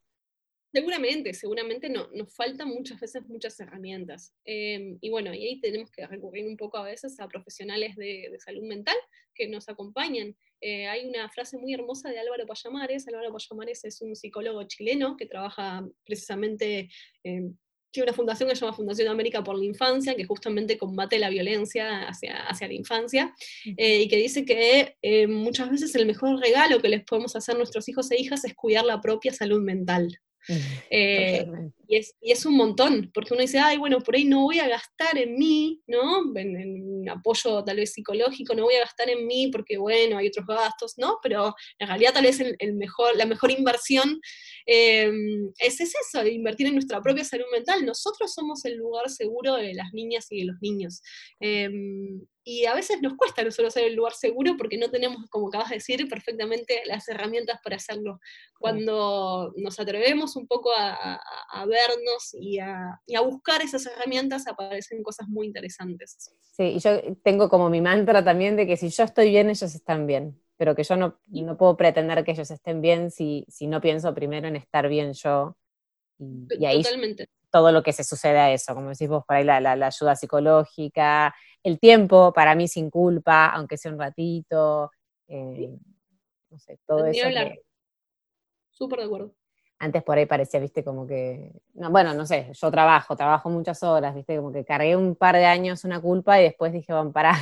Seguramente, 0.77 1.33
seguramente 1.33 1.89
no, 1.89 2.07
nos 2.13 2.35
faltan 2.35 2.67
muchas 2.67 2.99
veces 2.99 3.25
muchas 3.27 3.59
herramientas. 3.59 4.35
Em, 4.45 4.99
y 5.01 5.09
bueno, 5.09 5.33
y 5.33 5.43
ahí 5.43 5.59
tenemos 5.59 5.89
que 5.89 6.05
recurrir 6.05 6.45
un 6.45 6.55
poco 6.55 6.77
a 6.77 6.83
veces 6.83 7.19
a 7.19 7.27
profesionales 7.27 7.95
de, 7.95 8.29
de 8.31 8.39
salud 8.39 8.61
mental 8.61 8.95
que 9.33 9.47
nos 9.47 9.67
acompañen. 9.69 10.35
Eh, 10.61 10.87
hay 10.87 11.07
una 11.07 11.29
frase 11.29 11.57
muy 11.57 11.73
hermosa 11.73 12.09
de 12.09 12.19
Álvaro 12.19 12.45
Payamares. 12.45 13.07
Álvaro 13.07 13.33
Payamares 13.33 13.85
es 13.85 14.01
un 14.01 14.15
psicólogo 14.15 14.63
chileno 14.67 15.17
que 15.17 15.25
trabaja 15.25 15.83
precisamente, 16.05 16.89
eh, 17.23 17.49
tiene 17.89 18.09
una 18.09 18.13
fundación 18.13 18.47
que 18.47 18.55
se 18.55 18.61
llama 18.61 18.75
Fundación 18.75 19.07
América 19.07 19.43
por 19.43 19.57
la 19.57 19.65
Infancia, 19.65 20.15
que 20.15 20.25
justamente 20.25 20.77
combate 20.77 21.17
la 21.17 21.29
violencia 21.29 22.07
hacia, 22.07 22.45
hacia 22.45 22.67
la 22.67 22.73
infancia, 22.75 23.33
eh, 23.77 24.01
y 24.01 24.07
que 24.07 24.17
dice 24.17 24.45
que 24.45 24.95
muchas 25.27 25.71
veces 25.71 25.95
el 25.95 26.05
mejor 26.05 26.39
regalo 26.39 26.79
que 26.79 26.89
les 26.89 27.03
podemos 27.03 27.35
hacer 27.35 27.55
a 27.55 27.57
nuestros 27.57 27.89
hijos 27.89 28.11
e 28.11 28.19
hijas 28.19 28.45
es 28.45 28.53
cuidar 28.53 28.85
la 28.85 29.01
propia 29.01 29.33
salud 29.33 29.63
mental. 29.63 30.19
Eh, 30.89 31.45
y, 31.88 31.97
es, 31.97 32.15
y, 32.21 32.31
es, 32.31 32.45
un 32.45 32.55
montón, 32.55 33.12
porque 33.13 33.33
uno 33.33 33.41
dice, 33.41 33.60
ay, 33.60 33.77
bueno, 33.77 33.99
por 33.99 34.15
ahí 34.15 34.25
no 34.25 34.43
voy 34.43 34.60
a 34.60 34.67
gastar 34.67 35.17
en 35.17 35.38
mí, 35.38 35.81
¿no? 35.88 36.23
En, 36.36 37.07
apoyo 37.10 37.63
tal 37.63 37.77
vez 37.77 37.93
psicológico, 37.93 38.53
no 38.53 38.63
voy 38.63 38.75
a 38.75 38.81
gastar 38.81 39.10
en 39.10 39.25
mí 39.27 39.49
porque, 39.51 39.77
bueno, 39.77 40.17
hay 40.17 40.27
otros 40.27 40.45
gastos, 40.45 40.93
¿no? 40.97 41.19
Pero 41.21 41.53
en 41.79 41.88
realidad 41.88 42.13
tal 42.13 42.23
vez 42.23 42.39
el, 42.39 42.73
mejor, 42.73 43.15
la 43.15 43.25
mejor 43.25 43.51
inversión 43.51 44.19
eh, 44.65 45.12
es, 45.60 45.79
es, 45.79 45.93
eso, 45.95 46.25
invertir 46.25 46.67
en 46.67 46.73
nuestra 46.73 47.01
propia 47.01 47.23
salud 47.23 47.45
mental. 47.51 47.86
Nosotros 47.86 48.33
somos 48.33 48.63
el 48.65 48.75
lugar 48.77 49.10
seguro 49.10 49.55
de 49.55 49.73
las 49.73 49.93
niñas 49.93 50.27
y 50.29 50.39
de 50.39 50.45
los 50.45 50.57
niños. 50.62 51.01
Eh, 51.39 51.69
y 52.49 52.65
a 52.65 52.73
veces 52.73 53.01
nos 53.01 53.15
cuesta 53.17 53.43
nosotros 53.43 53.73
ser 53.73 53.83
el 53.83 53.95
lugar 53.95 54.13
seguro 54.13 54.55
porque 54.57 54.77
no 54.77 54.89
tenemos, 54.89 55.29
como 55.29 55.49
acabas 55.49 55.67
de 55.67 55.75
decir, 55.75 56.07
perfectamente 56.07 56.81
las 56.86 57.05
herramientas 57.10 57.60
para 57.62 57.75
hacerlo. 57.75 58.21
Cuando 58.57 59.51
nos 59.57 59.77
atrevemos 59.81 60.38
un 60.38 60.47
poco 60.47 60.71
a, 60.73 61.65
vernos 61.65 62.33
y 62.39 62.60
a, 62.60 63.01
buscar 63.25 63.62
esas 63.62 63.86
herramientas, 63.88 64.47
aparecen 64.47 65.03
cosas 65.03 65.27
muy 65.27 65.45
interesantes. 65.45 66.31
Sí, 66.55 66.63
y 66.63 66.79
yo 66.79 66.91
tengo 67.21 67.49
como 67.49 67.69
mi 67.69 67.81
mantra 67.81 68.23
también 68.23 68.55
de 68.55 68.65
que 68.65 68.77
si 68.77 68.91
yo 68.91 69.03
estoy 69.03 69.27
bien, 69.31 69.49
ellos 69.49 69.75
están 69.75 70.07
bien, 70.07 70.41
pero 70.55 70.73
que 70.73 70.86
yo 70.86 70.95
no, 70.95 71.19
no 71.27 71.57
puedo 71.57 71.75
pretender 71.75 72.23
que 72.23 72.31
ellos 72.31 72.49
estén 72.49 72.79
bien 72.79 73.12
si, 73.12 73.45
si 73.49 73.67
no 73.67 73.81
pienso 73.81 74.13
primero 74.13 74.47
en 74.47 74.55
estar 74.55 74.88
bien 74.88 75.12
yo. 75.12 75.57
Y, 76.17 76.65
ahí 76.65 76.81
Totalmente. 76.81 77.27
Todo 77.58 77.72
lo 77.72 77.82
que 77.82 77.91
se 77.91 78.04
sucede 78.04 78.38
a 78.38 78.52
eso, 78.52 78.76
como 78.76 78.89
decís 78.89 79.10
vos, 79.10 79.24
por 79.26 79.36
ahí 79.36 79.43
la, 79.43 79.60
la, 79.60 79.76
la 79.76 79.88
ayuda 79.88 80.15
psicológica, 80.15 81.34
el 81.63 81.80
tiempo 81.80 82.32
para 82.32 82.54
mí 82.54 82.67
sin 82.67 82.91
culpa, 82.91 83.48
aunque 83.48 83.78
sea 83.78 83.91
un 83.91 84.00
ratito, 84.00 84.91
eh, 85.28 85.76
no 86.52 86.60
sé, 86.60 86.78
todo 86.86 87.06
eso. 87.08 87.28
Súper 88.70 89.00
de 89.00 89.06
acuerdo. 89.06 89.34
Antes 89.80 90.04
por 90.04 90.17
ahí 90.20 90.28
parecía, 90.28 90.60
viste, 90.60 90.84
como 90.84 91.08
que, 91.08 91.52
no, 91.74 91.89
bueno, 91.89 92.13
no 92.13 92.28
sé, 92.28 92.52
yo 92.54 92.70
trabajo, 92.72 93.15
trabajo 93.15 93.50
muchas 93.50 93.82
horas, 93.82 94.13
viste, 94.13 94.38
como 94.38 94.52
que 94.52 94.63
cargué 94.63 94.96
un 94.96 95.15
par 95.15 95.36
de 95.36 95.46
años 95.46 95.84
una 95.84 96.00
culpa 96.00 96.39
y 96.39 96.43
después 96.43 96.72
dije, 96.72 96.93
van, 96.93 97.12
parar, 97.12 97.36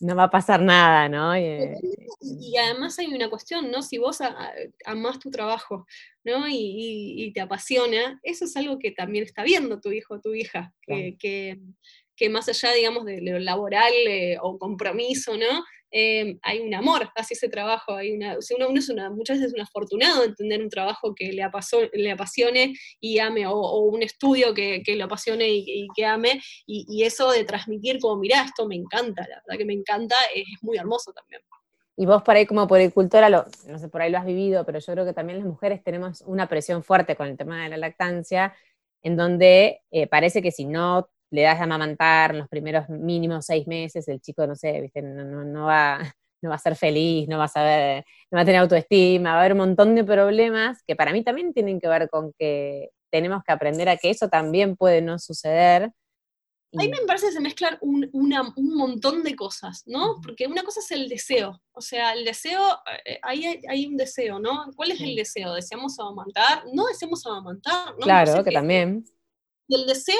no 0.00 0.16
va 0.16 0.24
a 0.24 0.30
pasar 0.30 0.62
nada, 0.62 1.08
¿no? 1.08 1.34
Eh, 1.34 1.76
y, 2.20 2.56
además 2.56 2.98
hay 2.98 3.06
una 3.06 3.28
cuestión, 3.30 3.70
¿no? 3.70 3.82
Si 3.82 3.98
vos 3.98 4.18
amás 4.84 5.18
tu 5.18 5.30
trabajo, 5.30 5.86
¿no? 6.24 6.46
Y, 6.48 7.30
te 7.34 7.40
apasiona, 7.40 8.18
eso 8.22 8.44
es 8.44 8.56
algo 8.56 8.78
que 8.78 8.90
también 8.90 9.24
está 9.24 9.42
viendo 9.42 9.80
tu 9.80 9.92
hijo 9.92 10.14
o 10.14 10.20
tu 10.20 10.34
hija, 10.34 10.72
que, 10.86 11.16
que 12.18 12.28
más 12.28 12.48
allá, 12.48 12.72
digamos, 12.72 13.04
de 13.06 13.22
lo 13.22 13.38
laboral 13.38 13.92
eh, 14.06 14.36
o 14.42 14.58
compromiso, 14.58 15.36
¿no? 15.36 15.64
Eh, 15.90 16.38
hay 16.42 16.60
un 16.60 16.74
amor 16.74 17.08
hacia 17.16 17.34
ese 17.34 17.48
trabajo, 17.48 17.94
hay 17.94 18.12
una, 18.12 18.36
uno, 18.56 18.78
es 18.78 18.88
una, 18.90 19.10
muchas 19.10 19.38
veces 19.38 19.52
es 19.52 19.54
un 19.54 19.62
afortunado 19.62 20.22
de 20.22 20.34
tener 20.34 20.62
un 20.62 20.68
trabajo 20.68 21.14
que 21.14 21.32
le, 21.32 21.42
le 21.94 22.10
apasione 22.10 22.74
y 23.00 23.18
ame, 23.18 23.46
o, 23.46 23.80
un 23.80 24.02
estudio 24.02 24.52
que, 24.52 24.82
que, 24.82 24.96
lo 24.96 25.06
apasione 25.06 25.48
y, 25.48 25.86
que 25.96 26.04
ame, 26.04 26.40
y, 26.66 27.02
eso 27.04 27.30
de 27.30 27.44
transmitir 27.44 27.98
como, 28.00 28.20
mirá, 28.20 28.42
esto 28.42 28.66
me 28.66 28.76
encanta, 28.76 29.22
la 29.22 29.42
verdad 29.46 29.58
que 29.58 29.64
me 29.64 29.72
encanta, 29.72 30.14
es, 30.34 30.44
muy 30.60 30.76
hermoso 30.76 31.12
también. 31.12 31.40
Y 31.96 32.06
vos 32.06 32.22
por 32.22 32.36
ahí 32.36 32.46
como 32.46 32.68
poricultora, 32.68 33.28
lo, 33.28 33.46
no 33.66 33.78
sé, 33.78 33.88
por 33.88 34.02
ahí 34.02 34.10
lo 34.10 34.18
has 34.18 34.26
vivido, 34.26 34.64
pero 34.64 34.78
yo 34.78 34.92
creo 34.92 35.04
que 35.04 35.14
también 35.14 35.38
las 35.38 35.48
mujeres 35.48 35.82
tenemos 35.82 36.22
una 36.26 36.48
presión 36.48 36.84
fuerte 36.84 37.16
con 37.16 37.26
el 37.26 37.36
tema 37.36 37.62
de 37.62 37.70
la 37.70 37.76
lactancia, 37.76 38.54
en 39.02 39.16
donde 39.16 39.80
eh, 39.90 40.06
parece 40.06 40.42
que 40.42 40.52
si 40.52 40.64
no 40.64 41.08
le 41.30 41.42
das 41.42 41.60
a 41.60 41.64
amamantar 41.64 42.32
en 42.32 42.38
los 42.38 42.48
primeros 42.48 42.88
mínimos 42.88 43.46
seis 43.46 43.66
meses, 43.66 44.08
el 44.08 44.20
chico, 44.20 44.46
no 44.46 44.54
sé, 44.54 44.80
¿viste? 44.80 45.02
No, 45.02 45.64
va, 45.64 45.98
no 46.42 46.50
va 46.50 46.56
a 46.56 46.58
ser 46.58 46.76
feliz, 46.76 47.28
no 47.28 47.38
va 47.38 47.44
a 47.44 47.48
saber, 47.48 48.04
no 48.30 48.36
va 48.36 48.42
a 48.42 48.44
tener 48.44 48.60
autoestima, 48.60 49.32
va 49.32 49.36
a 49.36 49.40
haber 49.40 49.52
un 49.52 49.58
montón 49.58 49.94
de 49.94 50.04
problemas 50.04 50.82
que 50.86 50.96
para 50.96 51.12
mí 51.12 51.22
también 51.22 51.52
tienen 51.52 51.80
que 51.80 51.88
ver 51.88 52.08
con 52.08 52.32
que 52.38 52.90
tenemos 53.10 53.42
que 53.44 53.52
aprender 53.52 53.88
a 53.88 53.96
que 53.96 54.10
eso 54.10 54.28
también 54.28 54.76
puede 54.76 55.00
no 55.00 55.18
suceder. 55.18 55.90
A 56.74 56.82
mí 56.82 56.88
me 56.88 57.06
parece 57.06 57.28
que 57.28 57.32
se 57.32 57.40
mezclan 57.40 57.78
un, 57.80 58.10
un, 58.12 58.76
montón 58.76 59.22
de 59.22 59.34
cosas, 59.34 59.84
¿no? 59.86 60.20
Porque 60.22 60.46
una 60.46 60.62
cosa 60.62 60.80
es 60.80 60.90
el 60.90 61.08
deseo, 61.08 61.62
o 61.72 61.80
sea, 61.80 62.12
el 62.12 62.26
deseo, 62.26 62.60
eh, 63.06 63.18
hay, 63.22 63.62
hay 63.66 63.86
un 63.86 63.96
deseo, 63.96 64.38
¿no? 64.38 64.66
¿Cuál 64.76 64.90
es 64.90 65.00
el 65.00 65.16
deseo? 65.16 65.54
¿Deseamos 65.54 65.98
amamantar? 65.98 66.64
No 66.74 66.86
deseamos 66.86 67.24
amamantar, 67.24 67.92
¿no? 67.92 68.00
Claro, 68.00 68.44
que, 68.44 68.50
también 68.50 69.02
Y 69.68 69.74
el 69.74 69.86
deseo, 69.86 70.16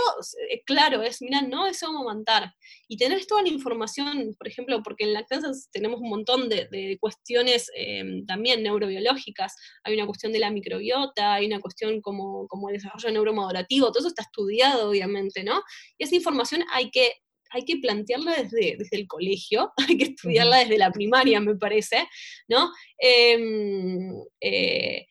eh, 0.50 0.62
claro, 0.64 1.02
es, 1.02 1.22
mira, 1.22 1.40
no 1.42 1.64
deseo 1.64 1.88
amamantar. 1.88 2.54
Y 2.86 2.98
tener 2.98 3.24
toda 3.26 3.42
la 3.42 3.48
información, 3.48 4.34
por 4.38 4.46
ejemplo, 4.46 4.82
porque 4.82 5.04
en 5.04 5.14
lactancia 5.14 5.50
tenemos 5.72 6.00
un 6.00 6.10
montón 6.10 6.48
de, 6.48 6.98
cuestiones 7.00 7.70
em, 7.74 8.26
también 8.26 8.62
neurobiológicas. 8.62 9.54
Hay 9.84 9.94
una 9.94 10.06
cuestión 10.06 10.32
de 10.32 10.38
la 10.38 10.50
microbiota, 10.50 11.34
hay 11.34 11.46
una 11.46 11.60
cuestión 11.60 12.00
como, 12.02 12.46
como 12.46 12.68
el 12.68 12.74
desarrollo 12.76 13.10
neuromodulativo, 13.10 13.90
todo 13.90 14.00
eso 14.00 14.08
está 14.08 14.22
estudiado, 14.22 14.90
obviamente, 14.90 15.42
¿no? 15.42 15.62
Y 15.96 16.04
esa 16.04 16.14
información 16.14 16.64
hay 16.70 16.90
que 16.90 17.12
hay 17.50 17.64
que 17.64 17.78
plantearla 17.78 18.42
desde, 18.42 18.76
desde, 18.76 18.96
el 18.96 19.06
colegio, 19.06 19.72
hay 19.88 19.96
que 19.96 20.04
estudiarla 20.04 20.58
desde 20.58 20.78
la 20.78 20.92
primaria, 20.92 21.40
me 21.40 21.56
parece, 21.56 22.06
¿no? 22.48 22.70
Em, 22.98 24.12
eh, 24.40 25.06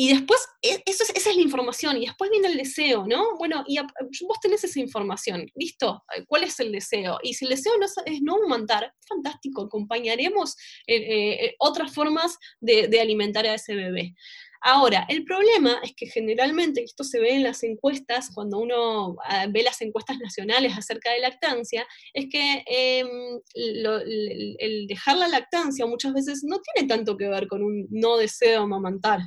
y 0.00 0.10
después, 0.10 0.40
e, 0.62 0.80
esa 0.86 1.12
es 1.12 1.26
la 1.26 1.42
información, 1.42 1.96
y 1.96 2.06
después 2.06 2.30
viene 2.30 2.46
el 2.46 2.56
deseo, 2.56 3.04
¿no? 3.08 3.36
Bueno, 3.36 3.64
y 3.66 3.78
vos 3.80 4.38
tenés 4.40 4.62
esa 4.62 4.78
información, 4.78 5.50
listo, 5.56 6.04
¿cuál 6.28 6.44
es 6.44 6.60
el 6.60 6.70
deseo? 6.70 7.18
Y 7.20 7.34
si 7.34 7.46
el 7.46 7.50
deseo 7.50 7.72
es, 7.82 8.22
no 8.22 8.36
aumentar, 8.36 8.94
fantástico, 9.08 9.62
acompañaremos 9.62 10.54
eh, 10.86 11.46
eh, 11.46 11.54
otras 11.58 11.92
formas 11.92 12.38
de, 12.60 13.00
alimentar 13.00 13.44
a 13.44 13.54
ese 13.54 13.74
bebé. 13.74 14.14
Ahora, 14.60 15.04
el 15.08 15.24
problema 15.24 15.80
es 15.82 15.94
que 15.96 16.06
generalmente, 16.06 16.84
esto 16.84 17.02
se 17.02 17.18
ve 17.18 17.34
en 17.34 17.42
las 17.42 17.64
encuestas, 17.64 18.30
cuando 18.32 18.58
uno 18.58 19.16
ah, 19.24 19.46
ve 19.50 19.64
las 19.64 19.80
encuestas 19.82 20.18
nacionales 20.18 20.78
acerca 20.78 21.10
de 21.12 21.20
lactancia, 21.20 21.84
es 22.12 22.26
que 22.30 22.62
em, 22.66 23.40
el, 23.54 24.86
dejar 24.86 25.16
la 25.16 25.26
lactancia 25.26 25.86
muchas 25.86 26.12
veces 26.12 26.44
no 26.44 26.60
tiene 26.60 26.88
tanto 26.88 27.16
que 27.16 27.28
ver 27.28 27.48
con 27.48 27.64
un 27.64 27.88
no 27.90 28.16
deseo 28.16 28.62
amamantar. 28.62 29.22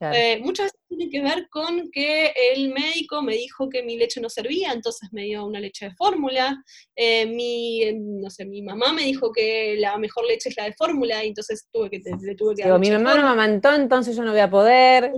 Eh, 0.00 0.38
muchas 0.42 0.66
veces 0.66 0.80
tiene 0.88 1.10
que 1.10 1.22
ver 1.22 1.48
con 1.48 1.90
que 1.90 2.32
el 2.54 2.68
médico 2.68 3.22
me 3.22 3.34
dijo 3.34 3.68
que 3.68 3.82
mi 3.82 3.96
leche 3.96 4.20
no 4.20 4.28
servía, 4.28 4.72
entonces 4.72 5.08
me 5.12 5.22
dio 5.22 5.46
una 5.46 5.60
leche 5.60 5.86
de 5.86 5.94
fórmula. 5.94 6.62
Eh, 6.94 7.26
mi, 7.26 7.80
no 7.94 8.28
sé, 8.30 8.44
mi 8.44 8.62
mamá 8.62 8.92
me 8.92 9.02
dijo 9.02 9.32
que 9.32 9.76
la 9.78 9.96
mejor 9.98 10.26
leche 10.26 10.50
es 10.50 10.56
la 10.56 10.64
de 10.64 10.74
fórmula, 10.74 11.24
y 11.24 11.28
entonces 11.28 11.66
tuve 11.72 11.90
que, 11.90 11.98
le 11.98 12.34
tuve 12.34 12.54
que 12.54 12.68
dar. 12.68 12.78
mi 12.78 12.90
mamá 12.90 13.14
no 13.14 13.22
me 13.22 13.28
amamantó, 13.28 13.74
entonces 13.74 14.16
yo 14.16 14.22
no 14.22 14.32
voy 14.32 14.40
a 14.40 14.50
poder. 14.50 15.12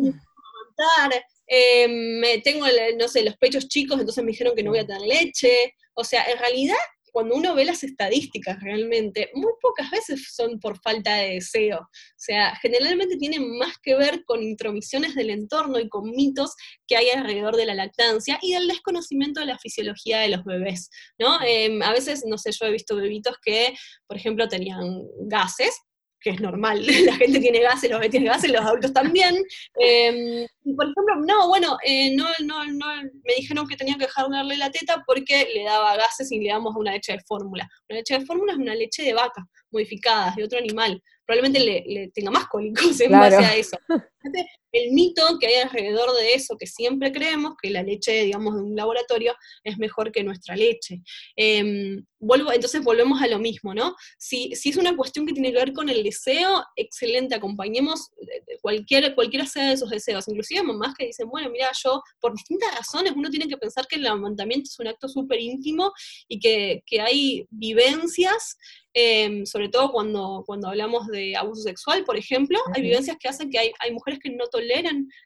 Eh, 1.51 1.89
me 1.89 2.39
tengo, 2.39 2.67
no 2.99 3.09
sé, 3.09 3.23
los 3.25 3.37
pechos 3.37 3.69
chicos, 3.69 3.99
entonces 3.99 4.23
me 4.23 4.31
dijeron 4.31 4.55
que 4.55 4.63
no 4.63 4.71
voy 4.71 4.81
a 4.81 4.87
tener 4.87 5.03
leche. 5.03 5.75
O 5.95 6.05
sea, 6.05 6.25
en 6.25 6.39
realidad 6.39 6.77
cuando 7.13 7.35
uno 7.35 7.55
ve 7.55 7.65
las 7.65 7.83
estadísticas 7.83 8.59
realmente, 8.61 9.31
muy 9.35 9.53
pocas 9.61 9.91
veces 9.91 10.33
son 10.35 10.59
por 10.61 10.81
falta 10.81 11.15
de 11.17 11.35
deseo. 11.35 11.79
O 11.79 11.89
sea, 12.17 12.55
generalmente 12.57 13.17
tienen 13.17 13.59
más 13.59 13.77
que 13.83 13.95
ver 13.95 14.25
con 14.25 14.43
intromisiones 14.43 15.15
del 15.15 15.31
entorno 15.31 15.79
y 15.79 15.89
con 15.89 16.11
mitos 16.11 16.55
que 16.87 16.97
hay 16.97 17.11
alrededor 17.11 17.57
de 17.57 17.67
la 17.67 17.75
lactancia 17.75 18.39
y 18.43 18.53
del 18.53 18.69
desconocimiento 18.69 19.41
de 19.41 19.47
la 19.47 19.59
fisiología 19.59 20.21
de 20.21 20.29
los 20.29 20.45
bebés, 20.45 20.91
¿no? 21.19 21.39
Em, 21.47 21.83
a 21.83 21.93
veces, 21.93 22.25
no 22.27 22.39
sé, 22.39 22.51
yo 22.53 22.67
he 22.67 22.73
visto 22.73 22.97
bebitos 22.97 23.37
que, 23.43 23.75
por 24.07 24.17
ejemplo, 24.17 24.49
tenían 24.49 25.03
gases, 25.27 25.75
que 26.21 26.31
es 26.31 26.41
normal, 26.41 26.85
la 27.05 27.17
gente 27.17 27.41
tiene 27.41 27.61
gases, 27.61 27.91
los 27.91 27.99
bebés 27.99 28.11
tienen 28.11 28.33
gases, 28.33 28.51
los 28.51 28.65
adultos 28.65 28.93
también. 28.93 29.37
Em, 29.79 30.47
por 30.77 30.87
ejemplo, 30.87 31.17
no, 31.27 31.49
bueno, 31.49 31.77
eh, 31.85 32.15
no, 32.15 32.27
no, 32.45 32.65
no, 32.65 32.87
me 33.03 33.35
dijeron 33.37 33.67
que 33.67 33.77
tenía 33.77 33.95
que 33.95 34.07
dejar 34.07 34.29
de 34.29 34.37
darle 34.37 34.57
la 34.57 34.71
teta 34.71 35.03
porque 35.07 35.49
le 35.55 35.65
daba 35.65 35.97
gases 35.97 36.31
y 36.33 36.41
le 36.41 36.51
damos 36.51 36.75
una 36.77 36.93
leche 36.93 37.13
de 37.13 37.21
fórmula. 37.21 37.69
Una 37.89 37.99
leche 37.99 38.19
de 38.19 38.27
fórmula 38.27 38.53
es 38.53 38.59
una 38.59 38.75
leche 38.75 39.03
de 39.03 39.15
vaca 39.15 39.47
modificada, 39.71 40.35
de 40.37 40.45
otro 40.45 40.59
animal. 40.59 41.03
Probablemente 41.25 41.61
le, 41.61 42.11
tenga 42.15 42.31
más 42.31 42.47
cólicos 42.47 43.01
en 43.01 43.13
base 43.13 43.37
a 43.37 43.57
eso. 43.57 43.79
El 44.73 44.93
mito 44.93 45.23
que 45.39 45.47
hay 45.47 45.55
alrededor 45.63 46.15
de 46.17 46.35
eso, 46.35 46.57
que 46.59 46.67
siempre 46.67 47.13
creemos 47.13 47.55
que 47.61 47.71
la 47.71 47.83
leche, 47.83 48.25
digamos, 48.25 48.55
de 48.55 48.63
un 48.63 48.77
laboratorio 48.77 49.35
es 49.65 49.79
mejor 49.79 50.13
que 50.13 50.23
nuestra 50.23 50.57
leche. 50.57 51.01
Em, 51.37 52.05
vuelvo, 52.19 52.53
entonces 52.53 52.83
volvemos 52.83 53.23
a 53.23 53.29
lo 53.29 53.39
mismo, 53.39 53.75
¿no? 53.75 53.95
Si, 54.19 54.55
si 54.55 54.71
es 54.71 54.77
una 54.77 54.97
cuestión 54.97 55.27
que 55.27 55.33
tiene 55.33 55.53
que 55.53 55.59
ver 55.59 55.73
con 55.73 55.89
el 55.89 56.03
deseo, 56.03 56.65
excelente, 56.77 57.35
acompañemos 57.35 58.11
eh, 58.21 58.59
cualquier, 58.61 59.15
cualquiera 59.15 59.47
sea 59.47 59.69
de 59.69 59.75
esos 59.75 59.91
deseos, 59.91 60.29
inclusive 60.29 60.63
mamás 60.63 60.95
que 60.95 61.07
dicen, 61.07 61.29
bueno, 61.29 61.51
mira, 61.51 61.71
yo, 61.83 62.03
por 62.21 62.33
distintas 62.33 62.75
razones, 62.75 63.13
uno 63.17 63.31
tiene 63.31 63.49
que 63.49 63.57
pensar 63.57 63.87
que 63.87 63.97
el 63.97 64.07
amamantamiento 64.07 64.69
es 64.69 64.79
un 64.79 64.89
acto 64.89 65.09
súper 65.09 65.41
íntimo 65.41 65.93
y 66.29 66.39
que, 66.39 66.83
que, 66.87 67.01
hay 67.01 67.47
vivencias, 67.51 68.57
em, 68.93 69.47
sobre 69.47 69.69
todo 69.69 69.93
cuando, 69.93 70.43
cuando 70.47 70.69
hablamos 70.69 71.07
de 71.07 71.37
abuso 71.37 71.63
sexual, 71.63 72.05
por 72.05 72.17
ejemplo, 72.17 72.59
hay 72.75 72.83
vivencias 72.83 73.17
que 73.19 73.29
hacen 73.29 73.51
que 73.51 73.59
hay, 73.59 73.73
hay 73.79 73.93
mujeres 73.93 74.19
que 74.21 74.31
no 74.31 74.47
toleran 74.49 74.68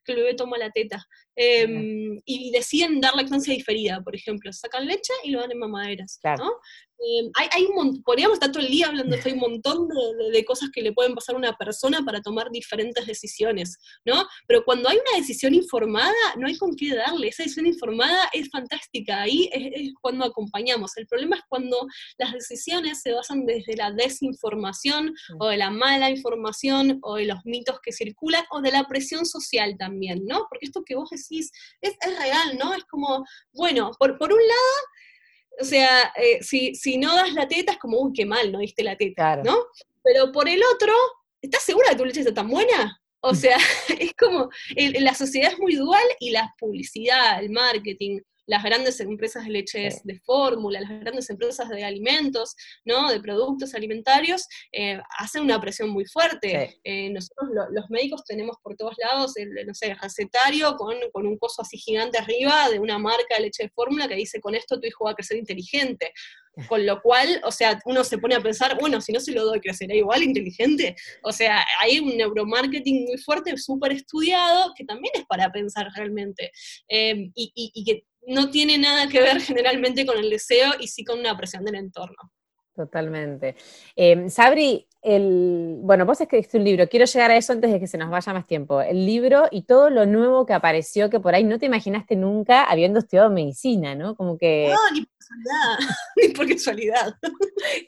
que 0.04 0.12
el 0.12 0.18
bebé 0.18 0.34
toma 0.34 0.58
la 0.58 0.70
teta. 0.70 1.06
Em, 1.34 2.20
y 2.26 2.50
deciden 2.50 3.00
dar 3.00 3.14
lactancia 3.14 3.54
diferida, 3.54 4.02
por 4.02 4.14
ejemplo, 4.14 4.52
sacan 4.52 4.86
leche 4.86 5.14
y 5.24 5.30
lo 5.30 5.40
dan 5.40 5.52
en 5.52 5.58
mamaderas, 5.58 6.20
¿no? 6.36 6.52
Em, 7.04 7.30
hay, 7.34 7.48
hay, 7.52 7.64
un 7.64 8.02
podríamos 8.02 8.34
estar 8.34 8.52
todo 8.52 8.62
el 8.62 8.70
día 8.70 8.86
hablando, 8.86 9.16
hay 9.24 9.32
un 9.32 9.38
montón 9.38 9.88
de, 10.32 10.44
cosas 10.44 10.70
que 10.72 10.82
le 10.82 10.92
pueden 10.92 11.14
pasar 11.14 11.34
a 11.34 11.38
una 11.38 11.56
persona 11.56 12.04
para 12.04 12.20
tomar 12.20 12.50
diferentes 12.50 13.06
decisiones, 13.06 13.76
¿no? 14.04 14.24
Pero 14.46 14.64
cuando 14.64 14.88
hay 14.88 14.98
una 14.98 15.18
decisión 15.18 15.54
informada, 15.54 16.12
no 16.36 16.46
hay 16.46 16.56
con 16.56 16.76
qué 16.76 16.94
darle, 16.94 17.28
esa 17.28 17.42
decisión 17.42 17.66
informada 17.66 18.28
es 18.32 18.48
fantástica, 18.50 19.22
ahí 19.22 19.48
es, 19.52 19.92
cuando 20.00 20.24
acompañamos. 20.24 20.96
El 20.96 21.06
problema 21.06 21.36
es 21.36 21.42
cuando 21.48 21.86
las 22.18 22.32
decisiones 22.32 23.00
se 23.00 23.12
basan 23.12 23.46
desde 23.46 23.76
la 23.76 23.90
desinformación 23.90 25.12
o 25.40 25.48
de 25.48 25.56
la 25.56 25.70
mala 25.70 26.10
información 26.10 26.98
o 27.02 27.16
de 27.16 27.26
los 27.26 27.38
mitos 27.44 27.80
que 27.82 27.92
circulan 27.92 28.44
o 28.50 28.60
de 28.60 28.70
la 28.70 28.86
presión 28.86 29.26
social 29.26 29.76
también, 29.76 30.24
¿no? 30.24 30.46
Porque 30.48 30.66
esto 30.66 30.84
que 30.84 30.94
vos 30.94 31.10
decís 31.10 31.21
es, 31.30 31.50
real, 32.18 32.58
¿no? 32.58 32.74
Es 32.74 32.84
como, 32.84 33.24
bueno, 33.52 33.90
por, 33.98 34.18
por 34.18 34.32
un 34.32 34.38
lado, 34.38 35.60
o 35.60 35.64
sea, 35.64 36.12
eh, 36.16 36.42
si, 36.42 36.74
si, 36.74 36.98
no 36.98 37.14
das 37.14 37.32
la 37.34 37.46
teta 37.46 37.72
es 37.72 37.78
como, 37.78 38.00
uy, 38.00 38.12
qué 38.14 38.24
mal, 38.24 38.50
no 38.50 38.58
diste 38.58 38.82
la 38.82 38.96
teta, 38.96 39.36
¿no? 39.36 39.56
Pero 40.02 40.32
por 40.32 40.48
el 40.48 40.60
otro, 40.74 40.92
¿estás 41.40 41.62
segura 41.62 41.88
de 41.88 41.94
que 41.94 41.98
tu 41.98 42.04
leche 42.04 42.20
está 42.20 42.34
tan 42.34 42.48
buena? 42.48 43.00
O 43.20 43.34
sea, 43.34 43.56
es 43.98 44.12
como, 44.14 44.50
la 44.76 45.14
sociedad 45.14 45.52
es 45.52 45.58
muy 45.58 45.76
dual 45.76 46.04
y 46.18 46.30
la 46.30 46.54
publicidad, 46.58 47.42
el 47.42 47.50
marketing, 47.50 48.20
las 48.46 48.62
grandes 48.62 49.00
empresas 49.00 49.44
de 49.44 49.50
leches 49.50 50.02
de 50.04 50.18
fórmula, 50.20 50.80
las 50.80 51.00
grandes 51.00 51.30
empresas 51.30 51.68
de 51.68 51.84
alimentos, 51.84 52.54
¿no? 52.84 53.10
de 53.10 53.20
productos 53.20 53.74
alimentarios, 53.74 54.46
eh, 54.72 55.00
hacen 55.18 55.42
una 55.42 55.60
presión 55.60 55.90
muy 55.90 56.04
fuerte. 56.06 56.80
Eh, 56.84 57.10
nosotros 57.10 57.50
los 57.70 57.90
médicos 57.90 58.24
tenemos 58.24 58.56
por 58.62 58.76
todos 58.76 58.96
lados 58.98 59.36
el, 59.36 59.50
no 59.66 59.74
sé, 59.74 59.94
recetario 59.94 60.76
con, 60.76 60.96
con, 61.12 61.26
un 61.26 61.38
coso 61.38 61.62
así 61.62 61.78
gigante 61.78 62.18
arriba 62.18 62.68
de 62.68 62.78
una 62.78 62.98
marca 62.98 63.36
de 63.36 63.42
leche 63.42 63.64
de 63.64 63.70
fórmula 63.70 64.08
que 64.08 64.16
dice, 64.16 64.40
con 64.40 64.54
esto 64.54 64.80
tu 64.80 64.86
hijo 64.86 65.04
va 65.04 65.12
a 65.12 65.14
crecer 65.14 65.36
inteligente. 65.36 66.12
Con 66.68 66.84
lo 66.84 67.00
cual, 67.00 67.40
o 67.44 67.50
sea, 67.50 67.80
uno 67.86 68.04
se 68.04 68.18
pone 68.18 68.34
a 68.34 68.42
pensar, 68.42 68.78
bueno, 68.78 69.00
si 69.00 69.10
no 69.10 69.20
se 69.20 69.32
lo 69.32 69.42
doy, 69.46 69.58
crecerá 69.58 69.94
igual 69.94 70.22
inteligente. 70.22 70.94
O 71.22 71.32
sea, 71.32 71.64
hay 71.80 71.98
un 71.98 72.14
neuromarketing 72.14 73.06
muy 73.06 73.16
fuerte, 73.16 73.56
súper 73.56 73.92
estudiado, 73.92 74.74
que 74.76 74.84
también 74.84 75.12
es 75.14 75.24
para 75.24 75.50
pensar 75.50 75.88
realmente. 75.96 76.52
Eh, 76.88 77.30
y, 77.34 77.52
y 77.54 77.84
que 77.84 78.04
no 78.26 78.50
tiene 78.50 78.78
nada 78.78 79.08
que 79.08 79.20
ver 79.20 79.40
generalmente 79.40 80.06
con 80.06 80.18
el 80.18 80.30
deseo 80.30 80.72
y 80.78 80.88
sí 80.88 81.04
con 81.04 81.18
una 81.20 81.36
presión 81.36 81.64
del 81.64 81.76
entorno. 81.76 82.32
Totalmente. 82.74 83.54
Eh, 83.94 84.30
Sabri, 84.30 84.86
el, 85.02 85.76
bueno, 85.80 86.06
vos 86.06 86.20
escribiste 86.20 86.56
un 86.56 86.64
libro, 86.64 86.88
quiero 86.88 87.04
llegar 87.04 87.30
a 87.30 87.36
eso 87.36 87.52
antes 87.52 87.70
de 87.70 87.78
que 87.78 87.86
se 87.86 87.98
nos 87.98 88.08
vaya 88.08 88.32
más 88.32 88.46
tiempo. 88.46 88.80
El 88.80 89.04
libro 89.04 89.46
y 89.50 89.62
todo 89.62 89.90
lo 89.90 90.06
nuevo 90.06 90.46
que 90.46 90.54
apareció, 90.54 91.10
que 91.10 91.20
por 91.20 91.34
ahí 91.34 91.44
no 91.44 91.58
te 91.58 91.66
imaginaste 91.66 92.16
nunca 92.16 92.64
habiendo 92.64 93.00
estudiado 93.00 93.28
medicina, 93.28 93.94
¿no? 93.94 94.16
Como 94.16 94.38
que... 94.38 94.72
No, 94.72 94.90
ni 94.94 95.04
por 95.04 95.18
casualidad, 95.18 95.78
ni 96.16 96.28
por 96.28 96.48
casualidad. 96.48 97.14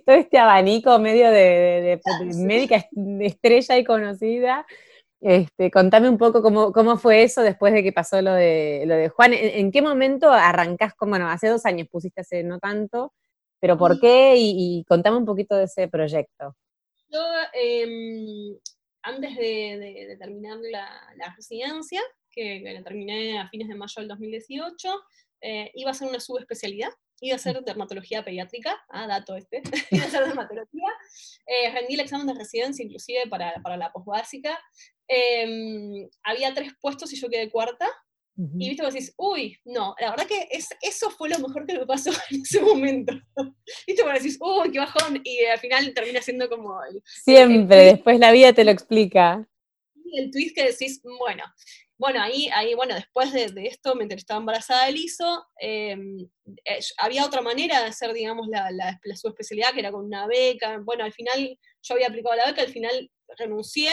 Todo 0.04 0.16
este 0.16 0.38
abanico 0.38 0.98
medio 0.98 1.30
de, 1.30 2.00
de 2.10 2.34
médica 2.34 2.84
estrella 3.20 3.78
y 3.78 3.84
conocida, 3.84 4.66
este, 5.24 5.70
contame 5.70 6.10
un 6.10 6.18
poco 6.18 6.42
cómo, 6.42 6.98
fue 6.98 7.22
eso 7.22 7.40
después 7.40 7.72
de 7.72 7.82
que 7.82 7.92
pasó 7.92 8.20
lo 8.20 8.34
de, 8.34 8.84
lo 8.86 8.94
de 8.94 9.08
Juan. 9.08 9.32
¿En, 9.32 9.72
qué 9.72 9.80
momento 9.80 10.30
arrancás? 10.30 10.92
Con, 10.94 11.08
bueno, 11.08 11.30
hace 11.30 11.48
dos 11.48 11.64
años 11.64 11.88
pusiste 11.90 12.20
hace 12.20 12.42
no 12.42 12.58
tanto, 12.58 13.14
pero 13.58 13.78
¿por 13.78 13.98
qué? 13.98 14.34
Y, 14.36 14.84
contame 14.86 15.16
un 15.16 15.24
poquito 15.24 15.56
de 15.56 15.64
ese 15.64 15.88
proyecto. 15.88 16.54
Yo, 17.08 17.20
em, 17.54 18.54
antes 19.00 19.34
de, 19.34 20.14
terminar 20.18 20.58
la, 20.70 21.34
residencia, 21.34 22.02
que, 22.30 22.60
la 22.60 22.82
terminé 22.82 23.38
a 23.38 23.48
fines 23.48 23.68
de 23.68 23.76
mayo 23.76 23.94
del 23.96 24.08
2018, 24.08 24.88
eh, 25.40 25.70
iba 25.72 25.88
a 25.88 25.92
hacer 25.92 26.06
una 26.06 26.20
subespecialidad 26.20 26.90
iba 27.20 27.34
a 27.34 27.36
hacer 27.36 27.62
dermatología 27.62 28.24
pediátrica, 28.24 28.76
ah, 28.88 29.06
dato 29.06 29.36
este, 29.36 29.62
iba 29.90 30.04
a 30.04 30.06
hacer 30.06 30.26
dermatología, 30.26 30.88
eh, 31.46 31.70
rendí 31.72 31.94
el 31.94 32.00
examen 32.00 32.26
de 32.26 32.34
residencia 32.34 32.84
inclusive 32.84 33.26
para, 33.28 33.54
para 33.62 33.76
la 33.76 33.92
posbásica, 33.92 34.58
eh, 35.08 36.08
había 36.22 36.54
tres 36.54 36.72
puestos 36.80 37.12
y 37.12 37.16
yo 37.16 37.28
quedé 37.28 37.50
cuarta, 37.50 37.88
y 38.36 38.68
viste, 38.68 38.82
vos 38.82 38.92
decís, 38.92 39.14
uy, 39.16 39.56
no, 39.64 39.94
la 40.00 40.10
verdad 40.10 40.26
que 40.26 40.48
es, 40.50 40.68
eso 40.82 41.08
fue 41.08 41.28
lo 41.28 41.38
mejor 41.38 41.66
que 41.66 41.78
me 41.78 41.86
pasó 41.86 42.10
en 42.30 42.42
ese 42.42 42.60
momento. 42.60 43.14
viste, 43.86 44.02
vos 44.02 44.12
decís, 44.14 44.38
uy, 44.40 44.72
qué 44.72 44.80
bajón, 44.80 45.20
y 45.22 45.44
al 45.44 45.58
final 45.60 45.94
termina 45.94 46.20
siendo 46.20 46.48
como... 46.48 46.76
Siempre, 47.04 47.76
después 47.76 48.18
la 48.18 48.32
vida 48.32 48.52
te 48.52 48.64
lo 48.64 48.72
explica. 48.72 49.46
El 50.12 50.32
twist 50.32 50.54
que 50.56 50.64
decís, 50.64 51.00
bueno, 51.18 51.44
bueno, 51.96 52.20
ahí, 52.20 52.48
ahí, 52.52 52.74
bueno, 52.74 52.94
después 52.94 53.32
de, 53.32 53.52
esto, 53.66 53.94
mientras 53.94 54.18
estaba 54.18 54.40
embarazada 54.40 54.86
de 54.86 54.92
Liso, 54.92 55.46
em, 55.58 56.28
eh, 56.64 56.80
había 56.98 57.24
otra 57.24 57.40
manera 57.40 57.80
de 57.80 57.86
hacer, 57.86 58.12
digamos, 58.12 58.48
la, 58.48 58.68
la, 58.72 58.98
su 59.14 59.28
especialidad, 59.28 59.72
que 59.72 59.80
era 59.80 59.92
con 59.92 60.04
una 60.04 60.26
beca. 60.26 60.78
Bueno, 60.84 61.04
al 61.04 61.12
final 61.12 61.56
yo 61.84 61.94
había 61.94 62.08
aplicado 62.08 62.34
la 62.34 62.46
beca, 62.46 62.62
al 62.62 62.68
final 62.68 63.10
renuncié 63.38 63.90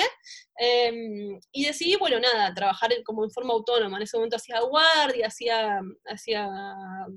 em, 0.57 1.39
y 1.51 1.65
decidí, 1.65 1.95
bueno, 1.95 2.19
nada, 2.19 2.53
trabajar 2.53 2.91
como 3.03 3.23
en 3.23 3.31
forma 3.31 3.53
autónoma. 3.53 3.97
En 3.97 4.03
ese 4.03 4.17
momento 4.17 4.37
hacía 4.37 4.59
guardia, 4.61 5.27
hacía, 5.27 5.81
hacía 6.05 6.49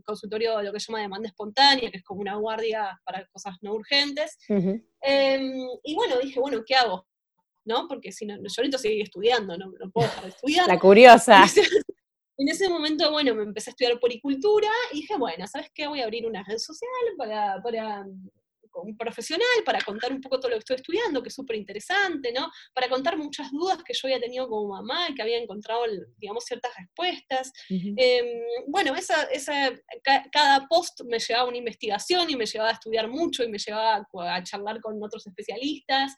consultorio 0.05 0.59
de 0.59 0.65
lo 0.65 0.73
que 0.73 0.81
se 0.81 0.87
llama 0.91 1.03
demanda 1.03 1.29
espontánea, 1.29 1.91
que 1.91 1.99
es 1.99 2.05
como 2.05 2.21
una 2.21 2.37
guardia 2.37 3.01
para 3.05 3.27
cosas 3.27 3.57
no 3.63 3.73
urgentes. 3.75 4.37
Em, 4.49 5.53
y 5.83 5.95
bueno, 5.95 6.19
dije, 6.19 6.41
bueno, 6.41 6.63
¿qué 6.67 6.75
hago? 6.75 7.07
¿No? 7.65 7.87
Porque 7.89 8.13
si 8.13 8.27
no, 8.27 8.37
yo 8.37 8.43
ahorita 8.59 8.79
seguir 8.79 9.03
estudiando, 9.03 9.57
no, 9.57 9.67
no 9.67 9.91
puedo 9.91 10.09
dejar 10.09 10.25
de 10.25 10.31
estudiar. 10.31 10.69
La 10.69 10.79
curiosa. 10.79 11.45
En 12.37 12.49
ese 12.49 12.69
momento, 12.69 13.13
bueno, 13.13 13.33
me 13.33 13.45
empecé 13.45 13.71
a 13.71 13.73
estudiar 13.73 14.01
poricultura 14.01 14.69
y 14.93 15.03
dije, 15.03 15.17
bueno, 15.17 15.47
¿sabes 15.47 15.71
qué? 15.73 15.87
Voy 15.87 16.01
a 16.01 16.05
abrir 16.05 16.27
una 16.27 16.43
red 16.43 16.59
social 16.59 16.91
para, 17.17 17.63
para 17.63 18.05
un 18.83 18.97
profesional 18.97 19.47
para 19.65 19.81
contar 19.81 20.13
un 20.13 20.21
poco 20.21 20.39
todo 20.39 20.51
lo 20.51 20.57
que 20.57 20.61
estoy 20.61 20.77
estudiando, 20.77 21.23
que 21.23 21.29
es 21.29 21.35
súper 21.35 21.57
interesante, 21.57 22.33
¿no? 22.33 22.51
Para 22.75 22.89
contar 22.89 23.17
muchas 23.17 23.51
dudas 23.51 23.83
que 23.85 23.95
yo 23.95 24.09
había 24.09 24.21
tenido 24.21 24.49
como 24.49 24.75
mamá 24.75 25.09
y 25.09 25.15
que 25.15 25.23
había 25.23 25.39
encontrado, 25.39 25.83
digamos, 26.19 26.45
ciertas 26.45 26.73
respuestas. 26.77 27.53
Em, 27.69 28.27
bueno, 28.67 28.95
esa, 28.95 29.23
esa, 29.25 29.73
cada 30.33 30.67
post 30.69 31.01
me 31.05 31.19
llevaba 31.19 31.47
a 31.47 31.49
una 31.49 31.59
investigación 31.59 32.31
y 32.31 32.37
me 32.37 32.47
llevaba 32.47 32.71
a 32.71 32.75
estudiar 32.75 33.09
mucho 33.09 33.45
y 33.45 33.49
me 33.49 33.59
llevaba 33.59 34.07
a 34.35 34.43
charlar 34.43 34.81
con 34.81 35.03
otros 35.03 35.27
especialistas. 35.27 36.15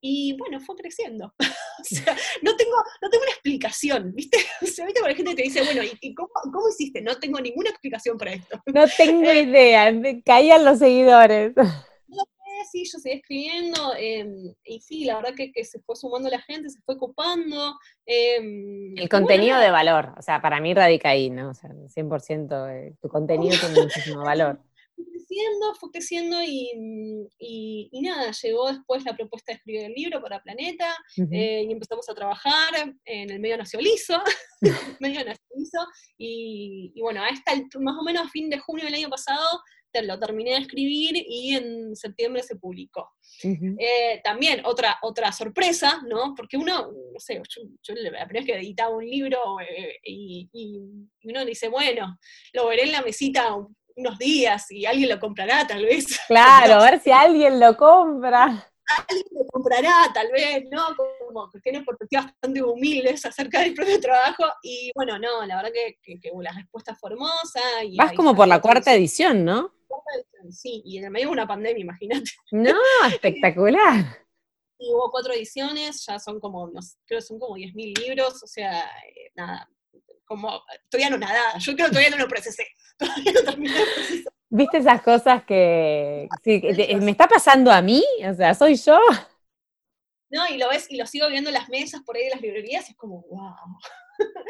Y 0.00 0.36
bueno, 0.38 0.60
fue 0.60 0.76
creciendo. 0.76 1.34
o 1.80 1.84
sea, 1.84 2.16
no 2.42 2.56
tengo, 2.56 2.76
no 3.02 3.10
tengo 3.10 3.22
una 3.24 3.32
explicación, 3.32 4.12
¿viste? 4.14 4.38
O 4.62 4.66
sea, 4.66 4.84
¿viste? 4.84 5.00
Por 5.00 5.10
la 5.10 5.16
gente 5.16 5.34
te 5.34 5.42
dice, 5.42 5.62
bueno, 5.62 5.82
¿y, 6.00 6.14
cómo, 6.14 6.28
cómo, 6.44 6.68
hiciste? 6.68 7.00
No 7.00 7.16
tengo 7.18 7.40
ninguna 7.40 7.70
explicación 7.70 8.16
para 8.16 8.34
esto. 8.34 8.60
No 8.66 8.84
tengo 8.96 9.22
eh, 9.30 9.42
idea, 9.42 9.92
caían 10.24 10.64
los 10.64 10.78
seguidores 10.78 11.52
sí, 12.70 12.84
yo 12.84 12.98
seguí 12.98 13.16
escribiendo, 13.16 13.94
em, 13.98 14.54
y 14.64 14.80
sí, 14.80 15.04
la 15.04 15.16
verdad 15.16 15.34
que, 15.36 15.64
se 15.64 15.80
fue 15.80 15.96
sumando 15.96 16.28
la 16.28 16.40
gente, 16.40 16.70
se 16.70 16.80
fue 16.82 16.94
ocupando. 16.94 17.74
Em, 18.06 18.96
el 18.96 19.08
contenido 19.08 19.58
de 19.58 19.70
valor, 19.70 20.14
o 20.16 20.22
sea, 20.22 20.40
para 20.40 20.60
mí 20.60 20.74
radica 20.74 21.10
ahí, 21.10 21.30
¿no? 21.30 21.50
O 21.50 21.54
sea, 21.54 21.70
100% 21.88 22.68
eh, 22.68 22.94
tu 23.00 23.08
contenido 23.08 23.56
tiene 23.58 23.82
muchísimo 23.82 24.22
valor. 24.22 24.60
Fue 24.96 25.04
creciendo, 25.10 25.74
fue 25.78 25.90
creciendo 25.90 26.38
y, 26.42 28.00
nada, 28.00 28.30
llegó 28.30 28.72
después 28.72 29.04
la 29.04 29.14
propuesta 29.14 29.52
de 29.52 29.56
escribir 29.58 29.84
el 29.84 29.92
libro 29.92 30.22
para 30.22 30.42
Planeta 30.42 30.96
eh, 31.30 31.66
y 31.68 31.70
empezamos 31.70 32.08
a 32.08 32.14
trabajar 32.14 32.94
en 33.04 33.30
el 33.30 33.38
medio 33.38 33.58
nacionalizo, 33.58 34.18
medio 35.00 35.22
nacionalizo 35.22 35.86
y, 36.16 36.92
y, 36.94 37.00
bueno, 37.02 37.22
hasta 37.22 37.56
más 37.78 37.96
o 37.98 38.04
menos 38.04 38.26
a 38.26 38.30
fin 38.30 38.48
de 38.48 38.58
junio 38.58 38.86
del 38.86 38.94
año 38.94 39.10
pasado 39.10 39.60
lo 40.02 40.18
terminé 40.18 40.52
de 40.52 40.58
escribir 40.58 41.24
y 41.28 41.54
en 41.54 41.96
septiembre 41.96 42.42
se 42.42 42.56
publicó. 42.56 43.12
Eh, 43.42 44.20
también 44.22 44.62
otra, 44.64 44.98
otra 45.02 45.32
sorpresa, 45.32 46.00
¿no? 46.06 46.34
Porque 46.34 46.56
uno, 46.56 46.92
no 47.12 47.20
sé, 47.20 47.40
yo, 47.48 47.94
la 47.94 48.26
primera 48.26 48.44
vez 48.44 48.46
que 48.46 48.54
editaba 48.54 48.96
un 48.96 49.06
libro 49.06 49.38
eh, 49.60 49.98
y, 50.04 50.48
uno 51.24 51.44
dice, 51.44 51.68
bueno, 51.68 52.18
lo 52.52 52.68
veré 52.68 52.84
en 52.84 52.92
la 52.92 53.02
mesita 53.02 53.56
unos 53.96 54.18
días 54.18 54.70
y 54.70 54.86
alguien 54.86 55.08
lo 55.08 55.18
comprará 55.18 55.66
tal 55.66 55.84
vez. 55.84 56.06
Claro, 56.28 56.74
a 56.74 56.90
ver 56.90 57.00
si 57.00 57.10
alguien 57.10 57.58
lo 57.58 57.76
compra 57.76 58.70
alguien 59.08 59.26
lo 59.32 59.46
comprará, 59.46 60.10
tal 60.14 60.30
vez, 60.32 60.64
¿no? 60.70 60.82
Como 60.96 61.50
que 61.50 61.60
tiene 61.60 61.82
perspectivas 61.82 62.26
bastante 62.26 62.62
humildes 62.62 63.24
acerca 63.26 63.60
del 63.60 63.74
propio 63.74 64.00
trabajo. 64.00 64.44
Y 64.62 64.92
bueno, 64.94 65.18
no, 65.18 65.44
la 65.44 65.56
verdad 65.56 65.72
que, 65.72 66.18
que, 66.20 66.30
la 66.40 66.52
respuesta 66.52 66.94
fue 66.94 67.10
hermosa. 67.10 67.60
Y 67.84 67.96
Vas 67.96 68.12
como 68.12 68.34
por 68.34 68.48
la 68.48 68.60
cuarta 68.60 68.94
edición, 68.94 69.44
¿no? 69.44 69.75
Sí, 70.50 70.82
y 70.84 70.98
en 70.98 71.04
el 71.04 71.10
medio 71.10 71.26
de 71.26 71.32
una 71.32 71.46
pandemia, 71.46 71.82
imagínate. 71.82 72.30
No, 72.52 72.74
espectacular. 73.08 74.04
Y 74.78 74.92
hubo 74.92 75.10
cuatro 75.10 75.32
ediciones, 75.32 76.04
ya 76.06 76.18
son 76.18 76.38
como, 76.38 76.68
no 76.68 76.80
creo 77.06 77.20
que 77.20 77.26
son 77.26 77.38
como 77.38 77.56
10.000 77.56 77.98
libros, 77.98 78.42
o 78.42 78.46
sea, 78.46 78.80
eh, 78.80 79.32
nada, 79.34 79.68
como, 80.26 80.60
todavía 80.90 81.10
no 81.10 81.18
nada, 81.18 81.56
yo 81.58 81.74
creo 81.74 81.86
que 81.86 81.92
todavía 81.92 82.10
no 82.10 82.18
lo 82.18 82.28
procesé, 82.28 82.66
todavía 82.98 83.32
no 83.32 83.42
terminé 83.42 83.78
el 83.78 83.88
proceso. 83.94 84.30
¿Viste 84.48 84.78
esas 84.78 85.02
cosas 85.02 85.44
que, 85.44 86.28
sí, 86.44 86.62
me 87.00 87.10
está 87.10 87.26
pasando 87.26 87.70
a 87.70 87.82
mí? 87.82 88.04
O 88.28 88.34
sea, 88.34 88.54
¿soy 88.54 88.76
yo? 88.76 88.98
No, 90.30 90.46
y 90.48 90.58
lo 90.58 90.68
ves, 90.68 90.86
y 90.90 90.96
lo 90.96 91.06
sigo 91.06 91.28
viendo 91.28 91.50
en 91.50 91.54
las 91.54 91.68
mesas 91.68 92.02
por 92.02 92.16
ahí 92.16 92.24
de 92.24 92.30
las 92.30 92.40
librerías, 92.40 92.88
y 92.88 92.92
es 92.92 92.96
como, 92.96 93.22
wow. 93.22 93.54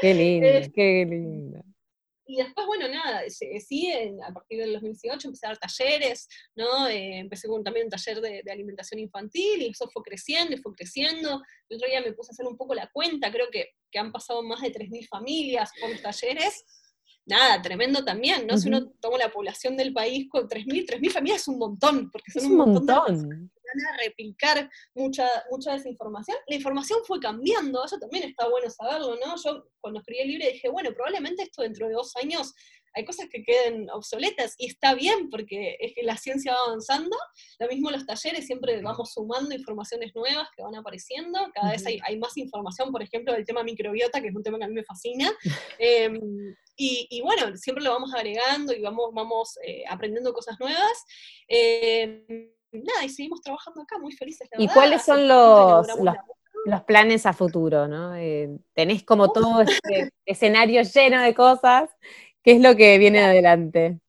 Qué 0.00 0.12
lindo, 0.12 0.48
qué 0.74 1.06
lindo. 1.08 1.62
Y 2.28 2.38
después, 2.38 2.66
bueno, 2.66 2.88
nada, 2.88 3.22
sí, 3.28 3.92
a 4.26 4.32
partir 4.32 4.58
del 4.58 4.72
2018 4.72 5.28
empecé 5.28 5.46
a 5.46 5.50
dar 5.50 5.58
talleres, 5.58 6.28
¿no? 6.56 6.88
Eh, 6.88 7.18
empecé 7.18 7.46
con 7.46 7.62
también 7.62 7.86
un 7.86 7.90
taller 7.90 8.20
de, 8.20 8.42
alimentación 8.50 8.98
infantil 8.98 9.62
y 9.62 9.68
eso 9.68 9.88
fue 9.92 10.02
creciendo 10.02 10.54
y 10.54 10.58
fue 10.58 10.74
creciendo. 10.74 11.40
El 11.68 11.76
otro 11.76 11.88
día 11.88 12.00
me 12.00 12.12
puse 12.12 12.30
a 12.30 12.32
hacer 12.32 12.46
un 12.46 12.56
poco 12.56 12.74
la 12.74 12.90
cuenta, 12.92 13.30
creo 13.30 13.46
que, 13.52 13.70
que 13.92 13.98
han 14.00 14.10
pasado 14.10 14.42
más 14.42 14.60
de 14.60 14.72
3.000 14.72 15.06
familias 15.08 15.70
por 15.80 15.88
los 15.90 16.02
talleres. 16.02 16.64
Nada, 17.26 17.62
tremendo 17.62 18.04
también, 18.04 18.46
¿no? 18.46 18.56
Si 18.58 18.68
uno 18.68 18.92
toma 19.00 19.18
la 19.18 19.32
población 19.32 19.76
del 19.76 19.92
país 19.92 20.28
con 20.28 20.48
3.000, 20.48 20.86
3.000 20.86 21.10
familias 21.10 21.42
es 21.42 21.48
un 21.48 21.58
montón, 21.58 22.10
porque 22.10 22.32
son 22.32 22.46
un, 22.46 22.56
montón 22.56 23.50
a 23.92 23.96
replicar 24.04 24.70
mucha, 24.94 25.28
mucha 25.50 25.72
desinformación. 25.72 26.36
La 26.46 26.56
información 26.56 27.00
fue 27.06 27.20
cambiando, 27.20 27.84
eso 27.84 27.98
también 27.98 28.24
está 28.24 28.48
bueno 28.48 28.70
saberlo, 28.70 29.16
¿no? 29.16 29.34
Yo 29.44 29.68
cuando 29.80 30.00
escribí 30.00 30.20
el 30.20 30.28
libro 30.28 30.46
dije, 30.46 30.68
bueno, 30.68 30.90
probablemente 30.92 31.42
esto 31.42 31.62
dentro 31.62 31.88
de 31.88 31.94
dos 31.94 32.14
años 32.16 32.54
hay 32.96 33.04
cosas 33.04 33.28
que 33.30 33.44
queden 33.44 33.90
obsoletas 33.90 34.54
y 34.56 34.68
está 34.68 34.94
bien 34.94 35.28
porque 35.28 35.76
es 35.80 35.92
que 35.94 36.02
la 36.02 36.16
ciencia 36.16 36.54
va 36.54 36.60
avanzando. 36.66 37.14
Lo 37.58 37.68
mismo 37.68 37.90
los 37.90 38.06
talleres, 38.06 38.46
siempre 38.46 38.80
vamos 38.80 39.12
sumando 39.12 39.54
informaciones 39.54 40.14
nuevas 40.14 40.48
que 40.56 40.62
van 40.62 40.74
apareciendo. 40.74 41.38
Cada 41.54 41.72
vez 41.72 41.86
hay, 41.86 42.00
hay, 42.04 42.18
más 42.18 42.36
información, 42.38 42.90
por 42.90 43.02
ejemplo, 43.02 43.34
del 43.34 43.44
tema 43.44 43.62
microbiota, 43.62 44.22
que 44.22 44.28
es 44.28 44.34
un 44.34 44.42
tema 44.42 44.58
que 44.58 44.64
a 44.64 44.68
mí 44.68 44.74
me 44.74 44.84
fascina. 44.84 45.30
Em, 45.78 46.18
y, 46.76 47.06
y, 47.10 47.20
bueno, 47.20 47.54
siempre 47.56 47.84
lo 47.84 47.90
vamos 47.90 48.14
agregando 48.14 48.72
y 48.72 48.80
vamos, 48.80 49.10
vamos 49.12 49.58
eh, 49.62 49.84
aprendiendo 49.88 50.32
cosas 50.32 50.56
nuevas. 50.58 51.04
Eh, 51.48 52.55
nada, 52.72 53.04
y 53.04 53.08
seguimos 53.08 53.40
trabajando 53.40 53.82
acá 53.82 53.98
muy 53.98 54.12
felices. 54.12 54.48
¿Y 54.58 54.68
cuáles 54.68 55.02
son 55.02 55.26
los, 55.28 55.86
los, 56.66 56.82
planes 56.84 57.26
a 57.26 57.32
futuro? 57.32 57.88
¿no? 57.88 58.14
Eh, 58.16 58.50
tenés 58.74 59.04
como 59.04 59.32
todo 59.32 59.62
este 59.62 60.10
escenario 60.26 60.82
lleno 60.82 61.22
de 61.22 61.34
cosas. 61.34 61.90
¿Qué 62.42 62.52
es 62.52 62.60
lo 62.60 62.76
que 62.76 62.98
viene 62.98 63.24
adelante? 63.24 64.00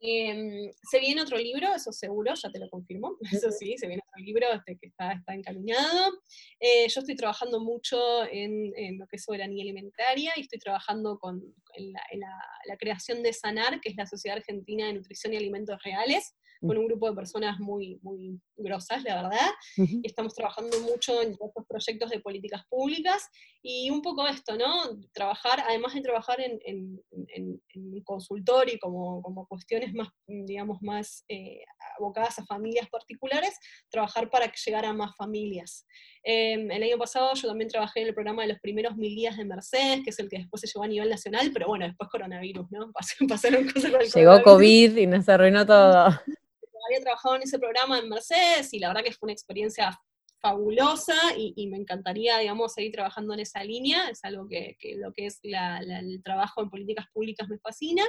Em, 0.00 0.70
se 0.88 1.00
viene 1.00 1.22
otro 1.22 1.36
libro, 1.36 1.74
eso 1.74 1.90
seguro, 1.90 2.32
ya 2.34 2.50
te 2.50 2.60
lo 2.60 2.70
confirmo, 2.70 3.16
eso 3.32 3.50
sí, 3.50 3.76
se 3.76 3.88
viene 3.88 4.02
otro 4.06 4.24
libro 4.24 4.46
este, 4.52 4.78
que 4.78 4.86
está, 4.86 5.12
está 5.12 5.34
encaminado. 5.34 6.12
Eh, 6.60 6.86
yo 6.88 7.00
estoy 7.00 7.16
trabajando 7.16 7.60
mucho 7.60 8.24
en, 8.30 8.72
lo 8.98 9.06
que 9.08 9.16
es 9.16 9.24
soberanía 9.24 9.62
alimentaria 9.62 10.32
y 10.36 10.42
estoy 10.42 10.60
trabajando 10.60 11.18
con, 11.18 11.42
en, 11.74 11.92
la, 11.92 12.30
la, 12.66 12.76
creación 12.76 13.22
de 13.24 13.32
SANAR, 13.32 13.80
que 13.80 13.90
es 13.90 13.96
la 13.96 14.06
Sociedad 14.06 14.38
Argentina 14.38 14.86
de 14.86 14.94
Nutrición 14.94 15.34
y 15.34 15.36
Alimentos 15.36 15.82
Reales, 15.82 16.36
con 16.60 16.76
un 16.76 16.86
grupo 16.86 17.08
de 17.08 17.16
personas 17.16 17.58
muy, 17.60 17.98
muy 18.02 18.40
grosas, 18.56 19.02
la 19.04 19.22
verdad. 19.22 19.50
y 19.76 20.06
estamos 20.06 20.34
trabajando 20.34 20.80
mucho 20.80 21.22
en 21.22 21.30
estos 21.30 21.66
proyectos 21.68 22.10
de 22.10 22.20
políticas 22.20 22.62
públicas 22.68 23.28
y 23.62 23.90
un 23.90 24.02
poco 24.02 24.26
esto, 24.26 24.56
¿no? 24.56 24.98
Trabajar, 25.12 25.60
además 25.66 25.94
de 25.94 26.00
trabajar 26.00 26.40
en, 26.40 26.58
en, 26.64 27.00
en, 27.34 27.62
en 27.74 28.02
consultorio 28.02 28.78
como, 28.80 29.22
como, 29.22 29.46
cuestiones 29.46 29.92
más, 29.94 30.08
digamos, 30.26 30.78
más 30.82 31.24
eh, 31.28 31.60
abocadas 31.98 32.38
a 32.38 32.46
familias 32.46 32.88
particulares, 32.88 33.56
trabajar 33.90 34.30
para 34.30 34.50
llegar 34.52 34.84
a 34.84 34.92
más 34.92 35.14
familias. 35.16 35.86
Em, 36.22 36.70
el 36.70 36.82
año 36.82 36.98
pasado 36.98 37.32
yo 37.34 37.48
también 37.48 37.68
trabajé 37.68 38.00
en 38.00 38.08
el 38.08 38.14
programa 38.14 38.42
de 38.42 38.48
los 38.48 38.60
primeros 38.60 38.96
mil 38.96 39.14
días 39.14 39.36
de 39.36 39.44
Mercedes, 39.44 40.02
que 40.02 40.10
es 40.10 40.18
el 40.18 40.28
que 40.28 40.38
después 40.38 40.60
se 40.60 40.66
llevó 40.66 40.84
a 40.84 40.88
nivel 40.88 41.08
nacional, 41.08 41.50
pero 41.52 41.68
bueno, 41.68 41.86
después 41.86 42.10
coronavirus, 42.10 42.66
¿no? 42.70 42.92
Pasaron 43.28 43.68
cosas 43.68 43.90
con 43.90 44.02
el 44.02 44.10
Llegó 44.10 44.42
COVID 44.42 44.96
y 44.96 45.06
nos 45.06 45.28
arruinó 45.28 45.66
todo 45.66 46.08
había 46.88 47.00
trabajado 47.00 47.36
en 47.36 47.42
ese 47.42 47.58
programa 47.58 47.98
en 47.98 48.08
Mercedes 48.08 48.72
y 48.72 48.78
la 48.78 48.88
verdad 48.88 49.04
que 49.04 49.12
fue 49.12 49.26
una 49.26 49.32
experiencia 49.32 49.98
fabulosa 50.40 51.14
y, 51.36 51.66
me 51.66 51.78
encantaría, 51.78 52.38
digamos, 52.38 52.74
seguir 52.74 52.92
trabajando 52.92 53.34
en 53.34 53.40
esa 53.40 53.62
línea, 53.64 54.08
es 54.08 54.24
algo 54.24 54.46
que, 54.48 54.76
lo 54.96 55.12
que 55.12 55.26
es 55.26 55.40
el 55.42 56.22
trabajo 56.22 56.62
en 56.62 56.70
políticas 56.70 57.06
públicas 57.12 57.48
me 57.48 57.58
fascina, 57.58 58.04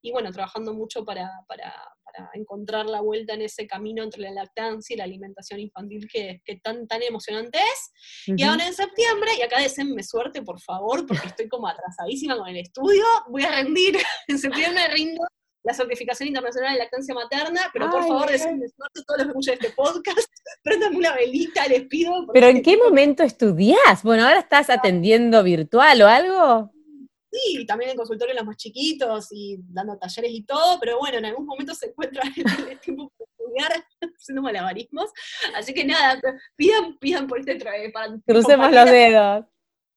y 0.00 0.12
bueno, 0.12 0.32
trabajando 0.32 0.74
mucho 0.74 1.04
para, 1.04 1.28
para, 1.46 1.74
encontrar 2.32 2.86
la 2.86 3.00
vuelta 3.00 3.34
en 3.34 3.42
ese 3.42 3.66
camino 3.66 4.02
entre 4.02 4.22
la 4.22 4.32
lactancia 4.32 4.94
y 4.94 4.96
la 4.96 5.04
alimentación 5.04 5.60
infantil 5.60 6.08
que, 6.10 6.40
tan, 6.64 6.88
tan 6.88 7.02
emocionante 7.02 7.58
es. 7.58 8.26
Y 8.26 8.42
ahora 8.42 8.66
en 8.66 8.74
septiembre, 8.74 9.30
y 9.38 9.42
acá 9.42 9.60
deseenme 9.60 10.02
suerte, 10.02 10.42
por 10.42 10.60
favor, 10.60 11.06
porque 11.06 11.28
estoy 11.28 11.48
como 11.48 11.68
atrasadísima 11.68 12.36
con 12.36 12.48
el 12.48 12.56
estudio, 12.56 13.04
voy 13.28 13.44
a 13.44 13.50
rendir, 13.50 13.98
en 14.26 14.38
septiembre 14.38 14.88
rindo 14.88 15.22
la 15.64 15.74
certificación 15.74 16.28
internacional 16.28 16.72
de 16.72 16.78
lactancia 16.78 17.14
materna, 17.14 17.70
pero 17.72 17.90
por 17.90 18.06
favor, 18.06 18.30
decirme 18.30 18.68
suerte 18.68 19.02
todos 19.06 19.18
los 19.18 19.26
que 19.26 19.30
escuchan 19.30 19.54
este 19.54 19.70
podcast, 19.70 20.32
préndame 20.62 20.96
una 20.96 21.14
velita, 21.14 21.66
les 21.66 21.84
pido. 21.86 22.26
¿Pero 22.32 22.46
en 22.46 22.62
qué 22.62 22.76
momento 22.76 23.22
estudias? 23.22 24.02
Bueno, 24.02 24.24
ahora 24.24 24.40
estás 24.40 24.70
atendiendo 24.70 25.42
virtual 25.42 26.02
o 26.02 26.06
algo. 26.06 26.72
Sí, 27.30 27.66
también 27.66 27.90
en 27.90 27.96
consultorio 27.96 28.34
los 28.34 28.46
más 28.46 28.56
chiquitos 28.56 29.28
y 29.32 29.58
dando 29.68 29.98
talleres 29.98 30.30
y 30.32 30.44
todo, 30.44 30.80
pero 30.80 30.98
bueno, 30.98 31.18
en 31.18 31.26
algún 31.26 31.44
momento 31.44 31.74
se 31.74 31.86
encuentra 31.88 32.22
el 32.70 32.80
tiempo 32.80 33.12
para 33.16 33.30
estudiar 33.30 33.86
haciendo 34.18 34.42
malabarismos. 34.42 35.10
Así 35.54 35.74
que 35.74 35.84
nada, 35.84 36.20
pidan, 36.56 36.96
pidan 36.98 37.26
por 37.26 37.40
este 37.40 37.56
traje. 37.56 37.92
Crucemos 38.26 38.72
los 38.72 38.90
dedos. 38.90 39.44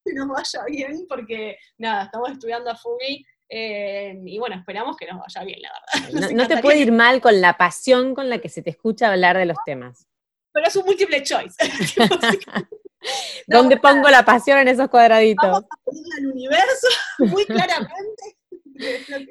Que 0.03 0.13
nos 0.13 0.27
vaya 0.27 0.65
bien, 0.67 1.05
porque 1.07 1.57
nada, 1.77 2.05
estamos 2.05 2.31
estudiando 2.31 2.71
a 2.71 2.75
Fugi 2.75 3.23
eh, 3.53 4.17
y 4.25 4.39
bueno, 4.39 4.55
esperamos 4.55 4.95
que 4.95 5.05
nos 5.05 5.19
vaya 5.19 5.43
bien, 5.43 5.61
la 5.61 5.71
verdad. 5.73 6.31
No, 6.35 6.47
te 6.47 6.57
puede 6.61 6.79
ir 6.79 6.93
mal 6.93 7.19
con 7.19 7.41
la 7.41 7.57
pasión 7.57 8.15
con 8.15 8.29
la 8.29 8.37
que 8.39 8.47
se 8.47 8.61
te 8.61 8.69
escucha 8.69 9.11
hablar 9.11 9.37
de 9.37 9.45
los 9.45 9.57
temas. 9.65 10.07
Pero 10.53 10.67
es 10.67 10.75
un 10.77 10.85
múltiple 10.85 11.21
choice. 11.21 11.57
¿Dónde 13.47 13.75
pongo 13.75 14.09
la 14.09 14.23
pasión 14.23 14.59
en 14.59 14.69
esos 14.69 14.87
cuadraditos? 14.87 15.43
Vamos 15.43 15.65
a 15.65 16.17
al 16.17 16.27
universo 16.27 16.87
muy 17.19 17.45
claramente. 17.45 18.37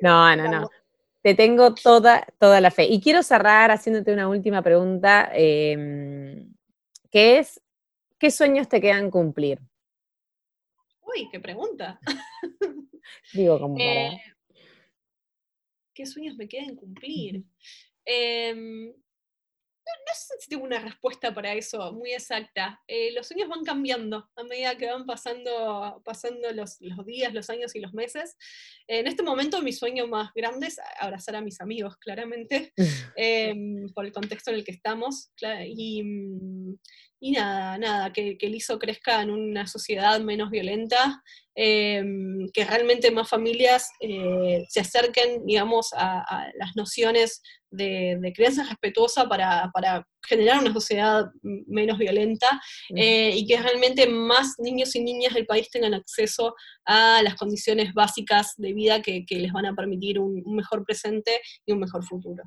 no, 0.03 0.37
no, 0.37 0.49
no. 0.49 0.71
Te 1.23 1.35
tengo 1.35 1.75
toda, 1.75 2.27
toda 2.39 2.61
la 2.61 2.71
fe. 2.71 2.85
Y 2.85 3.01
quiero 3.01 3.23
cerrar 3.23 3.71
haciéndote 3.71 4.12
una 4.12 4.29
última 4.29 4.61
pregunta, 4.62 5.31
em, 5.33 6.53
que 7.11 7.39
es, 7.39 7.61
¿qué 8.18 8.31
sueños 8.31 8.68
te 8.68 8.81
quedan 8.81 9.11
cumplir? 9.11 9.61
Uy, 11.15 11.29
qué 11.31 11.41
pregunta. 11.41 11.99
Digo, 13.33 13.59
como 13.59 13.77
eh, 13.79 14.21
¿Qué 15.95 16.07
sueños 16.07 16.37
me 16.37 16.49
quedan 16.49 16.77
cumplir? 16.77 17.45
Em, 18.05 18.87
no, 18.87 20.15
sé 20.15 20.35
si 20.39 20.49
tengo 20.49 20.65
una 20.65 20.79
respuesta 20.79 21.35
para 21.35 21.53
eso 21.55 21.93
muy 21.93 22.13
exacta. 22.13 22.81
Eh, 22.87 23.13
los 23.13 23.27
sueños 23.27 23.49
van 23.49 23.65
cambiando 23.65 24.31
a 24.37 24.45
medida 24.45 24.77
que 24.77 24.87
van 24.87 25.05
pasando, 25.05 26.01
pasando 26.05 26.53
los, 26.53 26.79
días, 27.07 27.35
los 27.35 27.51
años 27.51 27.75
y 27.75 27.81
los 27.81 27.93
meses. 27.93 28.37
en 28.87 29.07
este 29.07 29.23
momento 29.23 29.63
mi 29.63 29.73
sueño 29.73 30.07
más 30.07 30.33
grande 30.35 30.69
es 30.69 30.81
abrazar 31.01 31.37
a 31.37 31.41
mis 31.41 31.61
amigos, 31.61 31.97
claramente, 31.97 32.73
em, 33.17 33.89
por 33.95 34.05
el 34.05 34.13
contexto 34.13 34.51
en 34.51 34.57
el 34.57 34.65
que 34.65 34.73
estamos. 34.73 35.33
Y, 35.67 36.03
mm, 36.03 36.79
y 37.21 37.33
nada, 37.33 37.77
nada, 37.77 38.12
que, 38.12 38.39
el 38.41 38.55
ISO 38.55 38.79
crezca 38.79 39.21
en 39.21 39.31
una 39.31 39.66
sociedad 39.66 40.18
menos 40.21 40.51
violenta, 40.51 41.23
em, 41.55 42.49
que 42.55 42.64
realmente 42.64 43.11
más 43.11 43.29
familias 43.29 43.91
eh, 44.01 44.64
se 44.71 44.81
acerquen, 44.81 45.45
digamos, 45.45 45.91
a, 45.95 46.51
las 46.59 46.75
nociones 46.77 47.43
de, 47.71 48.33
crianza 48.35 48.64
respetuosa 48.64 49.29
para, 49.29 49.71
generar 50.27 50.61
una 50.61 50.73
sociedad 50.73 51.27
menos 51.43 51.99
violenta 51.99 52.61
eh, 52.95 53.33
y 53.35 53.47
que 53.47 53.57
realmente 53.57 54.07
más 54.07 54.55
niños 54.59 54.95
y 54.95 55.03
niñas 55.03 55.35
del 55.35 55.47
país 55.47 55.71
tengan 55.71 55.95
acceso 55.95 56.55
a 56.85 57.23
las 57.23 57.35
condiciones 57.37 57.93
básicas 57.95 58.55
de 58.57 58.73
vida 58.73 59.03
que, 59.03 59.25
les 59.29 59.53
van 59.53 59.66
a 59.66 59.75
permitir 59.75 60.18
un 60.18 60.43
mejor 60.55 60.85
presente 60.85 61.41
y 61.66 61.73
un 61.73 61.81
mejor 61.81 62.05
futuro. 62.05 62.45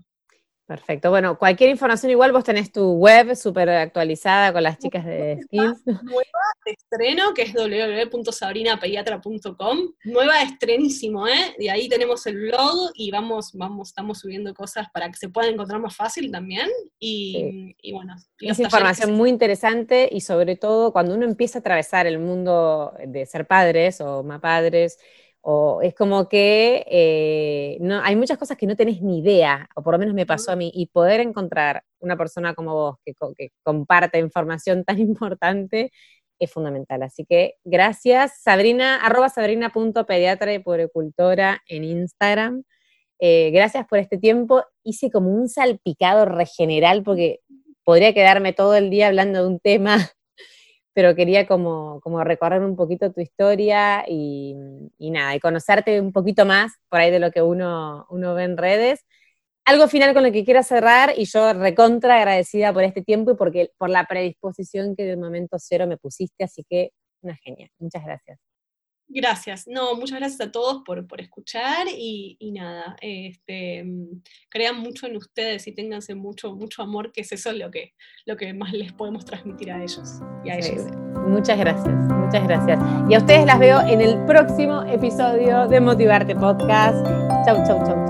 Perfecto. 0.65 1.09
Bueno, 1.09 1.37
cualquier 1.37 1.69
información 1.69 2.09
igual 2.11 2.31
vos 2.31 2.45
tenés 2.45 2.71
tu 2.71 2.93
web 2.93 3.35
súper 3.35 3.69
actualizada 3.69 4.53
con 4.53 4.63
las 4.63 4.79
chicas 4.79 5.05
de 5.05 5.41
Skills. 5.43 5.85
Nueva 5.85 6.23
de 6.65 6.71
estreno, 6.71 7.33
que 7.33 7.41
es 7.41 7.53
www.sabrinapediatra.com. 7.53 9.93
Nueva 10.05 10.41
estrenísimo, 10.41 11.27
¿eh? 11.27 11.53
Y 11.59 11.67
ahí 11.67 11.89
tenemos 11.89 12.25
el 12.27 12.37
blog 12.37 12.91
y 12.95 13.11
vamos, 13.11 13.51
vamos, 13.53 13.89
estamos 13.89 14.19
subiendo 14.19 14.53
cosas 14.53 14.87
para 14.93 15.09
que 15.09 15.17
se 15.17 15.27
puedan 15.27 15.53
encontrar 15.53 15.81
más 15.81 15.97
fácil 15.97 16.31
también. 16.31 16.69
Y, 16.97 17.75
bueno. 17.91 18.15
Es 18.39 18.57
información 18.57 19.11
muy 19.11 19.29
interesante 19.29 20.07
y 20.09 20.21
sobre 20.21 20.55
todo 20.55 20.93
cuando 20.93 21.13
uno 21.13 21.25
empieza 21.25 21.57
a 21.57 21.59
atravesar 21.59 22.07
el 22.07 22.19
mundo 22.19 22.93
de 23.05 23.25
ser 23.25 23.47
padres 23.47 23.99
o 23.99 24.23
más 24.23 24.39
padres, 24.39 24.97
o 25.45 25.81
es 25.81 25.93
como 25.93 26.29
que 26.29 26.85
eh, 26.89 27.77
no, 27.81 28.01
hay 28.01 28.15
muchas 28.15 28.37
cosas 28.37 28.57
que 28.57 28.65
no 28.65 28.77
tenés 28.77 29.01
ni 29.01 29.19
idea, 29.19 29.69
o 29.75 29.83
por 29.83 29.93
lo 29.93 29.99
menos 29.99 30.15
me 30.15 30.25
pasó 30.25 30.53
a 30.53 30.55
mí, 30.55 30.71
y 30.73 30.85
poder 30.87 31.19
encontrar 31.19 31.83
una 31.99 32.15
persona 32.15 32.53
como 32.53 32.73
vos 32.73 32.95
que, 33.05 33.13
que 33.37 33.49
comparte 33.61 34.19
información 34.19 34.85
tan 34.85 34.99
importante 34.99 35.91
es 36.39 36.51
fundamental. 36.51 37.03
Así 37.03 37.25
que 37.25 37.55
gracias, 37.65 38.41
Sabrina, 38.41 38.97
arroba 39.03 39.27
sabrina.pediatra 39.27 40.53
y 40.53 40.59
puricultora 40.59 41.61
en 41.67 41.83
Instagram. 41.83 42.63
Eh, 43.19 43.51
gracias 43.51 43.85
por 43.85 43.99
este 43.99 44.17
tiempo. 44.17 44.63
Hice 44.83 45.11
como 45.11 45.29
un 45.29 45.49
salpicado 45.49 46.23
regeneral 46.25 47.03
porque 47.03 47.41
podría 47.83 48.13
quedarme 48.13 48.53
todo 48.53 48.75
el 48.75 48.89
día 48.89 49.07
hablando 49.07 49.41
de 49.41 49.47
un 49.47 49.59
tema 49.59 49.97
pero 50.93 51.15
quería 51.15 51.47
como, 51.47 51.99
como 52.01 52.23
recorrer 52.23 52.61
un 52.61 52.75
poquito 52.75 53.11
tu 53.11 53.21
historia 53.21 54.05
y, 54.07 54.55
nada, 54.99 55.35
y 55.35 55.39
conocerte 55.39 55.99
un 56.01 56.11
poquito 56.13 56.45
más 56.45 56.73
por 56.89 56.99
ahí 56.99 57.11
de 57.11 57.19
lo 57.19 57.31
que 57.31 57.41
uno, 57.41 58.05
uno 58.09 58.33
ve 58.35 58.43
en 58.43 58.57
redes. 58.57 59.05
Algo 59.65 59.87
final 59.87 60.13
con 60.13 60.23
lo 60.23 60.31
que 60.31 60.45
quiera 60.45 60.63
cerrar 60.63 61.13
y 61.17 61.25
yo 61.25 61.53
recontra 61.53 62.17
agradecida 62.17 62.73
por 62.73 62.83
este 62.83 63.01
tiempo 63.01 63.31
y 63.31 63.35
porque, 63.35 63.71
por 63.77 63.89
la 63.89 64.05
predisposición 64.05 64.95
que 64.95 65.05
del 65.05 65.17
momento 65.17 65.57
cero 65.59 65.87
me 65.87 65.97
pusiste, 65.97 66.43
así 66.43 66.63
que 66.69 66.91
una 67.21 67.35
genia. 67.37 67.69
Muchas 67.79 68.03
gracias. 68.05 68.52
Gracias. 69.07 69.67
No, 69.67 69.95
muchas 69.95 70.19
gracias 70.19 70.41
a 70.41 70.51
todos 70.51 70.81
por, 70.83 71.05
escuchar 71.19 71.87
y, 71.87 72.51
nada, 72.53 72.95
este, 73.01 73.85
crean 74.49 74.79
mucho 74.79 75.07
en 75.07 75.17
ustedes 75.17 75.67
y 75.67 75.73
ténganse 75.73 76.15
mucho, 76.15 76.55
mucho 76.55 76.81
amor, 76.81 77.11
que 77.11 77.21
es 77.21 77.31
eso 77.31 77.51
lo 77.51 77.69
que, 77.69 77.93
lo 78.25 78.35
que 78.37 78.53
más 78.53 78.73
les 78.73 78.91
podemos 78.93 79.25
transmitir 79.25 79.71
a 79.71 79.81
ellos 79.83 80.19
y 80.43 80.49
a 80.49 80.57
ellos. 80.57 80.85
Muchas 81.27 81.57
gracias, 81.59 81.93
muchas 81.93 82.43
gracias. 82.43 82.79
Y 83.09 83.13
a 83.13 83.17
ustedes 83.19 83.45
las 83.45 83.59
veo 83.59 83.81
en 83.81 84.01
el 84.01 84.25
próximo 84.25 84.83
episodio 84.83 85.67
de 85.67 85.79
Motivarte 85.79 86.35
Podcast. 86.35 87.05
Chau, 87.45 87.63
chau, 87.65 87.85
chau. 87.85 88.02